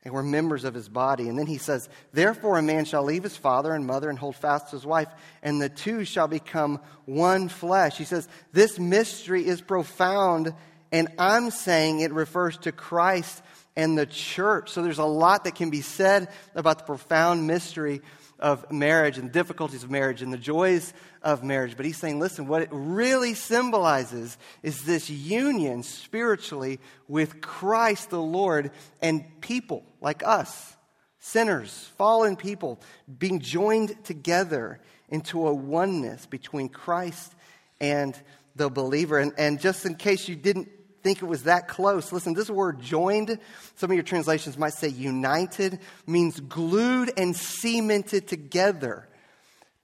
And 0.05 0.15
we're 0.15 0.23
members 0.23 0.65
of 0.65 0.75
his 0.75 0.89
body. 0.89 1.29
And 1.29 1.39
then 1.39 1.47
he 1.47 1.59
says, 1.59 1.89
Therefore, 2.13 2.57
a 2.57 2.63
man 2.63 2.85
shall 2.85 3.03
leave 3.03 3.25
his 3.25 3.37
father 3.37 3.75
and 3.75 3.87
mother 3.87 4.09
and 4.09 4.19
hold 4.19 4.37
fast 4.37 4.67
to 4.67 4.77
his 4.77 4.87
wife, 4.87 5.09
and 5.43 5.61
the 5.61 5.69
two 5.69 6.05
shall 6.05 6.29
become 6.29 6.81
one 7.05 7.49
flesh. 7.49 7.99
He 7.99 8.05
says, 8.05 8.29
This 8.53 8.79
mystery 8.79 9.45
is 9.45 9.61
profound, 9.61 10.55
and 10.93 11.09
I'm 11.19 11.51
saying 11.51 12.01
it 12.01 12.13
refers 12.13 12.57
to 12.59 12.73
Christ 12.73 13.43
and 13.79 13.97
the 13.97 14.07
church. 14.07 14.71
So 14.71 14.83
there's 14.83 14.99
a 14.99 15.05
lot 15.05 15.45
that 15.45 15.55
can 15.55 15.71
be 15.71 15.83
said 15.83 16.29
about 16.57 16.79
the 16.79 16.85
profound 16.85 17.47
mystery 17.47 18.03
of 18.41 18.71
marriage 18.73 19.19
and 19.19 19.29
the 19.29 19.33
difficulties 19.33 19.85
of 19.85 19.91
marriage 19.91 20.21
and 20.21 20.33
the 20.33 20.37
joys 20.37 20.93
of 21.23 21.45
marriage. 21.45 21.77
But 21.77 21.87
he's 21.87 21.97
saying, 21.97 22.19
listen, 22.19 22.49
what 22.49 22.63
it 22.63 22.71
really 22.73 23.35
symbolizes 23.35 24.37
is 24.65 24.83
this 24.83 25.09
union 25.09 25.85
spiritually 25.85 26.81
with 27.07 27.41
Christ 27.41 28.11
the 28.11 28.21
Lord 28.21 28.73
and 29.01 29.25
people 29.41 29.85
like 30.01 30.27
us, 30.27 30.77
sinners, 31.21 31.89
fallen 31.97 32.35
people, 32.35 32.81
being 33.19 33.39
joined 33.39 34.05
together 34.05 34.81
into 35.09 35.47
a 35.47 35.55
oneness 35.55 36.27
between 36.27 36.69
Christ 36.69 37.33
and 37.81 38.21
the 38.57 38.71
believer. 38.71 39.21
And, 39.21 39.33
and 39.39 39.61
just 39.61 39.87
in 39.87 39.95
case 39.95 40.29
you 40.29 40.35
didn't 40.35 40.69
think 41.09 41.23
it 41.23 41.27
was 41.27 41.45
that 41.45 41.69
close. 41.69 42.13
Listen, 42.13 42.35
this 42.35 42.51
word 42.51 42.83
joined, 42.83 43.39
some 43.77 43.91
of 43.91 43.95
your 43.95 44.05
translations 44.05 44.59
might 44.59 44.75
say 44.75 44.89
united, 44.89 45.79
means 46.07 46.39
glued 46.39 47.11
and 47.17 47.35
cemented 47.35 48.29
together. 48.29 49.09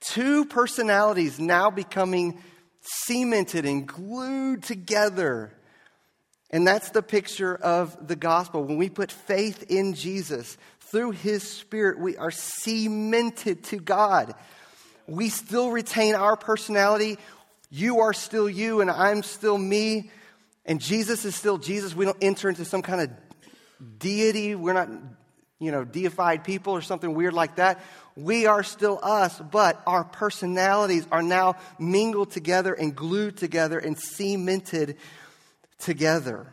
Two 0.01 0.45
personalities 0.45 1.39
now 1.39 1.71
becoming 1.71 2.39
cemented 2.81 3.65
and 3.65 3.87
glued 3.87 4.61
together. 4.61 5.51
And 6.51 6.67
that's 6.67 6.91
the 6.91 7.01
picture 7.01 7.55
of 7.55 8.07
the 8.07 8.15
gospel. 8.15 8.63
When 8.63 8.77
we 8.77 8.89
put 8.89 9.11
faith 9.11 9.63
in 9.71 9.95
Jesus, 9.95 10.59
through 10.81 11.11
his 11.11 11.41
spirit, 11.41 11.97
we 11.97 12.17
are 12.17 12.29
cemented 12.29 13.63
to 13.63 13.77
God. 13.77 14.35
We 15.07 15.29
still 15.29 15.71
retain 15.71 16.13
our 16.13 16.35
personality. 16.35 17.17
You 17.71 18.01
are 18.01 18.13
still 18.13 18.47
you, 18.47 18.81
and 18.81 18.91
I'm 18.91 19.23
still 19.23 19.57
me 19.57 20.11
and 20.65 20.81
Jesus 20.81 21.25
is 21.25 21.35
still 21.35 21.57
Jesus. 21.57 21.95
We 21.95 22.05
don't 22.05 22.17
enter 22.21 22.49
into 22.49 22.65
some 22.65 22.81
kind 22.81 23.01
of 23.01 23.99
deity. 23.99 24.55
We're 24.55 24.73
not, 24.73 24.89
you 25.59 25.71
know, 25.71 25.83
deified 25.83 26.43
people 26.43 26.73
or 26.73 26.81
something 26.81 27.13
weird 27.13 27.33
like 27.33 27.57
that. 27.57 27.81
We 28.15 28.45
are 28.45 28.63
still 28.63 28.99
us, 29.03 29.39
but 29.39 29.81
our 29.85 30.03
personalities 30.03 31.05
are 31.11 31.21
now 31.21 31.57
mingled 31.77 32.31
together 32.31 32.73
and 32.73 32.95
glued 32.95 33.37
together 33.37 33.77
and 33.77 33.97
cemented 33.99 34.97
together. 35.79 36.47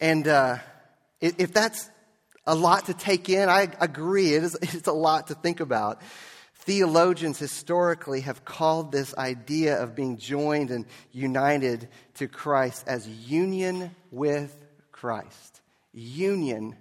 And 0.00 0.26
uh, 0.26 0.58
if 1.20 1.52
that's 1.52 1.88
a 2.44 2.56
lot 2.56 2.86
to 2.86 2.94
take 2.94 3.28
in, 3.28 3.48
I 3.48 3.68
agree. 3.80 4.34
It 4.34 4.42
is, 4.42 4.58
it's 4.62 4.88
a 4.88 4.92
lot 4.92 5.28
to 5.28 5.34
think 5.34 5.60
about. 5.60 6.00
Theologians 6.64 7.40
historically 7.40 8.20
have 8.20 8.44
called 8.44 8.92
this 8.92 9.16
idea 9.18 9.82
of 9.82 9.96
being 9.96 10.16
joined 10.16 10.70
and 10.70 10.86
united 11.10 11.88
to 12.14 12.28
Christ 12.28 12.84
as 12.86 13.08
union 13.08 13.94
with 14.12 14.64
Christ. 14.92 15.60
Union 15.92 16.76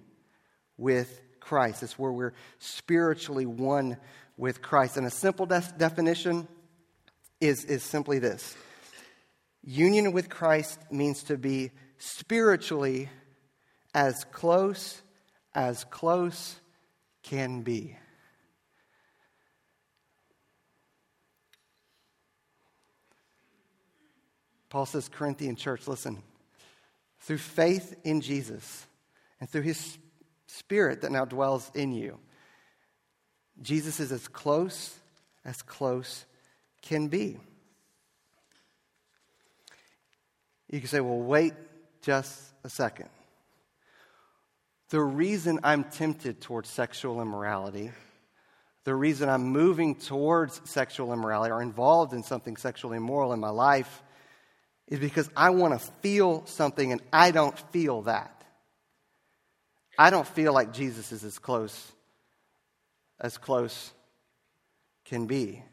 with 0.77 1.19
Christ. 1.39 1.81
It's 1.81 1.97
where 1.97 2.11
we're 2.11 2.33
spiritually 2.59 3.47
one 3.47 3.97
with 4.37 4.61
Christ. 4.61 4.97
And 4.97 5.07
a 5.07 5.11
simple 5.11 5.47
de- 5.47 5.73
definition 5.79 6.47
is, 7.39 7.65
is 7.65 7.81
simply 7.81 8.19
this 8.19 8.55
Union 9.63 10.11
with 10.11 10.29
Christ 10.29 10.79
means 10.91 11.23
to 11.23 11.37
be 11.37 11.71
spiritually 11.97 13.09
as 13.95 14.25
close 14.25 15.01
as 15.55 15.83
close 15.85 16.55
can 17.23 17.61
be. 17.61 17.97
Paul 24.71 24.85
says, 24.85 25.09
Corinthian 25.09 25.57
church, 25.57 25.85
listen, 25.85 26.23
through 27.19 27.39
faith 27.39 27.93
in 28.05 28.21
Jesus 28.21 28.87
and 29.41 29.49
through 29.49 29.63
his 29.63 29.97
spirit 30.47 31.01
that 31.01 31.11
now 31.11 31.25
dwells 31.25 31.69
in 31.75 31.91
you, 31.91 32.17
Jesus 33.61 33.99
is 33.99 34.13
as 34.13 34.29
close 34.29 34.97
as 35.43 35.61
close 35.61 36.25
can 36.81 37.09
be. 37.09 37.37
You 40.69 40.79
can 40.79 40.87
say, 40.87 41.01
well, 41.01 41.19
wait 41.19 41.53
just 42.01 42.41
a 42.63 42.69
second. 42.69 43.09
the 44.89 45.01
reason 45.01 45.59
I'm 45.63 45.83
tempted 45.83 46.39
towards 46.39 46.69
sexual 46.69 47.21
immorality, 47.21 47.91
the 48.85 48.95
reason 48.95 49.27
I'm 49.27 49.43
moving 49.43 49.95
towards 49.95 50.61
sexual 50.63 51.11
immorality 51.11 51.51
or 51.51 51.61
involved 51.61 52.13
in 52.13 52.23
something 52.23 52.55
sexually 52.55 52.95
immoral 52.95 53.33
in 53.33 53.39
my 53.41 53.49
life 53.49 54.01
is 54.91 54.99
because 54.99 55.27
I 55.35 55.49
want 55.49 55.73
to 55.73 55.79
feel 56.01 56.45
something 56.45 56.91
and 56.91 57.01
I 57.11 57.31
don't 57.31 57.57
feel 57.71 58.03
that. 58.03 58.43
I 59.97 60.11
don't 60.11 60.27
feel 60.27 60.53
like 60.53 60.73
Jesus 60.73 61.11
is 61.11 61.23
as 61.23 61.39
close 61.39 61.91
as 63.19 63.37
close 63.37 63.91
can 65.05 65.27
be. 65.27 65.63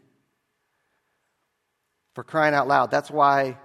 For 2.14 2.22
crying 2.22 2.54
out 2.54 2.68
loud, 2.68 2.90
that's 2.90 3.11
why 3.11 3.59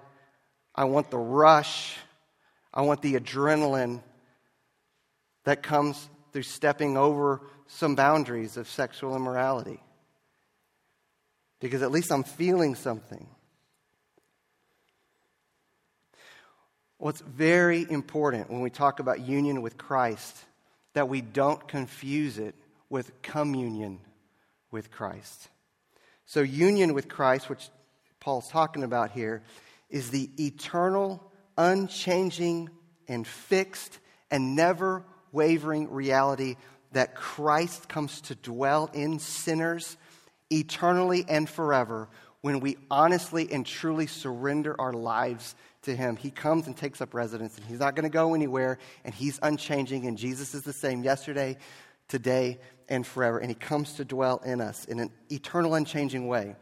I 0.74 0.86
want 0.86 1.12
the 1.12 1.18
rush, 1.18 1.98
I 2.74 2.82
want 2.82 3.02
the 3.02 3.16
adrenaline 3.16 4.02
that 5.44 5.62
comes 5.62 6.10
through 6.32 6.44
stepping 6.44 6.98
over 6.98 7.42
some 7.68 7.96
boundaries 7.96 8.58
of 8.58 8.68
sexual 8.68 9.16
immorality. 9.16 9.82
Because 11.60 11.82
at 11.82 11.92
least 11.92 12.12
I'm 12.12 12.24
feeling 12.24 12.76
something. 12.76 13.28
What's 17.04 17.20
very 17.20 17.86
important 17.90 18.50
when 18.50 18.62
we 18.62 18.70
talk 18.70 19.02
about 19.02 19.20
union 19.20 19.62
with 19.62 19.78
Christ 19.78 20.38
that 20.94 21.10
we 21.10 21.20
don't 21.20 21.68
confuse 21.68 22.38
it 22.38 22.56
with 22.90 23.22
communion 23.22 24.00
with 24.72 24.90
Christ. 24.90 25.50
So, 26.26 26.40
union 26.40 26.94
with 26.94 27.10
Christ, 27.10 27.50
which 27.50 27.68
Paul's 28.22 28.48
talking 28.48 28.86
about 28.86 29.12
here, 29.12 29.44
is 29.90 30.12
the 30.12 30.30
eternal, 30.40 31.22
unchanging, 31.58 32.70
and 33.10 33.28
fixed 33.28 34.00
and 34.32 34.56
never 34.56 35.04
wavering 35.34 35.92
reality 35.92 36.56
that 36.94 37.16
Christ 37.16 37.90
comes 37.90 38.22
to 38.22 38.36
dwell 38.36 38.90
in 38.94 39.20
sinners 39.20 39.98
eternally 40.50 41.26
and 41.28 41.50
forever 41.50 42.08
when 42.44 42.60
we 42.60 42.76
honestly 42.92 43.50
and 43.54 43.66
truly 43.66 44.06
surrender 44.06 44.76
our 44.78 44.92
lives 44.92 45.56
to 45.84 45.96
Him. 45.96 46.18
He 46.18 46.30
comes 46.30 46.68
and 46.68 46.76
takes 46.76 47.00
up 47.00 47.14
residence, 47.14 47.58
and 47.58 47.66
He's 47.66 47.80
not 47.80 47.96
going 47.96 48.04
to 48.04 48.10
go 48.10 48.36
anywhere, 48.36 48.80
and 49.06 49.14
He's 49.14 49.40
unchanging, 49.42 50.06
and 50.08 50.18
Jesus 50.18 50.54
is 50.54 50.64
the 50.64 50.74
same 50.74 51.04
yesterday, 51.04 51.58
today, 52.10 52.60
and 52.90 53.08
forever. 53.08 53.40
And 53.40 53.50
He 53.50 53.56
comes 53.56 53.94
to 53.94 54.04
dwell 54.04 54.42
in 54.46 54.60
us 54.60 54.84
in 54.84 55.00
an 55.00 55.10
eternal, 55.32 55.74
unchanging 55.74 56.28
way. 56.28 56.58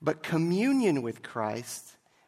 But 0.00 0.22
communion 0.22 1.02
with 1.02 1.22
Christ 1.22 1.84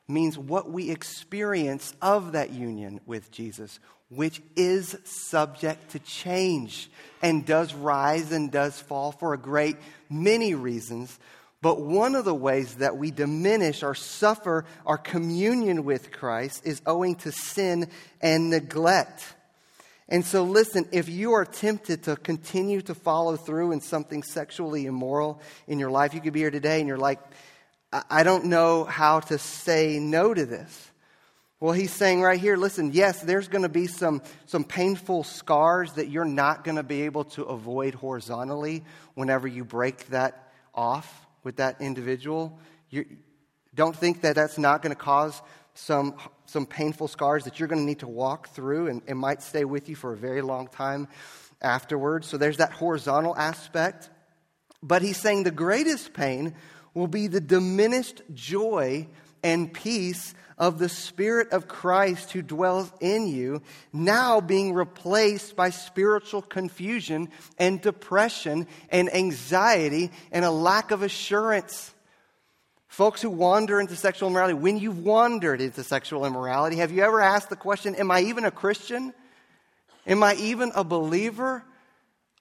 means 0.07 0.37
what 0.37 0.71
we 0.71 0.91
experience 0.91 1.95
of 2.03 2.33
that 2.33 2.51
union 2.51 3.01
with 3.07 3.31
Jesus, 3.31 3.81
which 4.11 4.43
is 4.57 4.95
subject 5.05 5.93
to 5.93 5.99
change 6.01 6.91
and 7.23 7.47
does 7.47 7.73
rise 7.73 8.31
and 8.31 8.53
does 8.53 8.79
fall 8.79 9.11
for 9.11 9.33
a 9.33 9.39
great 9.39 9.79
many 10.11 10.55
reasons. 10.55 11.19
But 11.63 11.81
one 11.81 12.17
of 12.17 12.25
the 12.25 12.35
ways 12.35 12.75
that 12.75 12.97
we 12.97 13.13
diminish 13.13 13.85
or 13.85 13.95
suffer 13.95 14.65
our 14.85 14.99
communion 14.99 15.85
with 15.85 16.11
Christ 16.11 16.67
is 16.67 16.83
owing 16.87 17.15
to 17.17 17.31
sin 17.31 17.89
and 18.21 18.51
neglect. 18.51 19.25
And 20.09 20.27
so, 20.27 20.43
listen, 20.43 20.89
if 20.91 21.09
you 21.09 21.33
are 21.35 21.45
tempted 21.45 22.03
to 22.03 22.17
continue 22.17 22.83
to 22.83 22.97
follow 22.97 23.37
through 23.37 23.71
in 23.71 23.81
something 23.81 24.25
sexually 24.25 24.87
immoral 24.87 25.41
in 25.69 25.79
your 25.79 25.93
life, 25.93 26.15
you 26.15 26.21
could 26.21 26.33
be 26.33 26.41
here 26.41 26.51
today 26.51 26.81
and 26.81 26.89
you're 26.89 26.99
like, 26.99 27.21
I 28.11 28.25
don't 28.25 28.47
know 28.47 28.83
how 28.83 29.21
to 29.21 29.39
say 29.39 30.01
no 30.01 30.35
to 30.35 30.45
this. 30.45 30.91
Well, 31.61 31.75
he's 31.75 31.93
saying 31.93 32.23
right 32.23 32.41
here, 32.41 32.57
listen, 32.57 32.91
yes, 32.93 33.21
there's 33.21 33.47
going 33.47 33.63
to 33.63 33.69
be 33.69 33.87
some, 33.87 34.23
some 34.47 34.65
painful 34.65 35.23
scars 35.23 35.93
that 35.93 36.09
you're 36.09 36.25
not 36.25 36.65
going 36.65 36.77
to 36.77 36.83
be 36.83 37.03
able 37.03 37.25
to 37.25 37.45
avoid 37.45 37.95
horizontally 37.95 38.83
whenever 39.15 39.47
you 39.47 39.65
break 39.65 40.09
that 40.09 40.53
off 40.75 41.22
with 41.45 41.57
that 41.57 41.81
individual. 41.81 42.59
You 42.91 43.05
don't 43.75 43.97
think 43.97 44.21
that 44.23 44.35
that's 44.35 44.59
not 44.59 44.83
going 44.83 44.95
to 44.95 45.01
cause 45.01 45.41
some, 45.75 46.15
some 46.47 46.67
painful 46.67 47.09
scars 47.09 47.45
that 47.45 47.59
you're 47.59 47.69
going 47.69 47.81
to 47.81 47.87
need 47.87 48.01
to 48.01 48.09
walk 48.09 48.49
through 48.51 48.89
and 48.89 49.03
it 49.07 49.15
might 49.15 49.43
stay 49.43 49.65
with 49.65 49.89
you 49.89 49.97
for 49.97 50.13
a 50.13 50.17
very 50.17 50.43
long 50.43 50.69
time 50.69 51.09
afterwards. 51.61 52.27
So 52.27 52.37
there's 52.37 52.59
that 52.59 52.73
horizontal 52.73 53.37
aspect. 53.37 54.11
But 54.83 55.03
he's 55.03 55.17
saying 55.17 55.45
the 55.45 55.51
greatest 55.51 56.13
pain 56.13 56.55
will 56.93 57.07
be 57.07 57.27
the 57.27 57.41
diminished 57.41 58.23
joy 58.35 59.09
and 59.43 59.73
peace 59.73 60.35
of 60.59 60.79
the 60.79 60.89
Spirit 60.89 61.51
of 61.51 61.67
Christ 61.67 62.33
who 62.33 62.43
dwells 62.43 62.93
in 63.01 63.27
you, 63.27 63.63
now 63.93 64.41
being 64.41 64.75
replaced 64.75 65.57
by 65.57 65.71
spiritual 65.71 66.43
confusion 66.43 67.29
and 67.59 67.81
depression 67.81 68.67
and 68.89 69.13
anxiety 69.13 70.11
and 70.31 70.45
a 70.45 70.51
lack 70.51 70.91
of 70.91 71.03
assurance. 71.03 71.93
Folks 72.87 73.23
who 73.23 73.31
wander 73.31 73.81
into 73.81 73.97
sexual 73.97 74.29
immorality, 74.29 74.55
when 74.55 74.79
you've 74.79 75.05
wandered 75.05 75.61
into 75.61 75.83
sexual 75.83 76.27
immorality, 76.27 76.77
have 76.77 76.93
you 76.93 77.03
ever 77.03 77.21
asked 77.21 77.49
the 77.49 77.57
question, 77.57 77.95
Am 77.95 78.11
I 78.11 78.21
even 78.21 78.45
a 78.45 78.51
Christian? 78.51 79.15
Am 80.07 80.23
I 80.23 80.35
even 80.35 80.73
a 80.75 80.85
believer? 80.85 81.65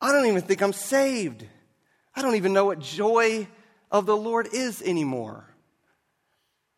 I 0.01 0.11
don't 0.11 0.25
even 0.25 0.41
think 0.41 0.61
I'm 0.61 0.73
saved. 0.73 1.45
I 2.15 2.21
don't 2.21 2.35
even 2.35 2.53
know 2.53 2.65
what 2.65 2.79
joy 2.79 3.47
of 3.91 4.05
the 4.05 4.17
Lord 4.17 4.49
is 4.51 4.81
anymore. 4.81 5.50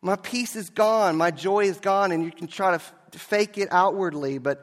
My 0.04 0.16
peace 0.16 0.54
is 0.54 0.68
gone. 0.68 1.16
My 1.16 1.30
joy 1.30 1.64
is 1.64 1.80
gone. 1.80 2.12
And 2.12 2.24
you 2.24 2.30
can 2.30 2.46
try 2.46 2.72
to 2.72 2.74
f- 2.74 2.94
fake 3.12 3.56
it 3.56 3.68
outwardly, 3.70 4.36
but 4.36 4.62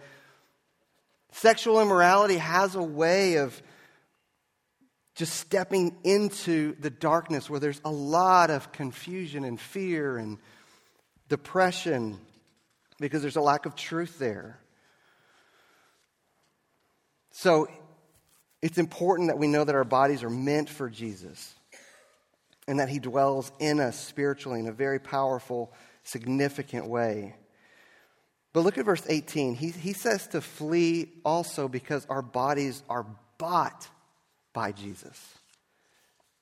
sexual 1.32 1.82
immorality 1.82 2.38
has 2.38 2.76
a 2.76 2.84
way 2.84 3.38
of 3.38 3.60
just 5.16 5.34
stepping 5.34 5.98
into 6.04 6.76
the 6.80 6.92
darkness 6.92 7.50
where 7.50 7.60
there's 7.60 7.82
a 7.84 7.92
lot 7.92 8.52
of 8.52 8.72
confusion 8.72 9.44
and 9.44 9.60
fear 9.60 10.16
and 10.18 10.38
depression 11.28 12.20
because 13.00 13.24
there's 13.24 13.36
a 13.36 13.42
lack 13.42 13.66
of 13.66 13.76
truth 13.76 14.20
there. 14.20 14.60
So 17.32 17.68
it's 18.62 18.78
important 18.78 19.30
that 19.30 19.40
we 19.40 19.48
know 19.48 19.64
that 19.64 19.74
our 19.74 19.84
bodies 19.84 20.22
are 20.22 20.30
meant 20.30 20.70
for 20.70 20.88
Jesus 20.88 21.56
and 22.68 22.80
that 22.80 22.90
He 22.90 23.00
dwells 23.00 23.52
in 23.60 23.80
us 23.80 24.00
spiritually 24.00 24.60
in 24.60 24.68
a 24.68 24.72
very 24.72 25.00
powerful, 25.00 25.74
significant 26.04 26.88
way. 26.88 27.36
But 28.54 28.62
look 28.62 28.78
at 28.78 28.86
verse 28.86 29.04
18. 29.08 29.56
He, 29.56 29.70
he 29.70 29.94
says 29.94 30.28
to 30.28 30.42
flee 30.42 31.10
also 31.24 31.68
because 31.68 32.06
our 32.08 32.22
bodies 32.22 32.84
are 32.90 33.06
bought 33.38 33.88
by 34.54 34.72
Jesus, 34.72 35.20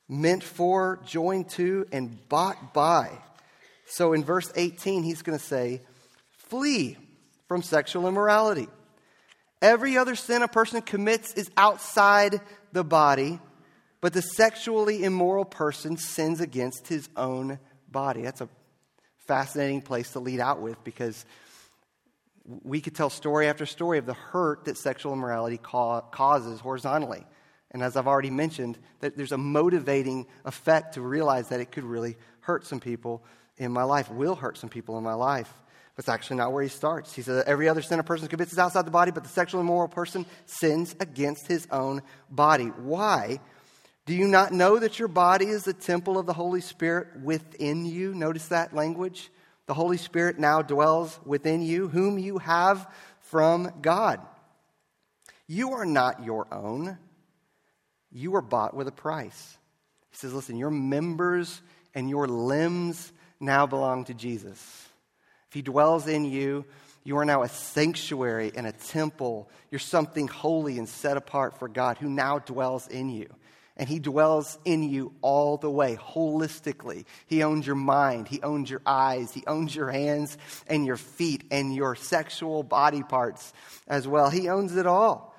meant 0.08 0.44
for, 0.44 1.00
joined 1.06 1.50
to, 1.52 1.86
and 1.92 2.28
bought 2.28 2.74
by. 2.74 3.12
So 3.86 4.14
in 4.14 4.24
verse 4.24 4.52
18, 4.56 5.04
he's 5.04 5.22
going 5.22 5.38
to 5.38 5.44
say, 5.44 5.82
Flee 6.32 6.98
from 7.48 7.62
sexual 7.62 8.08
immorality. 8.08 8.68
Every 9.62 9.98
other 9.98 10.16
sin 10.16 10.42
a 10.42 10.48
person 10.48 10.82
commits 10.82 11.34
is 11.34 11.52
outside 11.58 12.42
the 12.72 12.84
body, 12.84 13.40
but 14.02 14.14
the 14.14 14.22
sexually 14.22 15.04
immoral 15.04 15.46
person 15.46 15.98
sins 15.98 16.40
against 16.40 16.88
his 16.88 17.10
own 17.16 17.60
body. 17.92 18.22
That's 18.22 18.42
a 18.42 18.50
fascinating 19.28 19.82
place 19.82 20.12
to 20.12 20.20
lead 20.20 20.40
out 20.40 20.62
with 20.62 20.84
because 20.84 21.26
we 22.64 22.82
could 22.82 22.96
tell 22.96 23.10
story 23.10 23.48
after 23.48 23.66
story 23.66 23.98
of 23.98 24.06
the 24.06 24.14
hurt 24.14 24.66
that 24.66 24.78
sexual 24.78 25.14
immorality 25.14 25.58
ca- 25.58 26.02
causes 26.02 26.60
horizontally. 26.60 27.24
And 27.72 27.84
as 27.84 27.96
I've 27.96 28.08
already 28.08 28.32
mentioned, 28.32 28.80
that 29.02 29.16
there's 29.16 29.32
a 29.32 29.38
motivating 29.38 30.26
effect 30.46 30.96
to 30.96 31.02
realize 31.02 31.50
that 31.50 31.60
it 31.60 31.72
could 31.72 31.84
really 31.84 32.18
hurt 32.42 32.66
some 32.66 32.80
people 32.80 33.24
in 33.58 33.72
my 33.72 33.84
life, 33.84 34.10
will 34.10 34.36
hurt 34.36 34.58
some 34.58 34.70
people 34.70 34.98
in 34.98 35.04
my 35.04 35.14
life. 35.14 35.54
But 35.96 36.04
it's 36.04 36.10
actually 36.10 36.38
not 36.38 36.52
where 36.52 36.64
he 36.64 36.70
starts. 36.70 37.14
He 37.14 37.22
says, 37.22 37.44
Every 37.46 37.70
other 37.70 37.82
sin 37.82 38.00
a 38.00 38.04
person 38.04 38.28
commits 38.28 38.54
is 38.54 38.58
outside 38.58 38.86
the 38.86 38.92
body, 38.92 39.12
but 39.12 39.24
the 39.24 39.30
sexually 39.30 39.62
immoral 39.62 39.90
person 39.90 40.26
sins 40.46 40.96
against 41.00 41.46
his 41.48 41.68
own 41.70 42.02
body. 42.32 42.68
Why? 42.68 43.40
Do 44.10 44.16
you 44.16 44.28
not 44.28 44.52
know 44.52 44.80
that 44.80 44.98
your 44.98 45.08
body 45.08 45.46
is 45.46 45.66
the 45.66 45.72
temple 45.72 46.18
of 46.18 46.26
the 46.26 46.34
Holy 46.34 46.62
Spirit 46.62 47.22
within 47.22 47.86
you? 47.86 48.16
Notice 48.16 48.48
that 48.48 48.74
language. 48.74 49.30
The 49.68 49.76
Holy 49.76 49.98
Spirit 49.98 50.40
now 50.40 50.64
dwells 50.64 51.20
within 51.26 51.62
you, 51.62 51.88
whom 51.88 52.18
you 52.18 52.40
have 52.40 52.92
from 53.20 53.72
God. 53.84 54.20
You 55.46 55.74
are 55.74 55.86
not 55.86 56.24
your 56.24 56.52
own. 56.52 56.98
You 58.12 58.32
were 58.32 58.42
bought 58.42 58.74
with 58.74 58.88
a 58.88 58.92
price. 58.92 59.60
He 60.10 60.18
says, 60.18 60.34
Listen, 60.34 60.58
your 60.58 60.72
members 60.72 61.62
and 61.94 62.10
your 62.10 62.28
limbs 62.28 63.14
now 63.40 63.68
belong 63.68 64.06
to 64.06 64.16
Jesus. 64.16 64.60
If 65.50 65.54
He 65.54 65.62
dwells 65.62 66.08
in 66.08 66.26
you, 66.26 66.66
you 67.04 67.20
are 67.20 67.26
now 67.26 67.44
a 67.44 67.50
sanctuary 67.50 68.54
and 68.56 68.66
a 68.66 68.72
temple. 68.72 69.52
You're 69.70 69.78
something 69.78 70.28
holy 70.28 70.80
and 70.80 70.90
set 70.90 71.16
apart 71.16 71.60
for 71.60 71.68
God 71.68 72.00
who 72.00 72.10
now 72.10 72.40
dwells 72.40 72.88
in 72.88 73.10
you. 73.10 73.28
And 73.80 73.88
He 73.88 73.98
dwells 73.98 74.60
in 74.66 74.84
you 74.84 75.14
all 75.22 75.56
the 75.56 75.72
way, 75.72 75.96
holistically. 75.96 77.06
He 77.26 77.42
owns 77.42 77.66
your 77.66 77.78
mind, 77.78 78.28
He 78.28 78.42
owns 78.42 78.70
your 78.70 78.82
eyes, 78.86 79.32
He 79.32 79.44
owns 79.48 79.74
your 79.74 79.90
hands 79.90 80.38
and 80.68 80.86
your 80.86 80.98
feet 80.98 81.46
and 81.50 81.74
your 81.74 81.96
sexual 81.96 82.62
body 82.62 83.04
parts 83.04 83.54
as 83.88 84.06
well. 84.06 84.30
He 84.30 84.50
owns 84.50 84.76
it 84.76 84.86
all. 84.86 85.34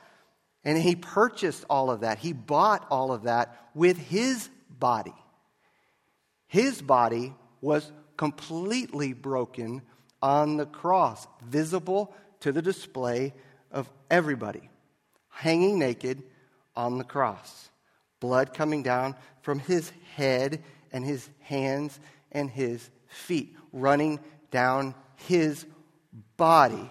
And 0.65 0.79
He 0.79 0.97
purchased 0.97 1.67
all 1.69 1.91
of 1.91 2.01
that, 2.01 2.19
He 2.19 2.33
bought 2.33 2.87
all 2.91 3.13
of 3.13 3.25
that 3.25 3.69
with 3.75 3.99
His 3.99 4.49
body. 4.71 5.15
His 6.49 6.81
body 6.81 7.35
was 7.61 7.93
completely 8.17 9.13
broken 9.13 9.83
on 10.23 10.57
the 10.57 10.67
cross, 10.67 11.29
visible 11.45 12.15
to 12.41 12.53
the 12.53 12.63
display 12.63 13.35
of 13.71 13.89
everybody, 14.11 14.71
hanging 15.29 15.79
naked 15.79 16.23
on 16.75 16.99
the 16.99 17.05
cross. 17.05 17.70
Blood 18.21 18.55
coming 18.55 18.83
down 18.83 19.17
from 19.43 19.59
his 19.59 19.91
head 20.15 20.63
and 20.93 21.05
his 21.05 21.29
hands 21.41 21.99
and 22.31 22.51
his 22.51 22.91
feet, 23.09 23.57
running 23.73 24.21
down 24.51 24.95
his 25.17 25.67
body. 26.37 26.91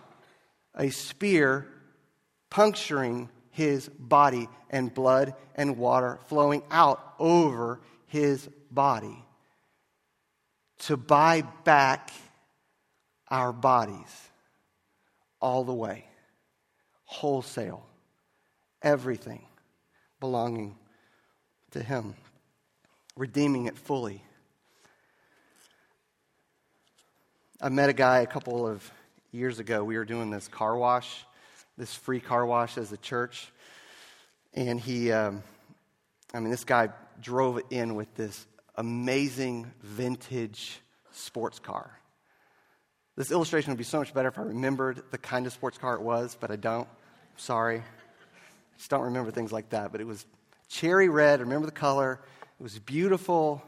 A 0.76 0.89
spear 0.89 1.68
puncturing 2.50 3.30
his 3.52 3.89
body, 3.89 4.48
and 4.70 4.94
blood 4.94 5.34
and 5.56 5.78
water 5.78 6.20
flowing 6.28 6.63
out 6.72 7.15
over 7.20 7.82
his 8.08 8.48
body 8.72 9.26
to 10.80 10.96
buy 10.96 11.42
back 11.63 12.12
our 13.30 13.52
bodies 13.52 14.30
all 15.42 15.63
the 15.63 15.74
way, 15.74 16.06
wholesale, 17.04 17.86
everything 18.82 19.46
belonging 20.20 20.78
to 21.71 21.84
Him, 21.84 22.15
redeeming 23.15 23.65
it 23.65 23.77
fully. 23.77 24.21
I 27.62 27.69
met 27.69 27.89
a 27.89 27.93
guy 27.93 28.19
a 28.19 28.27
couple 28.27 28.65
of 28.65 28.89
years 29.32 29.60
ago. 29.60 29.84
We 29.84 29.97
were 29.97 30.05
doing 30.05 30.29
this 30.29 30.47
car 30.47 30.77
wash, 30.77 31.25
this 31.77 31.93
free 31.93 32.19
car 32.19 32.45
wash 32.45 32.77
as 32.77 32.91
a 32.91 32.97
church. 32.97 33.51
And 34.53 34.79
he, 34.79 35.12
um, 35.12 35.43
I 36.34 36.39
mean, 36.39 36.51
this 36.51 36.63
guy 36.63 36.89
drove 37.21 37.60
in 37.69 37.95
with 37.95 38.13
this 38.15 38.47
amazing 38.75 39.71
vintage 39.82 40.79
sports 41.12 41.60
car. 41.60 41.91
This 43.17 43.32
illustration 43.32 43.71
would 43.71 43.77
be 43.77 43.84
so 43.84 43.99
much 43.99 44.13
better 44.13 44.29
if 44.29 44.39
I 44.39 44.43
remembered 44.43 45.03
the 45.12 45.17
kind 45.17 45.45
of 45.45 45.51
sports 45.51 45.77
car 45.77 45.95
it 45.95 46.01
was, 46.01 46.38
but 46.39 46.51
I 46.51 46.55
don't. 46.55 46.88
Sorry. 47.36 47.79
I 47.79 48.77
just 48.77 48.89
don't 48.89 49.03
remember 49.03 49.32
things 49.32 49.51
like 49.51 49.69
that. 49.71 49.91
But 49.91 49.99
it 49.99 50.08
was 50.08 50.25
cherry 50.69 51.10
red. 51.10 51.41
Remember 51.41 51.65
the 51.65 51.71
color. 51.71 52.21
It 52.60 52.63
was 52.63 52.79
beautiful. 52.79 53.62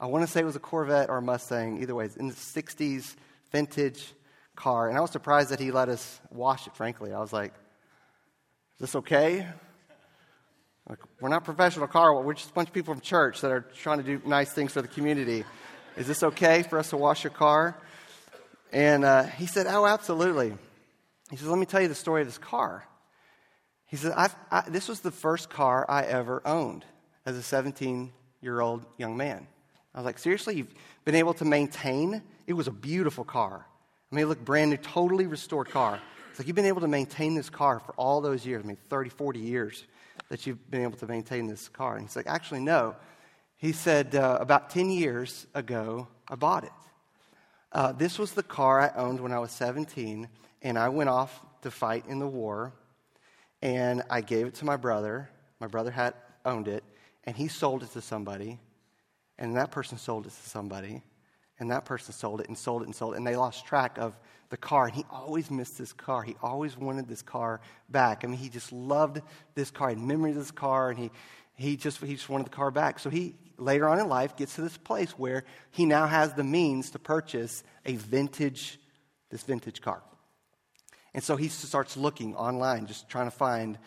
I 0.00 0.06
want 0.06 0.24
to 0.24 0.30
say 0.30 0.40
it 0.40 0.44
was 0.44 0.56
a 0.56 0.60
Corvette 0.60 1.10
or 1.10 1.18
a 1.18 1.22
Mustang. 1.22 1.82
Either 1.82 1.94
way, 1.94 2.06
it's 2.06 2.16
in 2.16 2.28
the 2.28 2.34
60s 2.34 3.14
vintage 3.52 4.14
car. 4.56 4.88
And 4.88 4.96
I 4.96 5.00
was 5.00 5.10
surprised 5.10 5.50
that 5.50 5.60
he 5.60 5.70
let 5.70 5.88
us 5.88 6.20
wash 6.30 6.66
it, 6.66 6.74
frankly. 6.74 7.12
I 7.12 7.20
was 7.20 7.32
like, 7.32 7.52
is 8.74 8.80
this 8.80 8.96
okay? 8.96 9.46
Like, 10.88 10.98
we're 11.20 11.28
not 11.28 11.44
professional 11.44 11.86
car. 11.86 12.20
We're 12.22 12.34
just 12.34 12.50
a 12.50 12.52
bunch 12.52 12.68
of 12.68 12.74
people 12.74 12.94
from 12.94 13.00
church 13.00 13.40
that 13.40 13.50
are 13.50 13.62
trying 13.62 13.98
to 13.98 14.04
do 14.04 14.20
nice 14.26 14.52
things 14.52 14.72
for 14.72 14.82
the 14.82 14.88
community. 14.88 15.44
Is 15.96 16.06
this 16.06 16.22
okay 16.22 16.62
for 16.62 16.78
us 16.78 16.90
to 16.90 16.96
wash 16.96 17.24
your 17.24 17.32
car? 17.32 17.76
And 18.72 19.04
uh, 19.04 19.22
he 19.22 19.46
said, 19.46 19.66
Oh, 19.68 19.86
absolutely. 19.86 20.52
He 21.30 21.36
says, 21.36 21.46
Let 21.46 21.58
me 21.58 21.66
tell 21.66 21.80
you 21.80 21.88
the 21.88 21.94
story 21.94 22.20
of 22.20 22.26
this 22.26 22.38
car. 22.38 22.86
He 23.86 23.96
said, 23.96 24.12
I, 24.16 24.62
This 24.68 24.88
was 24.88 25.00
the 25.00 25.10
first 25.10 25.50
car 25.50 25.86
I 25.88 26.02
ever 26.02 26.42
owned 26.46 26.84
as 27.26 27.36
a 27.36 27.42
17 27.42 28.12
year 28.40 28.60
old 28.60 28.84
young 28.98 29.16
man. 29.16 29.46
I 29.94 29.98
was 29.98 30.04
like, 30.04 30.18
Seriously? 30.18 30.56
You've 30.56 30.74
been 31.04 31.14
able 31.14 31.34
to 31.34 31.44
maintain? 31.44 32.22
It 32.46 32.54
was 32.54 32.66
a 32.66 32.72
beautiful 32.72 33.24
car. 33.24 33.66
I 34.10 34.14
mean, 34.14 34.24
it 34.24 34.28
looked 34.28 34.44
brand 34.44 34.70
new, 34.70 34.76
totally 34.76 35.26
restored 35.26 35.70
car. 35.70 36.00
It's 36.30 36.38
like 36.38 36.46
you've 36.46 36.56
been 36.56 36.66
able 36.66 36.80
to 36.80 36.88
maintain 36.88 37.34
this 37.34 37.48
car 37.50 37.80
for 37.80 37.92
all 37.92 38.20
those 38.20 38.44
years, 38.44 38.62
I 38.64 38.66
mean, 38.66 38.78
30, 38.88 39.10
40 39.10 39.38
years 39.38 39.84
that 40.28 40.46
you've 40.46 40.70
been 40.70 40.82
able 40.82 40.98
to 40.98 41.06
maintain 41.06 41.46
this 41.46 41.68
car. 41.68 41.96
And 41.96 42.06
he's 42.06 42.16
like, 42.16 42.26
Actually, 42.26 42.60
no. 42.60 42.96
He 43.56 43.72
said, 43.72 44.14
uh, 44.14 44.38
About 44.40 44.70
10 44.70 44.90
years 44.90 45.46
ago, 45.54 46.08
I 46.28 46.34
bought 46.34 46.64
it. 46.64 46.72
Uh, 47.74 47.92
this 47.92 48.18
was 48.18 48.32
the 48.32 48.42
car 48.42 48.80
I 48.80 49.00
owned 49.00 49.20
when 49.20 49.32
I 49.32 49.40
was 49.40 49.50
17, 49.50 50.28
and 50.62 50.78
I 50.78 50.88
went 50.88 51.10
off 51.10 51.44
to 51.62 51.70
fight 51.72 52.04
in 52.06 52.20
the 52.20 52.26
war, 52.26 52.72
and 53.64 54.02
I 54.10 54.20
gave 54.20 54.46
it 54.46 54.54
to 54.56 54.66
my 54.66 54.76
brother. 54.76 55.30
My 55.58 55.66
brother 55.66 55.90
had 55.90 56.12
owned 56.44 56.68
it, 56.68 56.84
and 57.24 57.34
he 57.34 57.48
sold 57.48 57.82
it 57.82 57.90
to 57.94 58.02
somebody, 58.02 58.60
and 59.38 59.56
that 59.56 59.70
person 59.70 59.96
sold 59.96 60.26
it 60.26 60.30
to 60.30 60.48
somebody, 60.48 61.02
and 61.58 61.70
that 61.70 61.86
person 61.86 62.12
sold 62.12 62.42
it 62.42 62.48
and 62.48 62.58
sold 62.58 62.82
it 62.82 62.84
and 62.84 62.94
sold 62.94 63.14
it, 63.14 63.16
and 63.16 63.26
they 63.26 63.36
lost 63.36 63.64
track 63.64 63.96
of 63.96 64.18
the 64.50 64.58
car. 64.58 64.84
And 64.84 64.94
he 64.94 65.06
always 65.10 65.50
missed 65.50 65.78
this 65.78 65.94
car. 65.94 66.22
He 66.22 66.36
always 66.42 66.76
wanted 66.76 67.08
this 67.08 67.22
car 67.22 67.62
back. 67.88 68.22
I 68.22 68.26
mean, 68.26 68.36
he 68.36 68.50
just 68.50 68.70
loved 68.70 69.22
this 69.54 69.70
car. 69.70 69.88
He 69.88 69.94
had 69.94 70.04
memories 70.04 70.36
of 70.36 70.42
this 70.42 70.50
car, 70.50 70.90
and 70.90 70.98
he, 70.98 71.10
he, 71.54 71.76
just, 71.78 72.04
he 72.04 72.14
just 72.14 72.28
wanted 72.28 72.46
the 72.46 72.50
car 72.50 72.70
back. 72.70 72.98
So 72.98 73.08
he, 73.08 73.34
later 73.56 73.88
on 73.88 73.98
in 73.98 74.08
life, 74.08 74.36
gets 74.36 74.56
to 74.56 74.60
this 74.60 74.76
place 74.76 75.12
where 75.12 75.44
he 75.70 75.86
now 75.86 76.06
has 76.06 76.34
the 76.34 76.44
means 76.44 76.90
to 76.90 76.98
purchase 76.98 77.64
a 77.86 77.96
vintage, 77.96 78.78
this 79.30 79.42
vintage 79.42 79.80
car. 79.80 80.02
And 81.14 81.22
so 81.22 81.36
he 81.36 81.48
starts 81.48 81.96
looking 81.96 82.34
online, 82.34 82.86
just 82.86 83.08
trying 83.08 83.26
to 83.26 83.36
find 83.36 83.78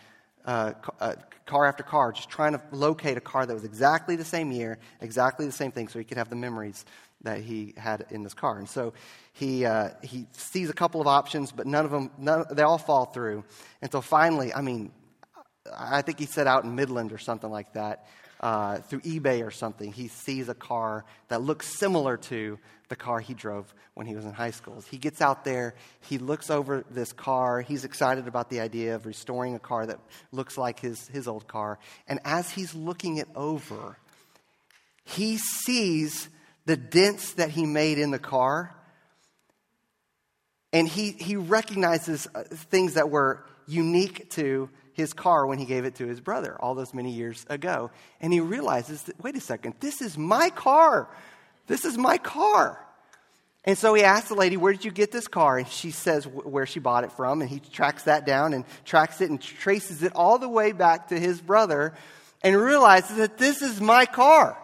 uh, 0.46 0.74
uh, 1.00 1.14
car 1.46 1.66
after 1.66 1.84
car, 1.84 2.14
just 2.14 2.30
trying 2.30 2.54
to 2.54 2.62
locate 2.72 3.18
a 3.18 3.22
car 3.22 3.46
that 3.46 3.54
was 3.54 3.66
exactly 3.66 4.16
the 4.16 4.26
same 4.26 4.52
year, 4.52 4.80
exactly 5.02 5.46
the 5.46 5.52
same 5.52 5.72
thing, 5.72 5.90
so 5.90 6.00
he 6.00 6.06
could 6.06 6.18
have 6.18 6.30
the 6.30 6.36
memories 6.36 6.86
that 7.24 7.42
he 7.42 7.74
had 7.76 8.06
in 8.12 8.24
this 8.24 8.34
car. 8.34 8.58
And 8.58 8.70
so 8.70 8.94
he, 9.34 9.66
uh, 9.66 9.90
he 10.02 10.28
sees 10.32 10.70
a 10.70 10.74
couple 10.74 11.02
of 11.02 11.08
options, 11.08 11.52
but 11.52 11.68
none 11.68 11.84
of 11.84 11.92
them, 11.92 12.12
none, 12.18 12.46
they 12.52 12.64
all 12.64 12.78
fall 12.78 13.06
through. 13.06 13.44
And 13.82 13.92
so 13.92 14.02
finally, 14.02 14.54
I 14.54 14.62
mean, 14.62 14.92
I 15.78 16.02
think 16.02 16.20
he 16.20 16.26
set 16.26 16.48
out 16.48 16.64
in 16.64 16.76
Midland 16.76 17.12
or 17.12 17.18
something 17.18 17.50
like 17.50 17.74
that 17.74 18.06
uh, 18.40 18.78
through 18.78 19.02
eBay 19.02 19.46
or 19.46 19.52
something, 19.52 19.92
he 19.92 20.08
sees 20.08 20.50
a 20.50 20.54
car 20.56 21.06
that 21.28 21.42
looks 21.42 21.68
similar 21.80 22.18
to 22.18 22.60
the 22.90 22.96
car 22.96 23.20
he 23.20 23.34
drove 23.34 23.74
when 23.96 24.08
he 24.08 24.16
was 24.16 24.26
in 24.26 24.32
high 24.32 24.52
school. 24.52 24.82
He 24.90 24.98
gets 24.98 25.22
out 25.22 25.44
there, 25.44 25.76
he 26.02 26.18
looks 26.18 26.50
over 26.50 26.86
this 26.90 27.12
car, 27.12 27.62
he's 27.62 27.84
excited 27.84 28.28
about 28.28 28.50
the 28.50 28.60
idea 28.60 28.96
of 28.96 29.06
restoring 29.06 29.56
a 29.56 29.60
car 29.60 29.86
that 29.86 30.00
looks 30.32 30.58
like 30.58 30.80
his, 30.80 31.08
his 31.08 31.28
old 31.28 31.48
car. 31.48 31.80
And 32.08 32.20
as 32.24 32.52
he's 32.52 32.74
looking 32.74 33.18
it 33.18 33.28
over, 33.36 33.98
he 35.04 35.38
sees 35.38 36.30
the 36.66 36.78
dents 36.78 37.34
that 37.34 37.50
he 37.50 37.66
made 37.66 37.98
in 37.98 38.12
the 38.12 38.20
car. 38.20 38.76
And 40.74 40.88
he, 40.88 41.12
he 41.12 41.36
recognizes 41.36 42.28
uh, 42.36 42.44
things 42.44 42.96
that 42.96 43.10
were 43.10 43.44
unique 43.68 44.30
to 44.32 44.70
his 44.98 45.14
car 45.14 45.46
when 45.46 45.60
he 45.60 45.66
gave 45.66 45.86
it 45.86 45.96
to 45.96 46.08
his 46.08 46.20
brother 46.20 46.58
all 46.60 46.74
those 46.74 46.92
many 46.92 47.12
years 47.12 47.46
ago. 47.50 47.92
And 48.20 48.34
he 48.34 48.40
realizes 48.40 49.04
that, 49.04 49.24
wait 49.24 49.38
a 49.38 49.40
second, 49.40 49.76
this 49.80 50.02
is 50.02 50.18
my 50.18 50.50
car. 50.50 51.08
This 51.68 51.86
is 51.86 52.00
my 52.00 52.18
car. 52.18 52.84
And 53.64 53.78
so 53.78 53.94
he 53.94 54.02
asks 54.02 54.30
the 54.30 54.36
lady, 54.36 54.58
Where 54.58 54.74
did 54.74 54.86
you 54.86 54.92
get 54.92 55.12
this 55.12 55.28
car? 55.28 55.60
And 55.60 55.68
she 55.68 55.92
says 55.92 56.26
where 56.26 56.66
she 56.66 56.80
bought 56.80 57.04
it 57.04 57.12
from. 57.12 57.42
And 57.42 57.50
he 57.50 57.60
tracks 57.60 58.04
that 58.04 58.26
down 58.26 58.54
and 58.54 58.66
tracks 58.86 59.22
it 59.22 59.30
and 59.30 59.40
traces 59.40 60.02
it 60.02 60.14
all 60.16 60.40
the 60.40 60.50
way 60.50 60.72
back 60.72 61.10
to 61.10 61.20
his 61.20 61.40
brother 61.40 61.94
and 62.42 62.58
realizes 62.58 63.18
that 63.18 63.38
this 63.38 63.62
is 63.62 63.80
my 63.80 64.08
car. 64.08 64.58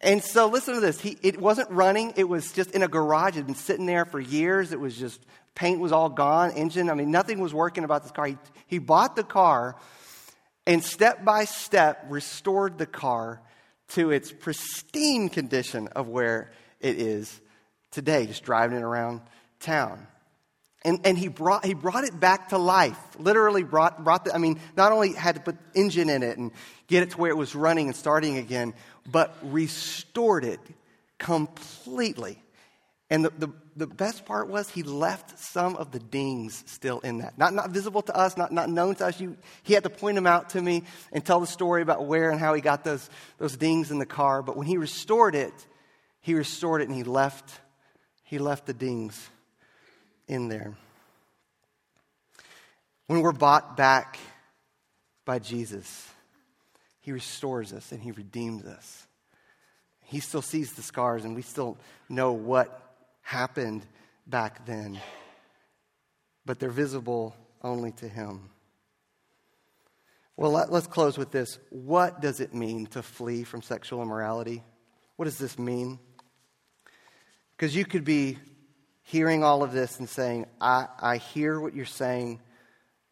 And 0.00 0.24
so 0.24 0.48
listen 0.48 0.74
to 0.74 0.80
this. 0.80 1.00
He, 1.00 1.16
it 1.22 1.40
wasn't 1.40 1.70
running, 1.70 2.14
it 2.16 2.24
was 2.24 2.50
just 2.50 2.72
in 2.72 2.82
a 2.82 2.88
garage. 2.88 3.34
It 3.34 3.36
had 3.36 3.46
been 3.46 3.54
sitting 3.54 3.86
there 3.86 4.04
for 4.04 4.18
years. 4.18 4.72
It 4.72 4.80
was 4.80 4.98
just 4.98 5.24
paint 5.54 5.80
was 5.80 5.92
all 5.92 6.08
gone, 6.08 6.52
engine, 6.52 6.88
I 6.90 6.94
mean, 6.94 7.10
nothing 7.10 7.40
was 7.40 7.52
working 7.52 7.84
about 7.84 8.02
this 8.02 8.12
car. 8.12 8.26
He, 8.26 8.36
he 8.66 8.78
bought 8.78 9.16
the 9.16 9.24
car 9.24 9.76
and 10.66 10.82
step 10.82 11.24
by 11.24 11.44
step 11.44 12.06
restored 12.08 12.78
the 12.78 12.86
car 12.86 13.40
to 13.88 14.10
its 14.10 14.32
pristine 14.32 15.28
condition 15.28 15.88
of 15.88 16.08
where 16.08 16.50
it 16.80 16.98
is 16.98 17.40
today, 17.90 18.26
just 18.26 18.42
driving 18.42 18.78
it 18.78 18.82
around 18.82 19.20
town. 19.60 20.06
And, 20.84 21.00
and 21.04 21.16
he, 21.16 21.28
brought, 21.28 21.64
he 21.64 21.74
brought 21.74 22.04
it 22.04 22.18
back 22.18 22.48
to 22.48 22.58
life. 22.58 22.98
Literally 23.18 23.62
brought, 23.62 24.02
brought 24.02 24.24
the, 24.24 24.34
I 24.34 24.38
mean, 24.38 24.58
not 24.76 24.90
only 24.90 25.12
had 25.12 25.36
to 25.36 25.40
put 25.40 25.56
engine 25.74 26.10
in 26.10 26.22
it 26.22 26.38
and 26.38 26.50
get 26.88 27.04
it 27.04 27.10
to 27.10 27.18
where 27.18 27.30
it 27.30 27.36
was 27.36 27.54
running 27.54 27.86
and 27.86 27.94
starting 27.94 28.36
again, 28.38 28.74
but 29.08 29.36
restored 29.42 30.44
it 30.44 30.60
completely. 31.18 32.42
And 33.12 33.26
the, 33.26 33.30
the, 33.36 33.52
the, 33.76 33.86
best 33.86 34.24
part 34.24 34.48
was 34.48 34.70
he 34.70 34.82
left 34.82 35.38
some 35.38 35.76
of 35.76 35.90
the 35.90 35.98
dings 35.98 36.64
still 36.66 37.00
in 37.00 37.18
that. 37.18 37.36
Not, 37.36 37.52
not 37.52 37.68
visible 37.68 38.00
to 38.00 38.16
us, 38.16 38.38
not, 38.38 38.52
not 38.52 38.70
known 38.70 38.94
to 38.94 39.04
us. 39.04 39.20
You, 39.20 39.36
he 39.64 39.74
had 39.74 39.82
to 39.82 39.90
point 39.90 40.14
them 40.14 40.26
out 40.26 40.48
to 40.50 40.62
me 40.62 40.84
and 41.12 41.22
tell 41.22 41.38
the 41.38 41.46
story 41.46 41.82
about 41.82 42.06
where 42.06 42.30
and 42.30 42.40
how 42.40 42.54
he 42.54 42.62
got 42.62 42.84
those, 42.84 43.10
those 43.36 43.54
dings 43.54 43.90
in 43.90 43.98
the 43.98 44.06
car. 44.06 44.42
But 44.42 44.56
when 44.56 44.66
he 44.66 44.78
restored 44.78 45.34
it, 45.34 45.52
he 46.22 46.32
restored 46.32 46.80
it 46.80 46.88
and 46.88 46.96
he 46.96 47.02
left, 47.02 47.50
he 48.24 48.38
left 48.38 48.64
the 48.64 48.72
dings 48.72 49.28
in 50.26 50.48
there. 50.48 50.72
When 53.08 53.20
we're 53.20 53.32
bought 53.32 53.76
back 53.76 54.18
by 55.26 55.38
Jesus, 55.38 56.08
He 57.00 57.12
restores 57.12 57.74
us 57.74 57.92
and 57.92 58.00
He 58.00 58.10
redeems 58.10 58.64
us. 58.64 59.06
He 60.04 60.20
still 60.20 60.40
sees 60.40 60.72
the 60.72 60.82
scars, 60.82 61.24
and 61.24 61.34
we 61.34 61.42
still 61.42 61.76
know 62.08 62.32
what 62.32 62.91
happened 63.22 63.86
back 64.26 64.66
then. 64.66 65.00
But 66.44 66.58
they're 66.58 66.70
visible 66.70 67.34
only 67.62 67.92
to 67.92 68.08
Him. 68.08 68.50
Well, 70.36 70.52
let, 70.52 70.70
us 70.70 70.86
close 70.86 71.18
with 71.18 71.30
this. 71.30 71.58
What 71.70 72.20
does 72.20 72.40
it 72.40 72.54
mean 72.54 72.86
to 72.88 73.02
flee 73.02 73.44
from 73.44 73.62
sexual 73.62 74.02
immorality? 74.02 74.62
What 75.16 75.26
does 75.26 75.38
this 75.38 75.58
mean? 75.58 75.98
Because 77.56 77.76
you 77.76 77.84
could 77.84 78.04
be 78.04 78.38
hearing 79.02 79.44
all 79.44 79.62
of 79.62 79.72
this 79.72 79.98
and 79.98 80.08
saying, 80.08 80.46
I, 80.60 80.86
I 80.98 81.16
hear 81.18 81.60
what 81.60 81.74
you're 81.74 81.84
saying, 81.84 82.40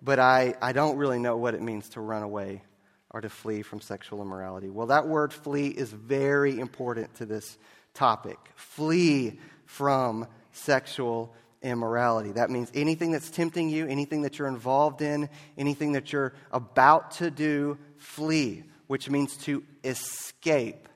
but 0.02 0.18
I, 0.18 0.54
I 0.62 0.72
don't 0.72 0.96
really 0.96 1.18
know 1.18 1.36
what 1.36 1.54
it 1.54 1.62
means 1.62 1.90
to 1.90 2.00
run 2.00 2.22
away 2.22 2.62
or 3.10 3.20
to 3.20 3.28
flee 3.28 3.62
from 3.62 3.80
sexual 3.80 4.22
immorality. 4.22 4.70
Well, 4.70 4.86
that 4.86 5.06
word 5.06 5.32
flee 5.32 5.68
is 5.68 5.92
very 5.92 6.58
important 6.58 7.14
to 7.16 7.26
this 7.26 7.58
topic. 7.92 8.38
Flee 8.54 9.38
from 9.70 10.26
sexual 10.50 11.32
immorality. 11.62 12.32
That 12.32 12.50
means 12.50 12.70
anything 12.74 13.12
that's 13.12 13.30
tempting 13.30 13.68
you, 13.68 13.86
anything 13.86 14.22
that 14.22 14.36
you're 14.36 14.48
involved 14.48 15.00
in, 15.00 15.28
anything 15.56 15.92
that 15.92 16.12
you're 16.12 16.34
about 16.50 17.12
to 17.12 17.30
do, 17.30 17.78
flee, 17.96 18.64
which 18.88 19.08
means 19.08 19.36
to 19.38 19.62
escape 19.84 20.88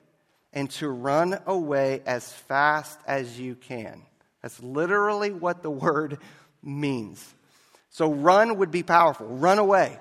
and 0.51 0.69
to 0.71 0.89
run 0.89 1.39
away 1.45 2.01
as 2.05 2.31
fast 2.31 2.99
as 3.07 3.39
you 3.39 3.55
can. 3.55 4.01
That's 4.41 4.61
literally 4.61 5.31
what 5.31 5.63
the 5.63 5.71
word 5.71 6.17
means. 6.61 7.25
So, 7.91 8.11
run 8.11 8.57
would 8.57 8.71
be 8.71 8.83
powerful, 8.83 9.27
run 9.27 9.57
away. 9.57 9.97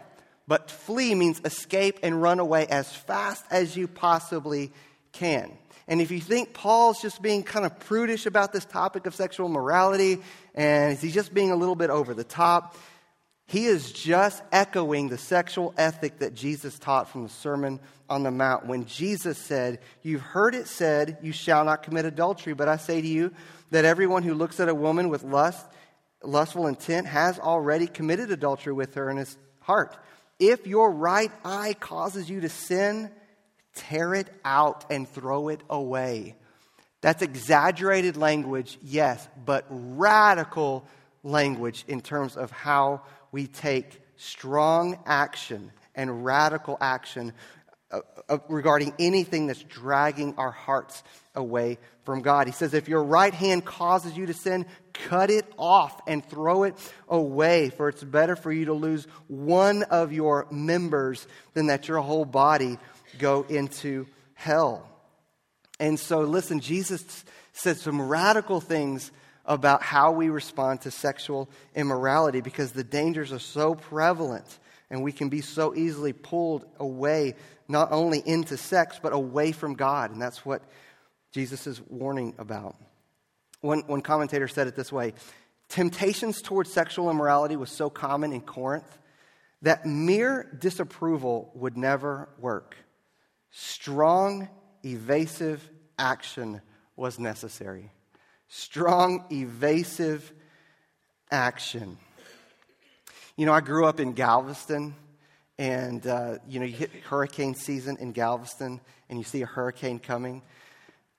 But 0.48 0.70
flee 0.70 1.14
means 1.14 1.40
escape 1.44 2.00
and 2.02 2.20
run 2.20 2.40
away 2.40 2.66
as 2.66 2.92
fast 2.92 3.44
as 3.50 3.76
you 3.76 3.86
possibly 3.86 4.72
can. 5.12 5.56
And 5.86 6.00
if 6.00 6.10
you 6.10 6.20
think 6.20 6.54
Paul's 6.54 7.02
just 7.02 7.20
being 7.20 7.42
kind 7.42 7.66
of 7.66 7.78
prudish 7.80 8.26
about 8.26 8.52
this 8.52 8.64
topic 8.64 9.06
of 9.06 9.14
sexual 9.14 9.48
morality 9.48 10.22
and 10.54 10.98
he's 10.98 11.14
just 11.14 11.34
being 11.34 11.50
a 11.50 11.56
little 11.56 11.74
bit 11.74 11.90
over 11.90 12.14
the 12.14 12.24
top, 12.24 12.76
he 13.46 13.66
is 13.66 13.92
just 13.92 14.42
echoing 14.50 15.08
the 15.08 15.18
sexual 15.18 15.74
ethic 15.76 16.20
that 16.20 16.34
Jesus 16.34 16.78
taught 16.78 17.10
from 17.10 17.24
the 17.24 17.28
Sermon 17.28 17.78
on 18.08 18.22
the 18.22 18.30
Mount 18.30 18.66
when 18.66 18.86
Jesus 18.86 19.36
said, 19.36 19.80
You've 20.02 20.22
heard 20.22 20.54
it 20.54 20.66
said, 20.66 21.18
you 21.22 21.32
shall 21.32 21.64
not 21.64 21.82
commit 21.82 22.06
adultery, 22.06 22.54
but 22.54 22.68
I 22.68 22.78
say 22.78 23.00
to 23.00 23.06
you 23.06 23.32
that 23.70 23.84
everyone 23.84 24.22
who 24.22 24.34
looks 24.34 24.60
at 24.60 24.68
a 24.68 24.74
woman 24.74 25.10
with 25.10 25.22
lust, 25.22 25.66
lustful 26.22 26.66
intent 26.66 27.06
has 27.06 27.38
already 27.38 27.86
committed 27.86 28.30
adultery 28.30 28.72
with 28.72 28.94
her 28.94 29.10
in 29.10 29.18
his 29.18 29.36
heart. 29.60 29.96
If 30.38 30.66
your 30.66 30.90
right 30.90 31.30
eye 31.44 31.74
causes 31.78 32.28
you 32.30 32.40
to 32.40 32.48
sin, 32.48 33.10
tear 33.74 34.14
it 34.14 34.28
out 34.44 34.84
and 34.90 35.08
throw 35.08 35.48
it 35.48 35.60
away. 35.68 36.36
That's 37.00 37.22
exaggerated 37.22 38.16
language, 38.16 38.78
yes, 38.82 39.28
but 39.44 39.66
radical 39.68 40.86
language 41.22 41.84
in 41.86 42.00
terms 42.00 42.36
of 42.36 42.50
how 42.50 43.02
we 43.30 43.46
take 43.46 44.00
strong 44.16 44.98
action 45.04 45.72
and 45.94 46.24
radical 46.24 46.78
action 46.80 47.32
uh, 47.90 48.00
uh, 48.28 48.38
regarding 48.48 48.94
anything 48.98 49.46
that's 49.46 49.62
dragging 49.64 50.34
our 50.36 50.50
hearts 50.50 51.02
away 51.34 51.78
from 52.04 52.22
God. 52.22 52.46
He 52.46 52.52
says, 52.52 52.74
if 52.74 52.88
your 52.88 53.04
right 53.04 53.34
hand 53.34 53.64
causes 53.64 54.16
you 54.16 54.26
to 54.26 54.34
sin, 54.34 54.66
cut 54.92 55.30
it 55.30 55.44
off 55.58 56.00
and 56.06 56.24
throw 56.24 56.62
it 56.62 56.74
away, 57.08 57.70
for 57.70 57.88
it's 57.88 58.02
better 58.02 58.36
for 58.36 58.52
you 58.52 58.66
to 58.66 58.72
lose 58.72 59.06
one 59.28 59.82
of 59.84 60.12
your 60.12 60.46
members 60.50 61.26
than 61.52 61.66
that 61.66 61.88
your 61.88 62.00
whole 62.00 62.24
body 62.24 62.78
go 63.18 63.42
into 63.48 64.06
hell. 64.34 64.88
And 65.80 65.98
so, 65.98 66.20
listen, 66.20 66.60
Jesus 66.60 67.24
said 67.52 67.76
some 67.76 68.00
radical 68.00 68.60
things 68.60 69.10
about 69.44 69.82
how 69.82 70.12
we 70.12 70.28
respond 70.28 70.82
to 70.82 70.90
sexual 70.90 71.48
immorality 71.74 72.40
because 72.40 72.72
the 72.72 72.84
dangers 72.84 73.32
are 73.32 73.38
so 73.38 73.74
prevalent 73.74 74.58
and 74.90 75.02
we 75.02 75.12
can 75.12 75.28
be 75.28 75.40
so 75.40 75.74
easily 75.74 76.12
pulled 76.12 76.64
away, 76.78 77.34
not 77.68 77.92
only 77.92 78.22
into 78.24 78.56
sex, 78.56 78.98
but 79.02 79.12
away 79.12 79.52
from 79.52 79.74
God. 79.74 80.10
And 80.10 80.20
that's 80.20 80.44
what 80.44 80.62
Jesus 81.32 81.66
is 81.66 81.80
warning 81.88 82.34
about. 82.38 82.76
One, 83.60 83.80
one 83.86 84.02
commentator 84.02 84.48
said 84.48 84.66
it 84.66 84.76
this 84.76 84.92
way 84.92 85.14
Temptations 85.68 86.42
towards 86.42 86.72
sexual 86.72 87.10
immorality 87.10 87.56
was 87.56 87.70
so 87.70 87.90
common 87.90 88.32
in 88.32 88.40
Corinth 88.40 88.98
that 89.62 89.86
mere 89.86 90.46
disapproval 90.60 91.50
would 91.54 91.76
never 91.76 92.28
work. 92.38 92.76
Strong, 93.56 94.48
evasive 94.84 95.68
action 95.96 96.60
was 96.96 97.18
necessary 97.18 97.92
strong, 98.54 99.24
evasive 99.32 100.32
action. 101.30 101.98
You 103.36 103.46
know, 103.46 103.52
I 103.52 103.60
grew 103.60 103.86
up 103.86 103.98
in 103.98 104.12
Galveston, 104.12 104.94
and, 105.58 106.06
uh, 106.06 106.38
you 106.48 106.60
know, 106.60 106.66
you 106.66 106.72
hit 106.72 106.92
hurricane 107.08 107.54
season 107.54 107.96
in 107.98 108.12
Galveston, 108.12 108.80
and 109.08 109.18
you 109.18 109.24
see 109.24 109.42
a 109.42 109.46
hurricane 109.46 109.98
coming, 109.98 110.42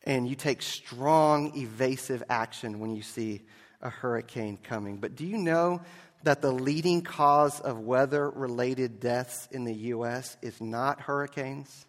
and 0.03 0.27
you 0.27 0.35
take 0.35 0.61
strong, 0.61 1.57
evasive 1.57 2.23
action 2.29 2.79
when 2.79 2.95
you 2.95 3.01
see 3.01 3.41
a 3.81 3.89
hurricane 3.89 4.57
coming. 4.63 4.97
But 4.97 5.15
do 5.15 5.25
you 5.25 5.37
know 5.37 5.81
that 6.23 6.41
the 6.41 6.51
leading 6.51 7.01
cause 7.01 7.59
of 7.59 7.79
weather 7.79 8.29
related 8.29 9.01
deaths 9.01 9.49
in 9.51 9.65
the 9.65 9.73
U.S. 9.73 10.37
is 10.41 10.61
not 10.61 11.01
hurricanes, 11.01 11.85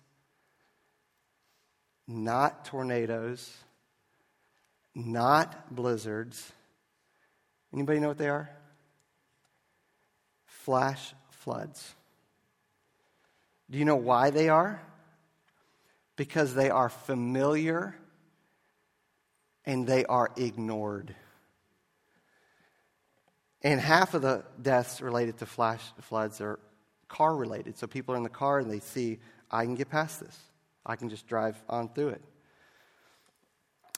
not 2.07 2.65
tornadoes, 2.65 3.53
not 4.95 5.75
blizzards. 5.75 6.53
Anybody 7.73 8.01
know 8.01 8.09
what 8.09 8.19
they 8.19 8.29
are? 8.29 8.51
Flash 10.47 11.15
floods. 11.31 11.95
Do 13.71 13.79
you 13.79 13.85
know 13.85 13.97
why 13.97 14.31
they 14.31 14.49
are? 14.49 14.81
Because 16.17 16.55
they 16.55 16.71
are 16.71 16.89
familiar 16.89 17.97
and 19.65 19.87
they 19.87 20.05
are 20.05 20.31
ignored. 20.37 21.15
And 23.63 23.81
half 23.81 24.15
of 24.15 24.23
the 24.23 24.45
deaths 24.63 25.01
related 25.01 25.39
to 25.39 25.47
flash 25.47 25.83
floods 26.03 26.41
are 26.41 26.61
car 27.09 27.35
related. 27.35 27.77
So 27.77 27.87
people 27.87 28.15
are 28.15 28.17
in 28.17 28.23
the 28.23 28.29
car 28.29 28.61
and 28.61 28.71
they 28.71 28.79
see, 28.79 29.19
I 29.51 29.65
can 29.65 29.75
get 29.75 29.91
past 29.91 30.21
this. 30.21 30.39
I 30.87 30.97
can 30.97 31.11
just 31.11 31.27
drive 31.27 31.61
on 31.69 31.89
through 31.89 32.11
it. 32.11 32.23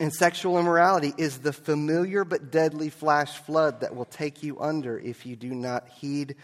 And 0.01 0.13
sexual 0.13 0.59
immorality 0.59 1.13
is 1.19 1.39
the 1.39 1.53
familiar 1.53 2.25
but 2.25 2.51
deadly 2.51 2.89
flash 2.89 3.37
flood 3.39 3.81
that 3.81 3.95
will 3.95 4.05
take 4.05 4.43
you 4.43 4.59
under 4.61 4.99
if 4.99 5.27
you 5.27 5.37
do 5.37 5.55
not 5.55 5.89
heed 5.89 6.37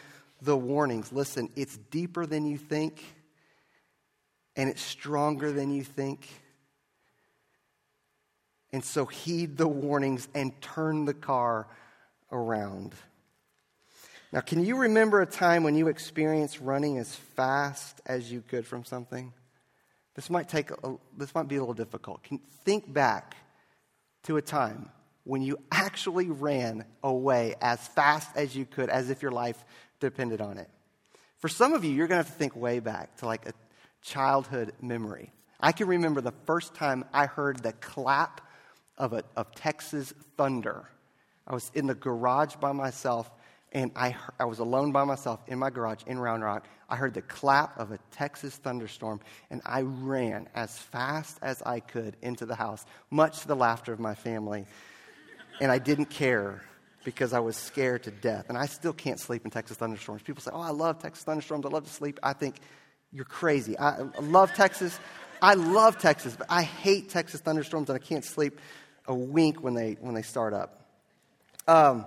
the 0.43 0.57
warnings. 0.57 1.13
Listen, 1.13 1.49
it's 1.57 1.77
deeper 1.77 2.27
than 2.27 2.47
you 2.47 2.59
think, 2.59 3.03
and 4.57 4.69
it's 4.69 4.83
stronger 4.83 5.53
than 5.53 5.71
you 5.71 5.85
think. 5.85 6.29
And 8.73 8.85
so 8.85 9.07
heed 9.07 9.57
the 9.57 9.69
warnings 9.69 10.29
and 10.35 10.61
turn 10.61 11.05
the 11.05 11.15
car 11.15 11.69
around. 12.33 12.93
Now, 14.33 14.41
can 14.41 14.65
you 14.65 14.79
remember 14.79 15.23
a 15.23 15.27
time 15.27 15.63
when 15.63 15.77
you 15.77 15.87
experienced 15.87 16.61
running 16.61 16.99
as 16.99 17.15
fast 17.15 18.01
as 18.05 18.33
you 18.33 18.43
could 18.43 18.67
from 18.67 18.85
something? 18.85 19.33
This 20.15 20.31
might 20.31 20.49
take 20.49 20.71
a, 20.71 20.97
this 21.17 21.35
might 21.35 21.49
be 21.49 21.57
a 21.57 21.61
little 21.61 21.75
difficult. 21.75 22.23
Can, 22.23 22.39
think 22.65 22.93
back 22.93 23.37
to 24.25 24.37
a 24.37 24.43
time 24.43 24.91
when 25.25 25.43
you 25.43 25.59
actually 25.73 26.29
ran 26.29 26.85
away 27.03 27.55
as 27.61 27.87
fast 27.89 28.29
as 28.37 28.55
you 28.55 28.65
could, 28.65 28.89
as 28.89 29.11
if 29.11 29.23
your 29.23 29.33
life 29.33 29.65
depended 30.01 30.41
on 30.41 30.59
it. 30.59 30.69
For 31.39 31.49
some 31.49 31.73
of 31.73 31.85
you, 31.85 31.93
you're 31.93 32.07
going 32.07 32.23
to 32.23 32.25
have 32.25 32.33
to 32.33 32.39
think 32.39 32.55
way 32.55 32.79
back 32.81 33.17
to 33.17 33.27
like 33.27 33.49
a 33.49 33.53
childhood 34.03 34.73
memory. 34.81 35.33
I 35.61 35.73
can 35.73 35.89
remember 35.89 36.21
the 36.21 36.35
first 36.45 36.75
time 36.75 37.05
I 37.12 37.27
heard 37.27 37.62
the 37.62 37.73
clap 37.73 38.43
of, 38.99 39.12
a, 39.12 39.25
of 39.37 39.55
Texas 39.55 40.12
thunder. 40.37 40.89
I 41.47 41.55
was 41.55 41.71
in 41.75 41.87
the 41.87 41.95
garage 41.95 42.57
by 42.57 42.73
myself, 42.73 43.31
and 43.75 43.91
I, 43.97 44.14
I 44.39 44.45
was 44.45 44.61
alone 44.61 44.93
by 44.93 45.05
myself 45.05 45.41
in 45.49 45.59
my 45.59 45.68
garage 45.68 46.03
in 46.07 46.18
Round 46.18 46.45
Rock. 46.45 46.68
I 46.89 46.95
heard 46.95 47.12
the 47.12 47.22
clap 47.22 47.79
of 47.79 47.91
a 47.91 47.99
Texas 48.12 48.55
thunderstorm, 48.57 49.20
and 49.51 49.61
I 49.66 49.83
ran 49.83 50.49
as 50.55 50.79
fast 50.79 51.39
as 51.43 51.61
I 51.62 51.81
could 51.81 52.16
into 52.22 52.47
the 52.47 52.55
house, 52.55 52.87
much 53.11 53.41
to 53.41 53.49
the 53.49 53.57
laughter 53.57 53.93
of 53.93 53.99
my 53.99 54.14
family. 54.14 54.66
And 55.61 55.72
I 55.72 55.79
didn't 55.79 56.07
care 56.07 56.62
because 57.05 57.33
I 57.33 57.41
was 57.41 57.57
scared 57.57 58.05
to 58.05 58.11
death. 58.12 58.47
And 58.49 58.57
I 58.57 58.66
still 58.66 58.93
can't 58.93 59.18
sleep 59.18 59.45
in 59.45 59.51
Texas 59.51 59.77
thunderstorms. 59.77 60.22
People 60.22 60.43
say, 60.43 60.51
Oh, 60.55 60.61
I 60.61 60.70
love 60.70 61.01
Texas 61.01 61.25
thunderstorms. 61.25 61.66
I 61.66 61.68
love 61.68 61.85
to 61.85 61.93
sleep. 61.93 62.18
I 62.22 62.33
think 62.33 62.57
you're 63.12 63.25
crazy. 63.25 63.79
I 63.79 64.03
love 64.20 64.55
Texas. 64.55 64.99
I 65.43 65.55
love 65.55 65.99
Texas, 65.99 66.37
but 66.37 66.47
I 66.49 66.62
hate 66.62 67.11
Texas 67.11 67.41
thunderstorms, 67.41 67.91
and 67.91 67.97
I 67.97 68.05
can't 68.05 68.25
sleep 68.25 68.59
a 69.07 69.14
wink 69.14 69.62
when 69.62 69.75
they, 69.75 69.97
when 70.01 70.14
they 70.14 70.22
start 70.22 70.55
up. 70.55 70.81
Um, 71.66 72.07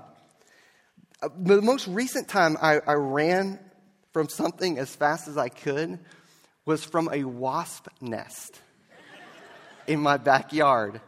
the 1.21 1.61
most 1.61 1.87
recent 1.87 2.27
time 2.27 2.57
I, 2.61 2.79
I 2.85 2.93
ran 2.93 3.59
from 4.13 4.29
something 4.29 4.77
as 4.77 4.95
fast 4.95 5.27
as 5.27 5.37
I 5.37 5.49
could 5.49 5.99
was 6.65 6.83
from 6.83 7.09
a 7.11 7.23
wasp 7.23 7.87
nest 8.01 8.59
in 9.87 9.99
my 9.99 10.17
backyard. 10.17 11.01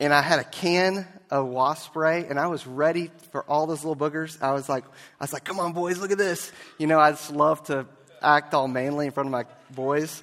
And 0.00 0.14
I 0.14 0.22
had 0.22 0.38
a 0.38 0.44
can 0.44 1.06
of 1.30 1.46
wasp 1.48 1.86
spray 1.86 2.26
and 2.28 2.38
I 2.38 2.46
was 2.46 2.66
ready 2.66 3.10
for 3.32 3.42
all 3.50 3.66
those 3.66 3.84
little 3.84 3.96
boogers. 3.96 4.40
I 4.40 4.52
was 4.52 4.68
like, 4.68 4.84
I 4.84 5.24
was 5.24 5.32
like, 5.32 5.44
come 5.44 5.58
on, 5.58 5.72
boys, 5.72 5.98
look 5.98 6.12
at 6.12 6.18
this. 6.18 6.52
You 6.78 6.86
know, 6.86 7.00
I 7.00 7.10
just 7.10 7.32
love 7.32 7.64
to 7.64 7.86
act 8.22 8.54
all 8.54 8.68
manly 8.68 9.06
in 9.06 9.12
front 9.12 9.26
of 9.26 9.32
my 9.32 9.44
boys. 9.74 10.22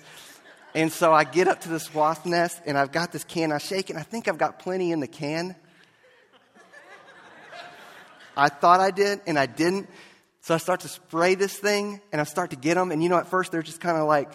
And 0.74 0.92
so 0.92 1.14
I 1.14 1.26
get 1.26 1.48
up 1.48 1.62
to 1.62 1.70
this 1.70 1.94
wasp 1.94 2.26
nest 2.26 2.62
and 2.66 2.78
I've 2.78 2.92
got 2.92 3.12
this 3.12 3.24
can. 3.24 3.52
I 3.52 3.58
shake 3.58 3.90
it. 3.90 3.98
I 3.98 4.04
think 4.04 4.28
I've 4.28 4.38
got 4.38 4.60
plenty 4.60 4.92
in 4.92 5.00
the 5.00 5.08
can. 5.08 5.56
I 8.38 8.50
thought 8.50 8.80
I 8.80 8.92
did 8.92 9.22
and 9.28 9.38
I 9.38 9.46
didn't. 9.46 9.90
So 10.42 10.54
I 10.54 10.58
start 10.58 10.82
to 10.82 10.88
spray 10.88 11.36
this 11.36 11.58
thing 11.58 12.02
and 12.12 12.22
I 12.22 12.24
start 12.24 12.52
to 12.52 12.56
get 12.56 12.76
them. 12.76 12.92
And 12.92 13.02
you 13.02 13.10
know, 13.10 13.18
at 13.18 13.28
first 13.28 13.52
they're 13.52 13.64
just 13.64 13.82
kind 13.82 13.98
of 13.98 14.08
like 14.08 14.32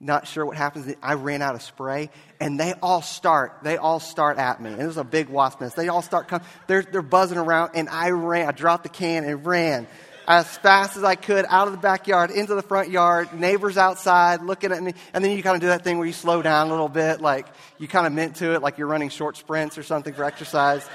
not 0.00 0.26
sure 0.26 0.44
what 0.44 0.56
happens. 0.56 0.92
I 1.02 1.14
ran 1.14 1.42
out 1.42 1.54
of 1.54 1.62
spray 1.62 2.10
and 2.40 2.58
they 2.58 2.74
all 2.82 3.02
start, 3.02 3.58
they 3.62 3.76
all 3.76 4.00
start 4.00 4.38
at 4.38 4.60
me. 4.60 4.70
And 4.70 4.80
it 4.80 4.86
was 4.86 4.96
a 4.96 5.04
big 5.04 5.28
wasp 5.28 5.60
nest. 5.60 5.76
They 5.76 5.88
all 5.88 6.02
start 6.02 6.28
coming, 6.28 6.46
they're, 6.66 6.82
they're 6.82 7.02
buzzing 7.02 7.38
around 7.38 7.72
and 7.74 7.88
I 7.88 8.10
ran, 8.10 8.48
I 8.48 8.52
dropped 8.52 8.82
the 8.84 8.88
can 8.88 9.24
and 9.24 9.44
ran 9.44 9.86
as 10.26 10.56
fast 10.58 10.96
as 10.96 11.04
I 11.04 11.14
could 11.14 11.44
out 11.48 11.66
of 11.66 11.72
the 11.72 11.78
backyard 11.78 12.30
into 12.30 12.54
the 12.54 12.62
front 12.62 12.90
yard, 12.90 13.38
neighbors 13.38 13.76
outside 13.76 14.42
looking 14.42 14.72
at 14.72 14.82
me. 14.82 14.94
And 15.12 15.24
then 15.24 15.36
you 15.36 15.42
kind 15.42 15.56
of 15.56 15.60
do 15.60 15.68
that 15.68 15.84
thing 15.84 15.98
where 15.98 16.06
you 16.06 16.12
slow 16.12 16.42
down 16.42 16.68
a 16.68 16.70
little 16.70 16.88
bit, 16.88 17.20
like 17.20 17.46
you 17.78 17.88
kind 17.88 18.06
of 18.06 18.12
meant 18.12 18.36
to 18.36 18.54
it, 18.54 18.62
like 18.62 18.78
you're 18.78 18.86
running 18.86 19.10
short 19.10 19.36
sprints 19.36 19.76
or 19.76 19.82
something 19.82 20.14
for 20.14 20.24
exercise. 20.24 20.88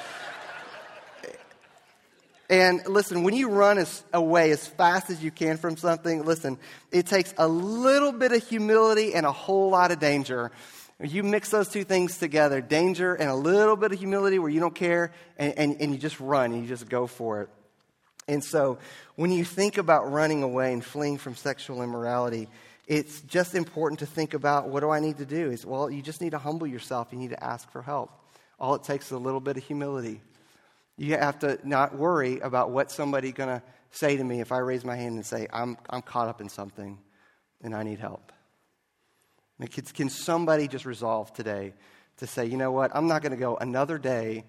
And 2.49 2.81
listen, 2.87 3.23
when 3.23 3.35
you 3.35 3.49
run 3.49 3.77
as, 3.77 4.03
away 4.11 4.49
as 4.49 4.65
fast 4.65 5.11
as 5.11 5.23
you 5.23 5.29
can 5.29 5.57
from 5.57 5.77
something, 5.77 6.25
listen, 6.25 6.57
it 6.91 7.05
takes 7.05 7.33
a 7.37 7.47
little 7.47 8.11
bit 8.11 8.31
of 8.31 8.45
humility 8.47 9.13
and 9.13 9.25
a 9.25 9.31
whole 9.31 9.69
lot 9.69 9.91
of 9.91 9.99
danger. 9.99 10.51
You 10.99 11.23
mix 11.23 11.49
those 11.49 11.69
two 11.69 11.83
things 11.83 12.17
together 12.17 12.59
danger 12.59 13.13
and 13.13 13.29
a 13.29 13.35
little 13.35 13.75
bit 13.75 13.91
of 13.91 13.99
humility 13.99 14.39
where 14.39 14.49
you 14.49 14.59
don't 14.59 14.73
care 14.73 15.11
and, 15.37 15.53
and, 15.57 15.77
and 15.79 15.91
you 15.93 15.99
just 15.99 16.19
run 16.19 16.51
and 16.51 16.63
you 16.63 16.67
just 16.67 16.89
go 16.89 17.05
for 17.05 17.43
it. 17.43 17.49
And 18.27 18.43
so, 18.43 18.77
when 19.15 19.31
you 19.31 19.43
think 19.43 19.77
about 19.77 20.11
running 20.11 20.43
away 20.43 20.71
and 20.71 20.85
fleeing 20.85 21.17
from 21.17 21.35
sexual 21.35 21.81
immorality, 21.81 22.47
it's 22.85 23.21
just 23.21 23.55
important 23.55 23.99
to 23.99 24.05
think 24.05 24.33
about 24.35 24.69
what 24.69 24.81
do 24.81 24.89
I 24.89 24.99
need 24.99 25.17
to 25.17 25.25
do? 25.25 25.49
Is 25.49 25.65
well, 25.65 25.89
you 25.89 26.01
just 26.01 26.21
need 26.21 26.31
to 26.31 26.37
humble 26.37 26.67
yourself. 26.67 27.07
You 27.11 27.17
need 27.17 27.31
to 27.31 27.43
ask 27.43 27.71
for 27.71 27.81
help. 27.81 28.11
All 28.59 28.75
it 28.75 28.83
takes 28.83 29.07
is 29.07 29.13
a 29.13 29.17
little 29.17 29.39
bit 29.39 29.57
of 29.57 29.63
humility. 29.63 30.21
You 30.99 31.17
have 31.17 31.39
to 31.39 31.57
not 31.63 31.95
worry 31.95 32.39
about 32.39 32.71
what 32.71 32.91
somebody's 32.91 33.31
going 33.31 33.47
to 33.47 33.63
say 33.91 34.17
to 34.17 34.23
me 34.23 34.41
if 34.41 34.51
I 34.51 34.57
raise 34.57 34.83
my 34.83 34.97
hand 34.97 35.15
and 35.15 35.25
say, 35.25 35.47
I'm, 35.51 35.77
I'm 35.89 36.01
caught 36.01 36.27
up 36.27 36.41
in 36.41 36.49
something 36.49 36.99
and 37.61 37.73
I 37.73 37.83
need 37.83 37.99
help. 37.99 38.33
Can 39.93 40.09
somebody 40.09 40.67
just 40.67 40.85
resolve 40.85 41.31
today 41.33 41.73
to 42.17 42.27
say, 42.27 42.47
you 42.47 42.57
know 42.57 42.73
what, 42.73 42.91
I'm 42.93 43.07
not 43.07 43.21
going 43.21 43.31
to 43.31 43.37
go 43.37 43.55
another 43.55 43.97
day 43.97 44.43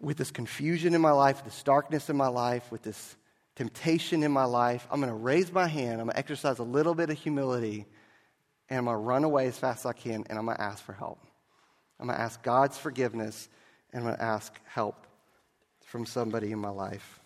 with 0.00 0.18
this 0.18 0.30
confusion 0.30 0.92
in 0.92 1.00
my 1.00 1.12
life, 1.12 1.42
this 1.44 1.62
darkness 1.62 2.10
in 2.10 2.16
my 2.16 2.28
life, 2.28 2.70
with 2.70 2.82
this 2.82 3.16
temptation 3.56 4.22
in 4.22 4.32
my 4.32 4.44
life, 4.44 4.86
I'm 4.90 5.00
going 5.00 5.12
to 5.12 5.16
raise 5.16 5.50
my 5.50 5.66
hand, 5.66 5.92
I'm 5.92 6.08
going 6.08 6.10
to 6.10 6.18
exercise 6.18 6.58
a 6.58 6.62
little 6.62 6.94
bit 6.94 7.08
of 7.08 7.16
humility, 7.16 7.86
and 8.68 8.80
I'm 8.80 8.84
going 8.84 8.96
to 8.96 9.00
run 9.00 9.24
away 9.24 9.46
as 9.46 9.56
fast 9.56 9.80
as 9.80 9.86
I 9.86 9.92
can, 9.94 10.24
and 10.28 10.38
I'm 10.38 10.44
going 10.44 10.58
to 10.58 10.62
ask 10.62 10.84
for 10.84 10.92
help. 10.92 11.26
I'm 11.98 12.08
going 12.08 12.18
to 12.18 12.22
ask 12.22 12.42
God's 12.42 12.76
forgiveness, 12.76 13.48
and 13.94 14.00
I'm 14.00 14.08
going 14.08 14.18
to 14.18 14.22
ask 14.22 14.54
help 14.66 15.06
from 15.92 16.06
somebody 16.06 16.52
in 16.52 16.58
my 16.58 16.70
life. 16.70 17.20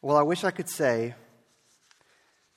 Well, 0.00 0.16
I 0.16 0.22
wish 0.22 0.42
I 0.42 0.50
could 0.50 0.68
say 0.68 1.14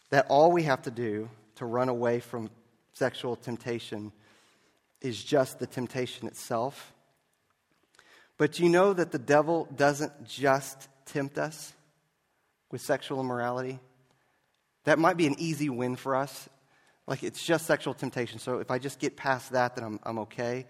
that 0.09 0.25
all 0.29 0.51
we 0.51 0.63
have 0.63 0.81
to 0.81 0.89
do 0.89 1.29
to 1.57 1.65
run 1.67 1.89
away 1.89 2.19
from 2.19 2.49
sexual 2.93 3.35
temptation 3.35 4.11
is 4.99 5.23
just 5.23 5.59
the 5.59 5.67
temptation 5.67 6.27
itself. 6.27 6.91
But 8.39 8.59
you 8.59 8.67
know 8.67 8.93
that 8.93 9.11
the 9.11 9.19
devil 9.19 9.67
doesn't 9.75 10.25
just 10.27 10.87
tempt 11.05 11.37
us 11.37 11.71
with 12.71 12.81
sexual 12.81 13.19
immorality? 13.19 13.77
That 14.85 14.97
might 14.97 15.17
be 15.17 15.27
an 15.27 15.35
easy 15.37 15.69
win 15.69 15.97
for 15.97 16.15
us. 16.15 16.49
Like 17.05 17.21
it's 17.21 17.45
just 17.45 17.67
sexual 17.67 17.93
temptation. 17.93 18.39
So 18.39 18.57
if 18.57 18.71
I 18.71 18.79
just 18.79 18.97
get 18.97 19.15
past 19.15 19.51
that, 19.51 19.75
then 19.75 19.85
I'm, 19.85 19.99
I'm 20.01 20.17
okay. 20.19 20.65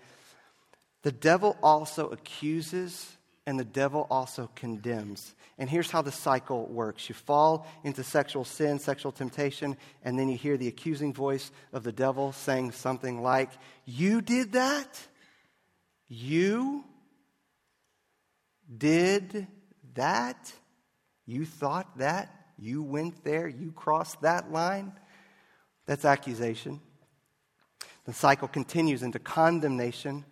The 1.06 1.12
devil 1.12 1.56
also 1.62 2.08
accuses 2.08 3.16
and 3.46 3.60
the 3.60 3.64
devil 3.64 4.08
also 4.10 4.50
condemns. 4.56 5.36
And 5.60 5.70
here's 5.70 5.92
how 5.92 6.02
the 6.02 6.12
cycle 6.12 6.66
works 6.66 7.10
you 7.10 7.14
fall 7.14 7.68
into 7.84 8.04
sexual 8.04 8.44
sin, 8.44 8.80
sexual 8.80 9.12
temptation, 9.12 9.78
and 10.04 10.18
then 10.18 10.30
you 10.30 10.36
hear 10.36 10.58
the 10.58 10.68
accusing 10.68 11.14
voice 11.14 11.52
of 11.72 11.84
the 11.84 11.92
devil 11.92 12.32
saying 12.32 12.72
something 12.72 13.22
like, 13.22 13.52
You 13.86 14.20
did 14.20 14.54
that? 14.54 15.00
You 16.08 16.84
did 18.76 19.46
that? 19.94 20.52
You 21.28 21.46
thought 21.46 22.00
that? 22.00 22.34
You 22.58 22.82
went 22.82 23.24
there? 23.24 23.48
You 23.48 23.72
crossed 23.74 24.22
that 24.22 24.52
line? 24.52 24.92
That's 25.86 26.04
accusation. 26.04 26.82
The 28.06 28.14
cycle 28.14 28.48
continues 28.48 29.04
into 29.04 29.20
condemnation. 29.20 30.26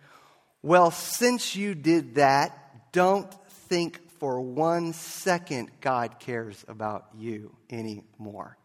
Well, 0.64 0.92
since 0.92 1.58
you 1.58 1.76
did 1.76 2.16
that, 2.16 2.92
don't 2.94 3.32
think 3.68 4.00
for 4.20 4.40
one 4.40 4.94
second 4.94 5.70
God 5.82 6.22
cares 6.22 6.64
about 6.70 7.08
you 7.18 7.54
anymore. 7.70 8.58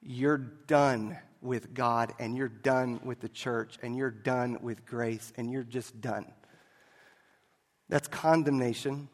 You're 0.00 0.38
done 0.38 1.18
with 1.42 1.74
God 1.74 2.14
and 2.20 2.36
you're 2.36 2.48
done 2.48 3.00
with 3.02 3.18
the 3.18 3.28
church 3.28 3.76
and 3.82 3.96
you're 3.96 4.12
done 4.12 4.58
with 4.62 4.86
grace 4.86 5.32
and 5.36 5.50
you're 5.50 5.64
just 5.64 6.00
done. 6.00 6.30
That's 7.88 8.06
condemnation. 8.06 9.08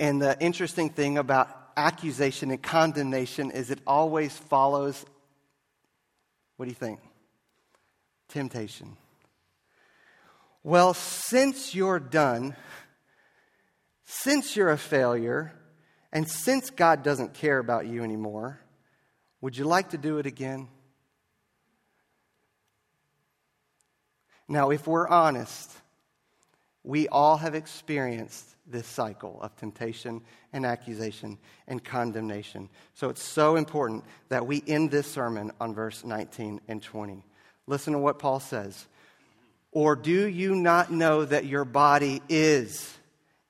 And 0.00 0.20
the 0.20 0.36
interesting 0.40 0.90
thing 0.90 1.18
about 1.18 1.48
accusation 1.76 2.50
and 2.50 2.60
condemnation 2.60 3.52
is 3.52 3.70
it 3.70 3.78
always 3.86 4.36
follows 4.36 5.04
what 6.56 6.66
do 6.66 6.70
you 6.70 6.74
think? 6.74 6.98
Temptation. 8.28 8.96
Well, 10.62 10.92
since 10.94 11.74
you're 11.74 11.98
done, 11.98 12.54
since 14.04 14.56
you're 14.56 14.70
a 14.70 14.78
failure, 14.78 15.52
and 16.12 16.28
since 16.28 16.70
God 16.70 17.02
doesn't 17.02 17.34
care 17.34 17.58
about 17.58 17.86
you 17.86 18.04
anymore, 18.04 18.60
would 19.40 19.56
you 19.56 19.64
like 19.64 19.90
to 19.90 19.98
do 19.98 20.18
it 20.18 20.26
again? 20.26 20.68
Now, 24.48 24.70
if 24.70 24.86
we're 24.86 25.08
honest, 25.08 25.70
we 26.82 27.08
all 27.08 27.36
have 27.36 27.54
experienced 27.54 28.44
this 28.66 28.86
cycle 28.86 29.38
of 29.40 29.54
temptation 29.56 30.22
and 30.52 30.66
accusation 30.66 31.38
and 31.68 31.82
condemnation. 31.82 32.68
So 32.94 33.08
it's 33.08 33.22
so 33.22 33.56
important 33.56 34.04
that 34.28 34.46
we 34.46 34.62
end 34.66 34.90
this 34.90 35.10
sermon 35.10 35.52
on 35.60 35.74
verse 35.74 36.04
19 36.04 36.60
and 36.68 36.82
20. 36.82 37.24
Listen 37.66 37.92
to 37.92 37.98
what 37.98 38.18
Paul 38.18 38.40
says. 38.40 38.86
Or 39.72 39.94
do 39.94 40.26
you 40.26 40.54
not 40.54 40.90
know 40.90 41.24
that 41.24 41.44
your 41.44 41.64
body 41.64 42.20
is, 42.28 42.92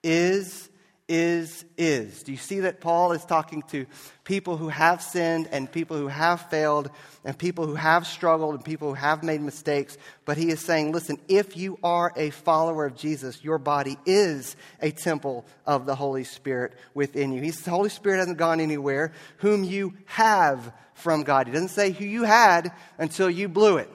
is, 0.02 0.68
is, 1.08 1.64
is? 1.78 2.22
Do 2.22 2.32
you 2.32 2.38
see 2.38 2.60
that 2.60 2.80
Paul 2.80 3.12
is 3.12 3.24
talking 3.24 3.62
to 3.70 3.86
people 4.22 4.58
who 4.58 4.68
have 4.68 5.02
sinned 5.02 5.48
and 5.50 5.70
people 5.70 5.96
who 5.96 6.08
have 6.08 6.50
failed 6.50 6.90
and 7.24 7.36
people 7.36 7.66
who 7.66 7.74
have 7.74 8.06
struggled 8.06 8.54
and 8.54 8.64
people 8.64 8.88
who 8.88 8.94
have 8.94 9.22
made 9.22 9.40
mistakes? 9.40 9.96
But 10.26 10.36
he 10.36 10.50
is 10.50 10.60
saying, 10.60 10.92
listen, 10.92 11.18
if 11.26 11.56
you 11.56 11.78
are 11.82 12.12
a 12.14 12.30
follower 12.30 12.84
of 12.84 12.96
Jesus, 12.96 13.42
your 13.42 13.58
body 13.58 13.96
is 14.04 14.56
a 14.80 14.90
temple 14.90 15.46
of 15.66 15.86
the 15.86 15.94
Holy 15.94 16.24
Spirit 16.24 16.74
within 16.92 17.32
you. 17.32 17.40
He's, 17.40 17.62
the 17.62 17.70
Holy 17.70 17.90
Spirit 17.90 18.18
hasn't 18.18 18.38
gone 18.38 18.60
anywhere, 18.60 19.12
whom 19.38 19.64
you 19.64 19.94
have 20.04 20.70
from 20.92 21.22
God. 21.22 21.46
He 21.46 21.52
doesn't 21.54 21.68
say 21.68 21.92
who 21.92 22.04
you 22.04 22.24
had 22.24 22.72
until 22.98 23.30
you 23.30 23.48
blew 23.48 23.78
it. 23.78 23.90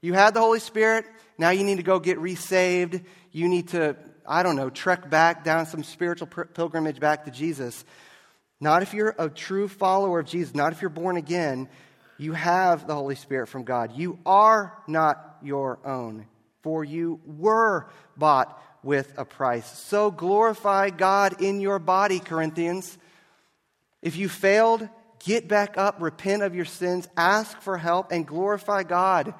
You 0.00 0.12
had 0.12 0.34
the 0.34 0.40
Holy 0.40 0.60
Spirit, 0.60 1.06
now 1.38 1.50
you 1.50 1.64
need 1.64 1.76
to 1.76 1.82
go 1.82 1.98
get 1.98 2.18
resaved. 2.18 3.00
You 3.32 3.48
need 3.48 3.68
to, 3.68 3.96
I 4.26 4.42
don't 4.42 4.56
know, 4.56 4.70
trek 4.70 5.10
back 5.10 5.44
down 5.44 5.66
some 5.66 5.82
spiritual 5.82 6.28
pilgrimage 6.28 7.00
back 7.00 7.24
to 7.24 7.30
Jesus. 7.30 7.84
Not 8.60 8.82
if 8.82 8.94
you're 8.94 9.14
a 9.18 9.28
true 9.28 9.68
follower 9.68 10.20
of 10.20 10.26
Jesus, 10.26 10.54
not 10.54 10.72
if 10.72 10.80
you're 10.80 10.88
born 10.88 11.16
again. 11.16 11.68
You 12.16 12.32
have 12.32 12.86
the 12.86 12.94
Holy 12.94 13.16
Spirit 13.16 13.48
from 13.48 13.64
God. 13.64 13.96
You 13.96 14.18
are 14.24 14.78
not 14.86 15.38
your 15.42 15.80
own, 15.84 16.26
for 16.62 16.84
you 16.84 17.20
were 17.26 17.90
bought 18.16 18.62
with 18.84 19.12
a 19.16 19.24
price. 19.24 19.66
So 19.78 20.12
glorify 20.12 20.90
God 20.90 21.42
in 21.42 21.60
your 21.60 21.80
body, 21.80 22.20
Corinthians. 22.20 22.96
If 24.00 24.16
you 24.16 24.28
failed, 24.28 24.88
get 25.24 25.48
back 25.48 25.76
up, 25.76 26.00
repent 26.00 26.42
of 26.42 26.54
your 26.54 26.66
sins, 26.66 27.08
ask 27.16 27.60
for 27.60 27.76
help, 27.76 28.12
and 28.12 28.24
glorify 28.24 28.84
God 28.84 29.34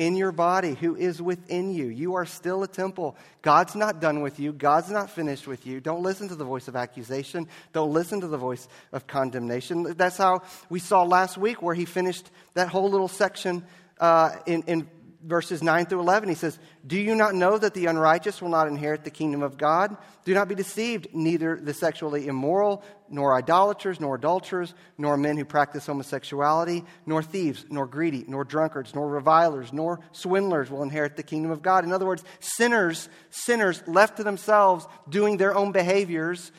in 0.00 0.16
your 0.16 0.32
body 0.32 0.72
who 0.72 0.96
is 0.96 1.20
within 1.20 1.74
you. 1.74 1.84
You 1.84 2.14
are 2.14 2.24
still 2.24 2.62
a 2.62 2.66
temple. 2.66 3.18
God's 3.42 3.74
not 3.76 4.00
done 4.00 4.22
with 4.22 4.40
you. 4.40 4.50
God's 4.50 4.90
not 4.90 5.10
finished 5.10 5.46
with 5.46 5.66
you. 5.66 5.78
Don't 5.78 6.02
listen 6.02 6.28
to 6.28 6.34
the 6.34 6.44
voice 6.44 6.68
of 6.68 6.74
accusation. 6.74 7.46
Don't 7.74 7.92
listen 7.92 8.22
to 8.22 8.26
the 8.26 8.38
voice 8.38 8.66
of 8.92 9.06
condemnation. 9.06 9.82
That's 9.98 10.16
how 10.16 10.40
we 10.70 10.78
saw 10.78 11.02
last 11.02 11.36
week 11.36 11.60
where 11.60 11.74
he 11.74 11.84
finished 11.84 12.30
that 12.54 12.68
whole 12.68 12.90
little 12.90 13.08
section 13.08 13.62
uh, 13.98 14.30
in, 14.46 14.62
in 14.62 14.88
verses 15.22 15.62
9 15.62 15.86
through 15.86 16.00
11, 16.00 16.28
he 16.28 16.34
says, 16.34 16.58
Do 16.86 16.98
you 16.98 17.14
not 17.14 17.34
know 17.34 17.58
that 17.58 17.74
the 17.74 17.86
unrighteous 17.86 18.40
will 18.40 18.48
not 18.48 18.68
inherit 18.68 19.04
the 19.04 19.10
kingdom 19.10 19.42
of 19.42 19.58
God? 19.58 19.96
Do 20.24 20.34
not 20.34 20.48
be 20.48 20.54
deceived, 20.54 21.08
neither 21.12 21.56
the 21.56 21.74
sexually 21.74 22.26
immoral, 22.26 22.82
nor 23.08 23.34
idolaters, 23.34 24.00
nor 24.00 24.14
adulterers, 24.14 24.74
nor 24.96 25.16
men 25.16 25.36
who 25.36 25.44
practice 25.44 25.86
homosexuality, 25.86 26.84
nor 27.06 27.22
thieves, 27.22 27.66
nor 27.70 27.86
greedy, 27.86 28.24
nor 28.28 28.44
drunkards, 28.44 28.94
nor 28.94 29.08
revilers, 29.08 29.72
nor 29.72 30.00
swindlers 30.12 30.70
will 30.70 30.82
inherit 30.82 31.16
the 31.16 31.22
kingdom 31.22 31.50
of 31.50 31.62
God. 31.62 31.84
In 31.84 31.92
other 31.92 32.06
words, 32.06 32.24
sinners, 32.40 33.08
sinners 33.30 33.82
left 33.86 34.16
to 34.16 34.24
themselves, 34.24 34.86
doing 35.08 35.36
their 35.36 35.54
own 35.54 35.72
behaviors, 35.72 36.52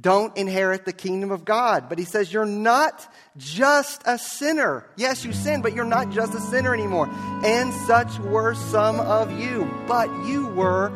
don't 0.00 0.36
inherit 0.36 0.84
the 0.84 0.92
kingdom 0.92 1.30
of 1.30 1.44
God. 1.44 1.88
But 1.88 1.98
he 1.98 2.04
says, 2.04 2.32
You're 2.32 2.44
not 2.44 3.12
just 3.36 4.02
a 4.06 4.18
sinner. 4.18 4.86
Yes, 4.96 5.24
you 5.24 5.32
sin, 5.32 5.62
but 5.62 5.74
you're 5.74 5.84
not 5.84 6.10
just 6.10 6.34
a 6.34 6.40
sinner 6.40 6.74
anymore. 6.74 7.08
And 7.44 7.72
such 7.86 8.18
were 8.20 8.54
some 8.54 9.00
of 9.00 9.32
you. 9.32 9.68
But 9.86 10.08
you 10.26 10.48
were 10.48 10.92